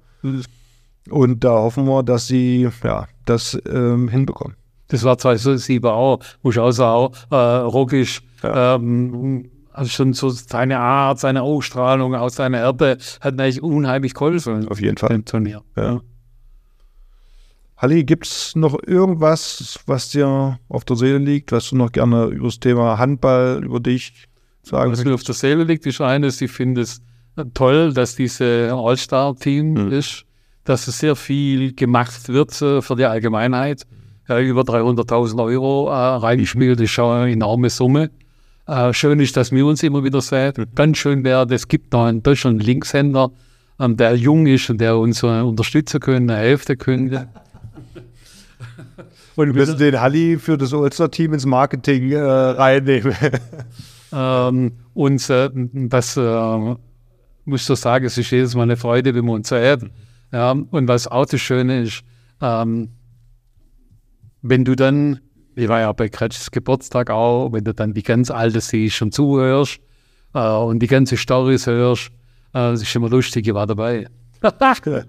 [1.10, 4.58] Und da hoffen wir, dass sie ja, das ähm, hinbekommen.
[4.90, 9.50] Das war 2007 auch, muss ich auch sagen, äh, Rockisch, ähm,
[9.80, 14.68] also schon so seine Art, seine Ausstrahlung, aus seiner Erde, hat eigentlich unheimlich geholfen.
[14.68, 15.12] Auf jeden Fall.
[15.16, 15.62] Im Turnier.
[15.78, 16.02] Ja.
[17.78, 22.26] Halli, gibt es noch irgendwas, was dir auf der Seele liegt, was du noch gerne
[22.26, 24.28] über das Thema Handball, über dich
[24.64, 27.02] sagen Was mir auf der Seele liegt, ist eines, ich finde es
[27.54, 29.92] toll, dass diese All-Star-Team Mhm.
[29.94, 30.26] ist,
[30.66, 33.88] dass es sehr viel gemacht wird äh, für die Allgemeinheit.
[34.28, 38.12] Ja, über 300.000 Euro äh, reingespielt, ist schon eine enorme Summe.
[38.70, 40.54] Äh, schön ist, dass wir uns immer wieder sehen.
[40.76, 42.22] Ganz schön wäre, es gibt noch einen
[42.60, 43.32] Linkshänder,
[43.80, 47.30] ähm, der jung ist und der uns äh, unterstützen könnte, helfen könnte.
[49.36, 53.16] Und wir müssen den Halli für das Ulster-Team ins Marketing äh, reinnehmen.
[54.12, 56.58] Ähm, und äh, das äh,
[57.46, 59.92] muss ich so sagen, es ist jedes Mal eine Freude, wenn wir uns sehen.
[60.34, 62.02] Ja, und was auch das Schöne ist,
[62.42, 62.90] ähm,
[64.42, 65.20] wenn du dann,
[65.60, 69.14] ich war ja bei Kretschs Geburtstag auch, wenn du dann die ganz Alte siehst und
[69.14, 69.80] zuhörst
[70.34, 72.08] äh, und die ganze Storys hörst,
[72.54, 74.08] äh, das ist immer lustig, ich war dabei.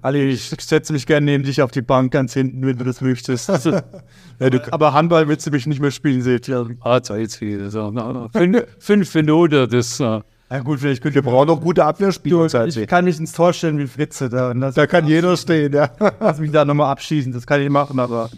[0.02, 3.01] Ali, ich setze mich gerne neben dich auf die Bank ganz hinten, wenn du das
[3.01, 3.48] möchtest.
[3.64, 6.40] ja, du, Aber Handball willst du mich nicht mehr spielen sehen.
[6.47, 7.70] Ja, ah, Zeit wieder.
[7.70, 10.20] So, na, fünf, fünf Minuten, das äh,
[10.52, 12.66] ja gut, vielleicht könnt wir ihr brauchen noch gute Abwehrspieler.
[12.66, 14.52] Ich kann mich ins Tor stellen wie Fritze da.
[14.52, 15.90] Da kann jeder stehen, ja.
[16.18, 18.31] Lass mich da nochmal abschießen, das kann ich machen, aber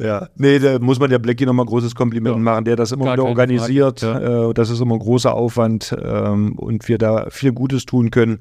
[0.00, 2.40] Ja, nee, da muss man der Blackie nochmal ein großes Kompliment Ja.
[2.42, 4.00] machen, der das immer Gar wieder organisiert.
[4.00, 8.10] Frage, Äh, das ist immer ein großer Aufwand ähm, und wir da viel Gutes tun
[8.12, 8.38] können.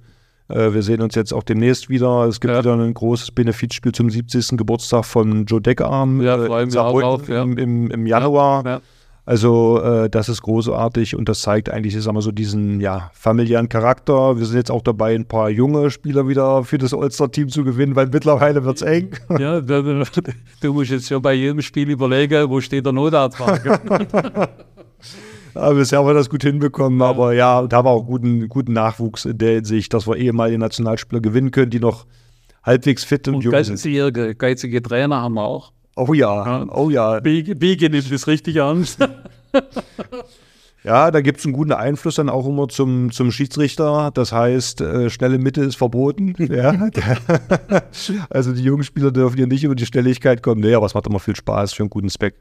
[0.50, 2.26] Äh, wir sehen uns jetzt auch demnächst wieder.
[2.26, 2.60] Es gibt Ja.
[2.60, 4.56] wieder ein großes Benefizspiel zum 70.
[4.58, 7.42] Geburtstag von Joe Deckarm Ja, äh, freuen wir auch ja.
[7.42, 8.82] im, im, im Januar.
[9.28, 13.12] Also äh, das ist großartig und das zeigt eigentlich, ich sag mal so, diesen ja,
[13.14, 14.40] familiären Charakter.
[14.40, 17.98] Wir sind jetzt auch dabei, ein paar junge Spieler wieder für das All-Star-Team zu gewinnen,
[17.98, 19.10] weil mittlerweile wird es eng.
[19.38, 20.06] Ja, du,
[20.62, 23.78] du musst jetzt schon bei jedem Spiel überlegen, wo steht der Notarztwagen.
[25.54, 27.02] Aber bisher haben wir das gut hinbekommen.
[27.02, 31.20] Aber ja, da war auch guten, guten Nachwuchs in der Hinsicht, dass wir ehemalige Nationalspieler
[31.20, 32.06] gewinnen können, die noch
[32.64, 33.76] halbwegs fit und, Und jung sind.
[33.76, 35.74] geizige, geizige Trainer haben wir auch.
[35.98, 37.20] Oh ja, oh ja.
[37.20, 39.00] Biege nimmt das richtig ernst.
[40.84, 44.10] Ja, da gibt es einen guten Einfluss dann auch immer zum, zum Schiedsrichter.
[44.14, 46.34] Das heißt, äh, schnelle Mitte ist verboten.
[46.50, 46.72] ja.
[48.30, 50.62] also die jungen Spieler dürfen hier nicht über die Schnelligkeit kommen.
[50.62, 52.36] Nee, aber es macht immer viel Spaß für einen guten Speck.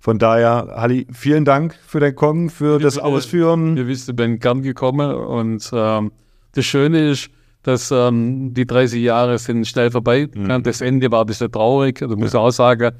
[0.00, 3.06] Von daher, Halli, vielen Dank für dein Kommen, für das bitte.
[3.06, 3.76] Ausführen.
[3.76, 6.10] Wir wissen, ich bin gern gekommen und ähm,
[6.54, 7.30] das Schöne ist,
[7.62, 10.28] dass ähm, die 30 Jahre sind schnell vorbei.
[10.34, 12.00] Ja, das Ende war ein bisschen traurig.
[12.02, 12.92] Also muss ich auch sagen,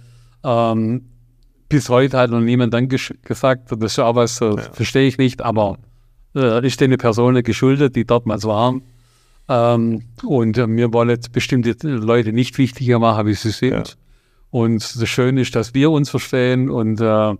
[0.44, 1.02] ähm,
[1.68, 3.70] bis heute hat noch niemand sch- gesagt.
[3.72, 5.78] Das ist auch was, äh, verstehe ich nicht, aber
[6.34, 8.82] äh, ist den Personen geschuldet, die dortmals waren.
[9.48, 13.96] Ähm, und äh, wir wollen jetzt bestimmte Leute nicht wichtiger machen, wie sie sind.
[14.50, 17.34] Und das Schöne ist, dass wir uns verstehen und äh,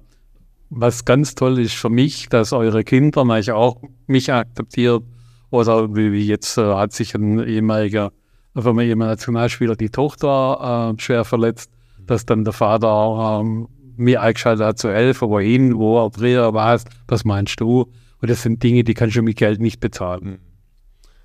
[0.71, 5.03] was ganz toll ist für mich, dass eure Kinder mich auch mich akzeptiert.
[5.51, 8.13] Oder wie, wie jetzt äh, hat sich ein ehemaliger,
[8.55, 11.71] von mir ehemaliger Nationalspieler die Tochter äh, schwer verletzt,
[12.07, 16.85] dass dann der Vater ähm, mir eingeschaltet hat zu helfen, wohin, wo er früher was,
[17.09, 17.91] was meinst du?
[18.21, 20.39] Und das sind Dinge, die kannst du mit Geld nicht bezahlen.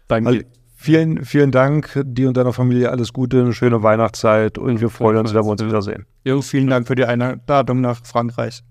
[0.07, 0.29] Danke.
[0.29, 0.45] Halli,
[0.75, 2.01] vielen, vielen Dank.
[2.05, 5.51] Dir und deiner Familie alles Gute, eine schöne Weihnachtszeit und wir freuen uns, wenn wir
[5.51, 6.05] uns wiedersehen.
[6.23, 8.63] Jo, vielen Dank für die Einladung nach Frankreich.